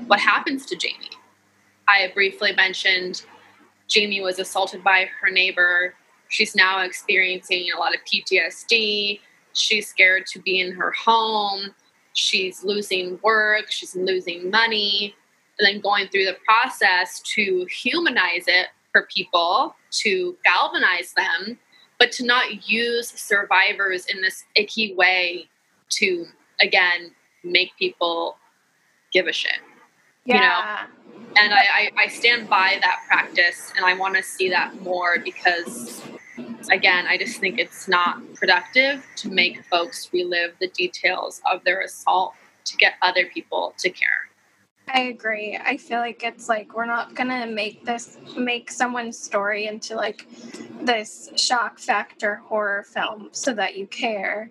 what 0.06 0.20
happens 0.20 0.66
to 0.66 0.76
Jamie. 0.76 1.10
I 1.88 2.10
briefly 2.14 2.52
mentioned 2.52 3.24
Jamie 3.88 4.20
was 4.20 4.38
assaulted 4.38 4.84
by 4.84 5.08
her 5.20 5.30
neighbor. 5.30 5.94
She's 6.28 6.54
now 6.54 6.82
experiencing 6.82 7.66
a 7.74 7.78
lot 7.78 7.94
of 7.94 8.00
PTSD. 8.04 9.20
She's 9.52 9.88
scared 9.88 10.26
to 10.26 10.40
be 10.40 10.60
in 10.60 10.72
her 10.72 10.92
home. 10.92 11.74
She's 12.12 12.62
losing 12.62 13.18
work. 13.22 13.70
She's 13.70 13.96
losing 13.96 14.50
money. 14.50 15.14
And 15.58 15.66
then 15.66 15.80
going 15.80 16.08
through 16.08 16.26
the 16.26 16.36
process 16.46 17.20
to 17.34 17.66
humanize 17.66 18.44
it 18.46 18.68
for 18.92 19.08
people, 19.14 19.74
to 19.90 20.36
galvanize 20.44 21.12
them, 21.14 21.58
but 21.98 22.12
to 22.12 22.24
not 22.24 22.68
use 22.68 23.08
survivors 23.08 24.06
in 24.06 24.22
this 24.22 24.44
icky 24.54 24.94
way 24.94 25.48
to, 25.90 26.26
again, 26.62 27.12
make 27.44 27.76
people 27.78 28.36
give 29.12 29.26
a 29.26 29.32
shit. 29.32 29.58
Yeah. 30.24 30.34
You 30.34 30.40
know? 30.40 31.32
And 31.36 31.54
I, 31.54 31.58
I, 31.58 31.90
I 31.96 32.08
stand 32.08 32.48
by 32.48 32.78
that 32.80 33.00
practice 33.06 33.72
and 33.76 33.84
I 33.84 33.94
want 33.94 34.16
to 34.16 34.22
see 34.22 34.48
that 34.50 34.80
more 34.82 35.18
because 35.18 36.02
again, 36.70 37.06
I 37.06 37.16
just 37.16 37.38
think 37.38 37.58
it's 37.58 37.88
not 37.88 38.20
productive 38.34 39.04
to 39.16 39.30
make 39.30 39.64
folks 39.64 40.08
relive 40.12 40.54
the 40.60 40.68
details 40.68 41.40
of 41.50 41.62
their 41.64 41.82
assault 41.82 42.34
to 42.64 42.76
get 42.76 42.94
other 43.02 43.26
people 43.26 43.74
to 43.78 43.90
care. 43.90 44.08
I 44.92 45.02
agree. 45.02 45.58
I 45.62 45.76
feel 45.76 46.00
like 46.00 46.24
it's 46.24 46.48
like 46.48 46.74
we're 46.74 46.84
not 46.84 47.14
gonna 47.14 47.46
make 47.46 47.84
this 47.84 48.18
make 48.36 48.70
someone's 48.70 49.18
story 49.18 49.66
into 49.66 49.94
like 49.94 50.26
this 50.82 51.30
shock 51.36 51.78
factor 51.78 52.36
horror 52.46 52.82
film 52.82 53.28
so 53.30 53.52
that 53.54 53.76
you 53.76 53.86
care. 53.86 54.50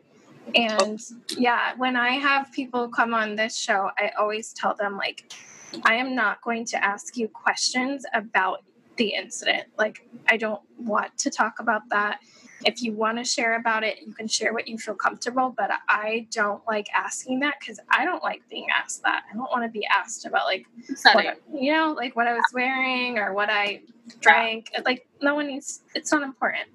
And 0.55 0.99
yeah, 1.37 1.73
when 1.77 1.95
I 1.95 2.11
have 2.11 2.51
people 2.51 2.89
come 2.89 3.13
on 3.13 3.35
this 3.35 3.57
show, 3.57 3.89
I 3.97 4.11
always 4.17 4.53
tell 4.53 4.75
them 4.75 4.97
like 4.97 5.31
I 5.83 5.95
am 5.95 6.15
not 6.15 6.41
going 6.41 6.65
to 6.65 6.83
ask 6.83 7.17
you 7.17 7.27
questions 7.27 8.05
about 8.13 8.63
the 8.97 9.13
incident. 9.13 9.67
Like, 9.77 10.07
I 10.27 10.37
don't 10.37 10.61
want 10.77 11.17
to 11.19 11.29
talk 11.29 11.59
about 11.59 11.81
that. 11.89 12.19
If 12.65 12.83
you 12.83 12.91
want 12.91 13.17
to 13.17 13.23
share 13.23 13.55
about 13.55 13.85
it, 13.85 13.99
you 14.05 14.13
can 14.13 14.27
share 14.27 14.53
what 14.53 14.67
you 14.67 14.77
feel 14.77 14.93
comfortable, 14.93 15.55
but 15.57 15.71
I 15.87 16.27
don't 16.31 16.61
like 16.67 16.87
asking 16.93 17.39
that 17.39 17.55
because 17.59 17.79
I 17.89 18.03
don't 18.03 18.21
like 18.21 18.41
being 18.49 18.67
asked 18.77 19.01
that. 19.03 19.23
I 19.31 19.35
don't 19.35 19.49
want 19.49 19.63
to 19.63 19.69
be 19.69 19.87
asked 19.87 20.25
about, 20.25 20.45
like, 20.45 20.65
what, 21.13 21.41
you 21.53 21.71
know, 21.71 21.93
like 21.93 22.17
what 22.17 22.27
I 22.27 22.33
was 22.33 22.43
wearing 22.53 23.17
or 23.17 23.33
what 23.33 23.49
I 23.49 23.81
drank. 24.19 24.71
Like, 24.83 25.07
no 25.21 25.35
one 25.35 25.47
needs, 25.47 25.83
it's 25.95 26.11
not 26.11 26.21
important. 26.21 26.67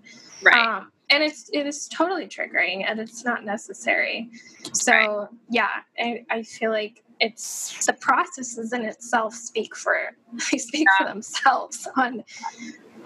Right. 0.43 0.67
Um, 0.67 0.91
and 1.11 1.23
it's 1.23 1.51
it 1.53 1.67
is 1.67 1.89
totally 1.89 2.27
triggering 2.27 2.85
and 2.89 2.99
it's 2.99 3.25
not 3.25 3.45
necessary 3.45 4.31
so 4.73 4.93
right. 4.93 5.29
yeah 5.51 5.69
I, 5.99 6.25
I 6.31 6.43
feel 6.43 6.71
like 6.71 7.03
it's 7.21 7.87
the 7.87 7.93
processes 7.93 8.73
in 8.73 8.83
itself 8.85 9.35
speak 9.35 9.77
for 9.77 9.97
they 10.51 10.59
speak 10.59 10.87
yeah. 10.99 11.07
for 11.07 11.13
themselves 11.13 11.87
on 11.97 12.25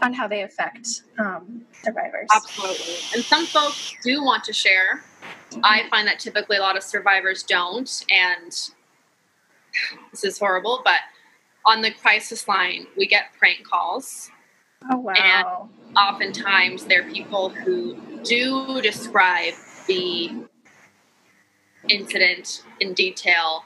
on 0.02 0.12
how 0.12 0.28
they 0.28 0.42
affect 0.42 1.02
um, 1.18 1.62
survivors. 1.82 2.28
Absolutely, 2.34 2.94
and 3.14 3.24
some 3.24 3.46
folks 3.46 3.94
do 4.04 4.22
want 4.22 4.44
to 4.44 4.52
share. 4.52 5.02
I 5.62 5.88
find 5.90 6.06
that 6.06 6.18
typically 6.18 6.56
a 6.56 6.60
lot 6.60 6.76
of 6.76 6.82
survivors 6.82 7.42
don't, 7.42 8.04
and 8.10 8.52
this 10.10 10.24
is 10.24 10.38
horrible. 10.38 10.82
But 10.84 11.00
on 11.66 11.82
the 11.82 11.90
crisis 11.90 12.46
line, 12.48 12.86
we 12.96 13.06
get 13.06 13.26
prank 13.38 13.64
calls. 13.66 14.30
Oh 14.90 14.98
wow! 14.98 15.68
Oftentimes, 15.96 16.84
there 16.84 17.02
are 17.02 17.10
people 17.10 17.48
who 17.50 17.96
do 18.22 18.80
describe 18.82 19.54
the 19.86 20.30
incident 21.88 22.62
in 22.80 22.94
detail 22.94 23.64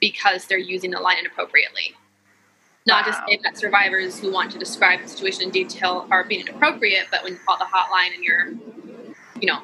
because 0.00 0.46
they're 0.46 0.58
using 0.58 0.90
the 0.90 1.00
line 1.00 1.18
inappropriately. 1.18 1.94
Not 2.86 3.06
wow. 3.06 3.12
to 3.12 3.18
say 3.26 3.40
that 3.42 3.56
survivors 3.56 4.20
who 4.20 4.30
want 4.30 4.52
to 4.52 4.58
describe 4.58 5.02
the 5.02 5.08
situation 5.08 5.42
in 5.42 5.50
detail 5.50 6.06
are 6.10 6.24
being 6.24 6.42
inappropriate, 6.42 7.06
but 7.10 7.24
when 7.24 7.32
you 7.32 7.38
call 7.46 7.58
the 7.58 7.64
hotline 7.64 8.14
and 8.14 8.22
you're, 8.22 8.50
you 9.40 9.46
know, 9.46 9.60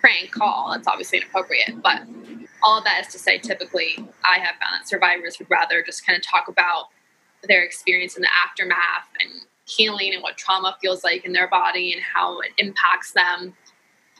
prank 0.00 0.30
call, 0.30 0.72
it's 0.72 0.88
obviously 0.88 1.18
inappropriate. 1.18 1.82
But 1.82 2.02
all 2.62 2.78
of 2.78 2.84
that 2.84 3.06
is 3.06 3.12
to 3.12 3.18
say, 3.18 3.38
typically, 3.38 3.98
I 4.24 4.38
have 4.38 4.54
found 4.56 4.80
that 4.80 4.88
survivors 4.88 5.38
would 5.38 5.50
rather 5.50 5.82
just 5.82 6.06
kind 6.06 6.16
of 6.16 6.24
talk 6.24 6.48
about 6.48 6.86
their 7.48 7.62
experience 7.62 8.16
in 8.16 8.22
the 8.22 8.28
aftermath 8.46 9.08
and 9.20 9.42
healing 9.76 10.12
and 10.14 10.22
what 10.22 10.36
trauma 10.36 10.76
feels 10.80 11.04
like 11.04 11.24
in 11.24 11.32
their 11.32 11.48
body 11.48 11.92
and 11.92 12.02
how 12.02 12.40
it 12.40 12.52
impacts 12.58 13.12
them. 13.12 13.54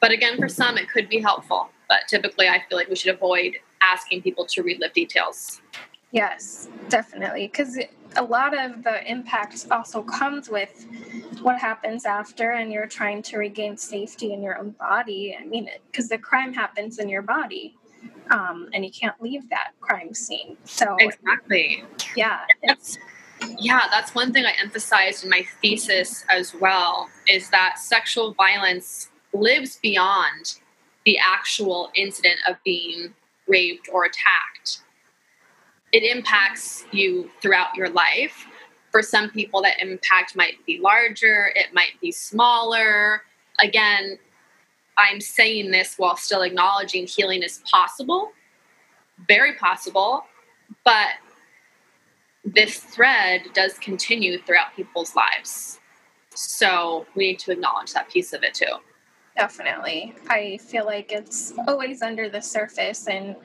But 0.00 0.10
again, 0.10 0.36
for 0.36 0.48
some, 0.48 0.78
it 0.78 0.90
could 0.90 1.08
be 1.08 1.20
helpful. 1.20 1.70
But 1.88 2.08
typically, 2.08 2.48
I 2.48 2.62
feel 2.68 2.78
like 2.78 2.88
we 2.88 2.96
should 2.96 3.14
avoid 3.14 3.56
asking 3.80 4.22
people 4.22 4.46
to 4.46 4.62
relive 4.62 4.92
details. 4.92 5.60
Yes, 6.10 6.68
definitely. 6.88 7.46
Because 7.46 7.78
a 8.16 8.22
lot 8.22 8.56
of 8.58 8.82
the 8.82 9.10
impact 9.10 9.66
also 9.70 10.02
comes 10.02 10.50
with 10.50 10.86
what 11.40 11.58
happens 11.58 12.04
after, 12.04 12.52
and 12.52 12.72
you're 12.72 12.86
trying 12.86 13.22
to 13.22 13.38
regain 13.38 13.76
safety 13.76 14.32
in 14.32 14.42
your 14.42 14.58
own 14.58 14.70
body. 14.70 15.36
I 15.40 15.44
mean, 15.44 15.68
because 15.90 16.08
the 16.08 16.18
crime 16.18 16.52
happens 16.52 16.98
in 16.98 17.08
your 17.08 17.22
body. 17.22 17.76
Um, 18.30 18.68
and 18.72 18.84
you 18.84 18.90
can't 18.90 19.20
leave 19.20 19.48
that 19.50 19.72
crime 19.80 20.14
scene. 20.14 20.56
So 20.64 20.96
exactly, 20.98 21.84
yeah, 22.16 22.40
it's 22.62 22.98
yeah, 23.58 23.82
that's 23.90 24.14
one 24.14 24.32
thing 24.32 24.44
I 24.44 24.52
emphasized 24.60 25.24
in 25.24 25.30
my 25.30 25.44
thesis 25.60 26.24
as 26.28 26.54
well. 26.54 27.08
Is 27.28 27.50
that 27.50 27.78
sexual 27.78 28.34
violence 28.34 29.10
lives 29.32 29.78
beyond 29.82 30.58
the 31.04 31.18
actual 31.18 31.90
incident 31.94 32.36
of 32.48 32.56
being 32.64 33.14
raped 33.46 33.88
or 33.92 34.04
attacked. 34.04 34.82
It 35.92 36.04
impacts 36.04 36.84
you 36.92 37.30
throughout 37.40 37.74
your 37.74 37.90
life. 37.90 38.46
For 38.90 39.02
some 39.02 39.30
people, 39.30 39.62
that 39.62 39.80
impact 39.80 40.36
might 40.36 40.64
be 40.66 40.78
larger, 40.78 41.52
it 41.54 41.72
might 41.72 42.00
be 42.00 42.12
smaller. 42.12 43.22
Again, 43.60 44.18
I'm 44.98 45.20
saying 45.20 45.70
this 45.70 45.94
while 45.96 46.16
still 46.16 46.42
acknowledging 46.42 47.06
healing 47.06 47.42
is 47.42 47.62
possible, 47.70 48.32
very 49.26 49.54
possible, 49.54 50.24
but 50.84 51.08
this 52.44 52.78
thread 52.78 53.42
does 53.54 53.78
continue 53.78 54.40
throughout 54.42 54.74
people's 54.74 55.14
lives. 55.14 55.80
So 56.34 57.06
we 57.14 57.28
need 57.28 57.38
to 57.40 57.52
acknowledge 57.52 57.92
that 57.92 58.08
piece 58.10 58.32
of 58.32 58.42
it 58.42 58.54
too. 58.54 58.80
Definitely. 59.36 60.14
I 60.28 60.58
feel 60.58 60.84
like 60.84 61.12
it's 61.12 61.54
always 61.66 62.02
under 62.02 62.28
the 62.28 62.40
surface. 62.40 63.06
And 63.08 63.36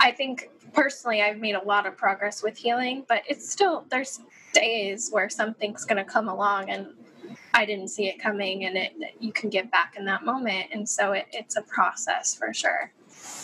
I 0.00 0.10
think 0.10 0.50
personally, 0.72 1.22
I've 1.22 1.38
made 1.38 1.54
a 1.54 1.64
lot 1.64 1.86
of 1.86 1.96
progress 1.96 2.42
with 2.42 2.56
healing, 2.56 3.04
but 3.08 3.22
it's 3.28 3.48
still, 3.48 3.84
there's 3.90 4.20
days 4.52 5.10
where 5.10 5.28
something's 5.28 5.84
going 5.84 6.04
to 6.04 6.10
come 6.10 6.28
along 6.28 6.70
and 6.70 6.88
I 7.54 7.64
didn't 7.64 7.88
see 7.88 8.08
it 8.08 8.20
coming 8.20 8.64
and 8.64 8.76
it 8.76 8.92
you 9.20 9.32
can 9.32 9.50
get 9.50 9.70
back 9.70 9.94
in 9.96 10.04
that 10.06 10.24
moment. 10.24 10.66
And 10.72 10.88
so 10.88 11.12
it, 11.12 11.26
it's 11.32 11.56
a 11.56 11.62
process 11.62 12.34
for 12.34 12.52
sure. 12.52 12.92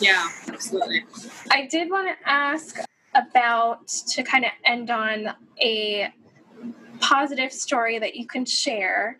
Yeah, 0.00 0.28
absolutely. 0.48 1.04
I 1.50 1.66
did 1.66 1.90
want 1.90 2.08
to 2.08 2.28
ask 2.28 2.80
about 3.16 3.86
to 3.88 4.22
kind 4.22 4.44
of 4.44 4.50
end 4.64 4.90
on 4.90 5.34
a 5.60 6.12
positive 7.00 7.52
story 7.52 7.98
that 7.98 8.14
you 8.14 8.26
can 8.26 8.44
share 8.44 9.18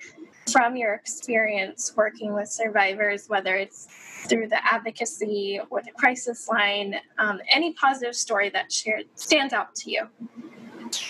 from 0.50 0.76
your 0.76 0.94
experience 0.94 1.92
working 1.96 2.32
with 2.32 2.48
survivors, 2.48 3.28
whether 3.28 3.56
it's 3.56 3.88
through 4.28 4.48
the 4.48 4.64
advocacy 4.64 5.60
or 5.70 5.82
the 5.82 5.90
crisis 5.92 6.48
line, 6.48 6.96
um, 7.18 7.40
any 7.52 7.72
positive 7.74 8.14
story 8.14 8.48
that 8.50 8.72
shared, 8.72 9.04
stands 9.14 9.52
out 9.52 9.74
to 9.74 9.90
you? 9.90 10.08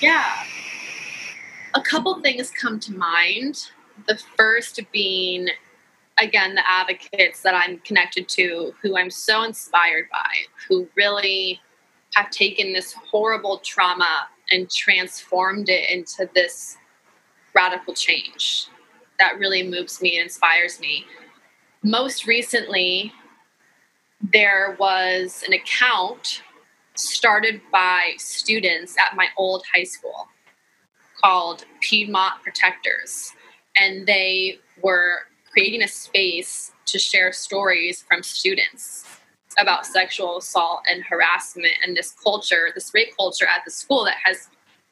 Yeah. 0.01 0.45
A 1.75 1.81
couple 1.83 2.21
things 2.21 2.51
come 2.51 2.81
to 2.81 2.93
mind. 2.93 3.71
The 4.07 4.19
first 4.37 4.81
being, 4.93 5.49
again, 6.19 6.55
the 6.55 6.69
advocates 6.69 7.43
that 7.43 7.55
I'm 7.55 7.79
connected 7.81 8.29
to, 8.31 8.75
who 8.83 8.97
I'm 8.97 9.11
so 9.11 9.43
inspired 9.43 10.09
by, 10.11 10.33
who 10.69 10.89
really 10.95 11.61
have 12.17 12.31
taken 12.31 12.73
this 12.73 12.95
horrible 12.95 13.59
trauma 13.59 14.27
and 14.51 14.71
transformed 14.71 15.69
it 15.69 15.91
into 15.91 16.29
this 16.35 16.79
radical 17.55 17.93
change 17.93 18.69
that 19.19 19.39
really 19.39 19.63
moves 19.63 20.01
me 20.01 20.17
and 20.17 20.25
inspires 20.25 20.81
me. 20.81 21.05
Most 21.83 22.27
recently, 22.27 23.13
there 24.33 24.77
was 24.81 25.45
an 25.47 25.53
account 25.53 26.43
started 26.95 27.61
by 27.71 28.15
students 28.17 28.97
at 28.99 29.15
my 29.15 29.27
old 29.37 29.63
high 29.75 29.85
school 29.85 30.29
called 31.23 31.67
Piedmont 31.81 32.43
Protectors. 32.43 33.33
And 33.79 34.07
they 34.07 34.59
were 34.83 35.27
creating 35.53 35.83
a 35.83 35.89
space 35.89 36.73
to 36.87 36.99
share 36.99 37.33
stories 37.33 38.03
from 38.09 38.23
students 38.23 39.05
about 39.59 39.87
sexual 39.87 40.39
assault 40.39 40.83
and 40.91 41.03
harassment 41.05 41.73
and 41.85 41.97
this 41.97 42.15
culture, 42.23 42.69
this 42.75 42.93
rape 42.95 43.17
culture 43.17 43.47
at 43.47 43.65
the 43.65 43.71
school 43.71 44.05
that 44.05 44.17
has 44.25 44.49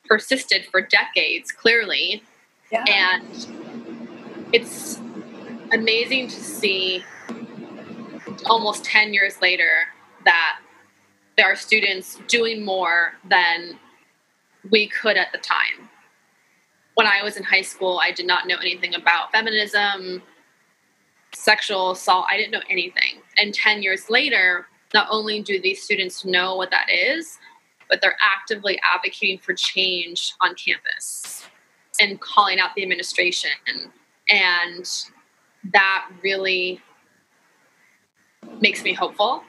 persisted 0.07 0.67
for 0.67 0.81
decades, 0.81 1.53
clearly. 1.53 2.23
Yeah. 2.71 2.85
And 2.89 4.49
it's 4.53 5.01
amazing 5.73 6.29
to 6.29 6.41
see 6.41 7.05
almost 8.47 8.85
10 8.85 9.15
years 9.15 9.41
later 9.41 9.85
that 10.25 10.61
there 11.37 11.47
are 11.47 11.57
students 11.57 12.21
doing 12.29 12.65
more 12.65 13.15
than 13.29 13.79
we 14.71 14.89
could 14.89 15.17
at 15.17 15.33
the 15.33 15.39
time. 15.39 15.89
When 16.95 17.07
I 17.07 17.23
was 17.23 17.37
in 17.37 17.43
high 17.43 17.63
school, 17.63 17.99
I 18.01 18.13
did 18.13 18.27
not 18.27 18.47
know 18.47 18.57
anything 18.57 18.95
about 18.95 19.33
feminism, 19.33 20.23
sexual 21.35 21.93
assault. 21.93 22.27
I 22.31 22.37
didn't 22.37 22.53
know 22.53 22.63
anything. 22.71 23.21
And 23.39 23.53
10 23.53 23.83
years 23.83 24.09
later, 24.09 24.67
not 24.93 25.09
only 25.11 25.43
do 25.43 25.61
these 25.61 25.83
students 25.83 26.25
know 26.25 26.55
what 26.55 26.71
that 26.71 26.87
is, 26.91 27.39
but 27.89 28.01
they're 28.01 28.17
actively 28.25 28.81
advocating 28.95 29.39
for 29.39 29.55
change 29.55 30.35
on 30.41 30.55
campus 30.55 31.45
and 32.01 32.21
calling 32.21 32.59
out 32.59 32.71
the 32.75 32.83
administration. 32.83 33.51
And 34.29 34.89
that 35.73 36.09
really 36.23 36.81
makes 38.61 38.83
me 38.83 38.93
hopeful 38.93 39.43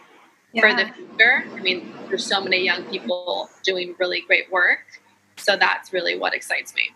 yeah. 0.53 0.61
for 0.61 0.83
the 0.83 0.91
future. 0.93 1.43
I 1.53 1.59
mean, 1.61 1.93
there's 2.07 2.25
so 2.25 2.41
many 2.41 2.63
young 2.63 2.83
people 2.86 3.49
doing 3.63 3.95
really 3.99 4.21
great 4.27 4.51
work. 4.51 5.01
So 5.38 5.57
that's 5.57 5.93
really 5.93 6.17
what 6.17 6.33
excites 6.33 6.73
me. 6.75 6.93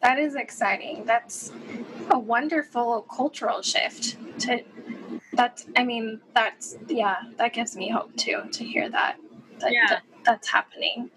That 0.00 0.18
is 0.18 0.36
exciting. 0.36 1.04
That's 1.04 1.52
a 2.10 2.18
wonderful 2.18 3.02
cultural 3.02 3.62
shift 3.62 4.16
to 4.40 4.62
that's 5.32 5.66
I 5.76 5.84
mean, 5.84 6.20
that's 6.34 6.76
yeah, 6.88 7.16
that 7.36 7.52
gives 7.52 7.76
me 7.76 7.88
hope 7.88 8.14
too 8.16 8.42
to 8.50 8.64
hear 8.64 8.88
that 8.90 9.16
that, 9.60 9.72
yeah. 9.72 9.86
that 9.88 10.02
that's 10.24 10.48
happening. 10.48 11.10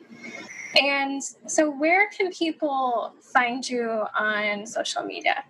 And 0.79 1.21
so 1.47 1.69
where 1.69 2.09
can 2.09 2.31
people 2.31 3.13
find 3.19 3.67
you 3.67 4.05
on 4.17 4.65
social 4.65 5.03
media? 5.03 5.43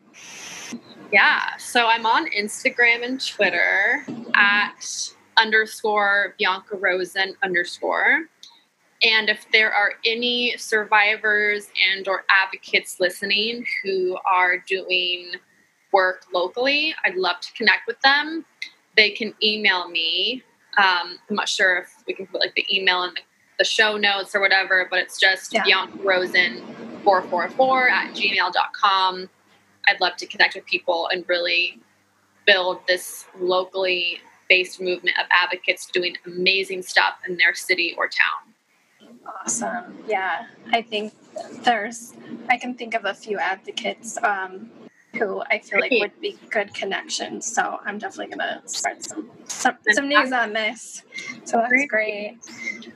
Yeah, 1.12 1.58
so 1.58 1.88
I'm 1.88 2.06
on 2.06 2.28
Instagram 2.32 3.06
and 3.06 3.26
Twitter 3.26 4.06
at 4.34 5.14
underscore 5.38 6.36
Bianca 6.40 6.78
Rosen 6.78 7.36
underscore. 7.44 8.30
And 9.04 9.30
if 9.30 9.46
there 9.52 9.74
are 9.74 9.94
any 10.06 10.56
survivors 10.58 11.70
and 11.92 12.08
or 12.08 12.24
advocates 12.30 13.00
listening 13.00 13.66
who 13.84 14.18
are 14.26 14.58
doing 14.60 15.32
work 15.92 16.26
locally, 16.34 16.94
I'd 17.04 17.16
love 17.16 17.40
to 17.42 17.54
connect 17.54 17.88
with 17.88 18.00
them. 18.02 18.46
They 18.96 19.10
can 19.10 19.34
email 19.42 19.90
me. 19.90 20.44
Um, 20.78 21.18
I'm 21.30 21.36
not 21.36 21.50
sure 21.50 21.78
if 21.78 22.04
we 22.08 22.14
can 22.14 22.28
put 22.28 22.42
like 22.42 22.54
the 22.56 22.66
email 22.74 23.04
in 23.04 23.14
the, 23.16 23.22
the 23.60 23.66
show 23.66 23.98
notes 23.98 24.36
or 24.36 24.40
whatever, 24.40 24.88
but 24.90 25.00
it's 25.00 25.20
just 25.20 25.54
yeah. 25.54 25.64
Bianca 25.64 25.98
Rosen 26.04 26.62
444 27.04 27.90
at 27.90 28.14
gmail.com. 28.14 29.30
I'd 29.88 30.00
love 30.00 30.16
to 30.18 30.28
connect 30.28 30.56
with 30.56 30.66
people 30.66 31.10
and 31.12 31.26
really 31.28 31.80
build 32.46 32.80
this 32.88 33.26
locally 33.40 34.20
based 34.48 34.82
movement 34.82 35.18
of 35.18 35.26
advocates 35.32 35.88
doing 35.88 36.16
amazing 36.26 36.84
stuff 36.84 37.16
in 37.28 37.38
their 37.38 37.56
city 37.56 37.96
or 37.98 38.08
town. 38.08 38.51
Awesome. 39.26 40.04
Yeah, 40.08 40.48
I 40.72 40.82
think 40.82 41.14
there's, 41.64 42.14
I 42.50 42.58
can 42.58 42.74
think 42.76 42.94
of 42.94 43.06
a 43.06 43.14
few 43.14 43.38
advocates 43.38 44.18
um, 44.24 44.70
who 45.16 45.42
I 45.42 45.60
feel 45.60 45.80
like 45.80 45.92
would 45.92 46.20
be 46.22 46.38
good 46.50 46.74
connections. 46.74 47.46
So 47.54 47.80
I'm 47.86 47.98
definitely 47.98 48.36
going 48.36 48.40
to 48.40 48.62
spread 48.66 49.04
some, 49.04 49.30
some, 49.46 49.78
some 49.92 50.08
news 50.08 50.32
on 50.32 50.54
this. 50.54 51.04
So 51.44 51.58
that's 51.58 51.86
great. 51.88 52.38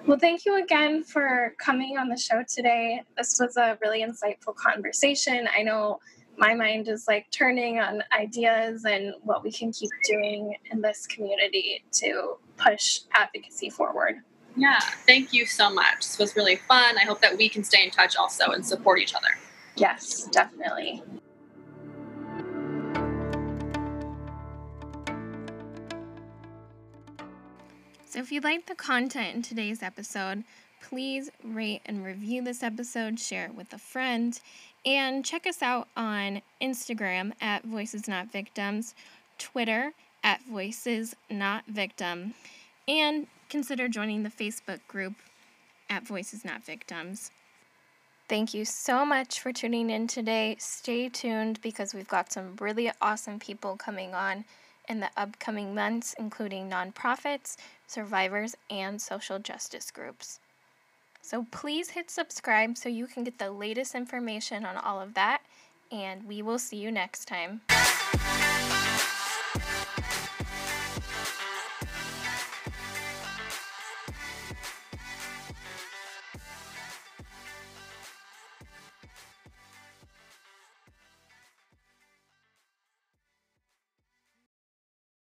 Well, 0.07 0.17
thank 0.17 0.45
you 0.45 0.61
again 0.61 1.03
for 1.03 1.53
coming 1.57 1.97
on 1.97 2.09
the 2.09 2.17
show 2.17 2.43
today. 2.47 3.01
This 3.17 3.37
was 3.39 3.57
a 3.57 3.77
really 3.81 4.03
insightful 4.03 4.55
conversation. 4.55 5.47
I 5.55 5.63
know 5.63 5.99
my 6.37 6.53
mind 6.53 6.87
is 6.87 7.05
like 7.07 7.29
turning 7.31 7.79
on 7.79 8.03
ideas 8.17 8.85
and 8.85 9.13
what 9.23 9.43
we 9.43 9.51
can 9.51 9.71
keep 9.71 9.91
doing 10.07 10.55
in 10.71 10.81
this 10.81 11.07
community 11.07 11.83
to 11.93 12.37
push 12.57 13.01
advocacy 13.13 13.69
forward. 13.69 14.21
Yeah, 14.55 14.79
thank 15.05 15.33
you 15.33 15.45
so 15.45 15.69
much. 15.69 15.97
This 15.97 16.17
was 16.17 16.35
really 16.35 16.55
fun. 16.55 16.97
I 16.97 17.03
hope 17.03 17.21
that 17.21 17.37
we 17.37 17.49
can 17.49 17.63
stay 17.63 17.83
in 17.83 17.91
touch 17.91 18.15
also 18.15 18.51
and 18.51 18.65
support 18.65 18.99
each 18.99 19.13
other. 19.13 19.27
Yes, 19.75 20.29
definitely. 20.31 21.03
So, 28.05 28.19
if 28.19 28.31
you 28.31 28.39
liked 28.39 28.67
the 28.67 28.75
content 28.75 29.35
in 29.35 29.41
today's 29.41 29.83
episode, 29.83 30.45
please 30.81 31.29
rate 31.43 31.81
and 31.85 32.05
review 32.05 32.41
this 32.41 32.63
episode, 32.63 33.19
share 33.19 33.47
it 33.47 33.55
with 33.55 33.73
a 33.73 33.77
friend, 33.77 34.39
and 34.85 35.25
check 35.25 35.45
us 35.45 35.61
out 35.61 35.89
on 35.97 36.41
Instagram 36.61 37.33
at 37.41 37.65
Voices 37.65 38.07
Not 38.07 38.31
Victims, 38.31 38.95
Twitter 39.37 39.91
at 40.23 40.41
Voices 40.43 41.13
Not 41.29 41.65
Victim, 41.67 42.35
and 42.87 43.27
consider 43.49 43.87
joining 43.87 44.23
the 44.23 44.29
Facebook 44.29 44.79
group 44.87 45.13
at 45.89 46.07
Voices 46.07 46.43
Not 46.43 46.63
Victims. 46.63 47.31
Thank 48.27 48.53
you 48.55 48.65
so 48.65 49.05
much 49.05 49.39
for 49.39 49.53
tuning 49.53 49.89
in 49.91 50.07
today. 50.07 50.55
Stay 50.59 51.09
tuned 51.09 51.61
because 51.61 51.93
we've 51.93 52.07
got 52.07 52.31
some 52.31 52.55
really 52.59 52.91
awesome 53.01 53.37
people 53.39 53.77
coming 53.77 54.15
on 54.15 54.45
in 54.89 54.99
the 54.99 55.09
upcoming 55.15 55.75
months, 55.75 56.15
including 56.17 56.69
nonprofits, 56.69 57.55
survivors, 57.87 58.55
and 58.69 58.99
social 59.01 59.37
justice 59.37 59.91
groups. 59.91 60.39
So 61.21 61.45
please 61.51 61.91
hit 61.91 62.09
subscribe 62.09 62.77
so 62.77 62.89
you 62.89 63.07
can 63.07 63.23
get 63.23 63.39
the 63.39 63.51
latest 63.51 63.95
information 63.95 64.65
on 64.65 64.77
all 64.77 65.01
of 65.01 65.13
that, 65.15 65.41
and 65.91 66.27
we 66.27 66.41
will 66.41 66.59
see 66.59 66.77
you 66.77 66.91
next 66.91 67.25
time. 67.25 67.61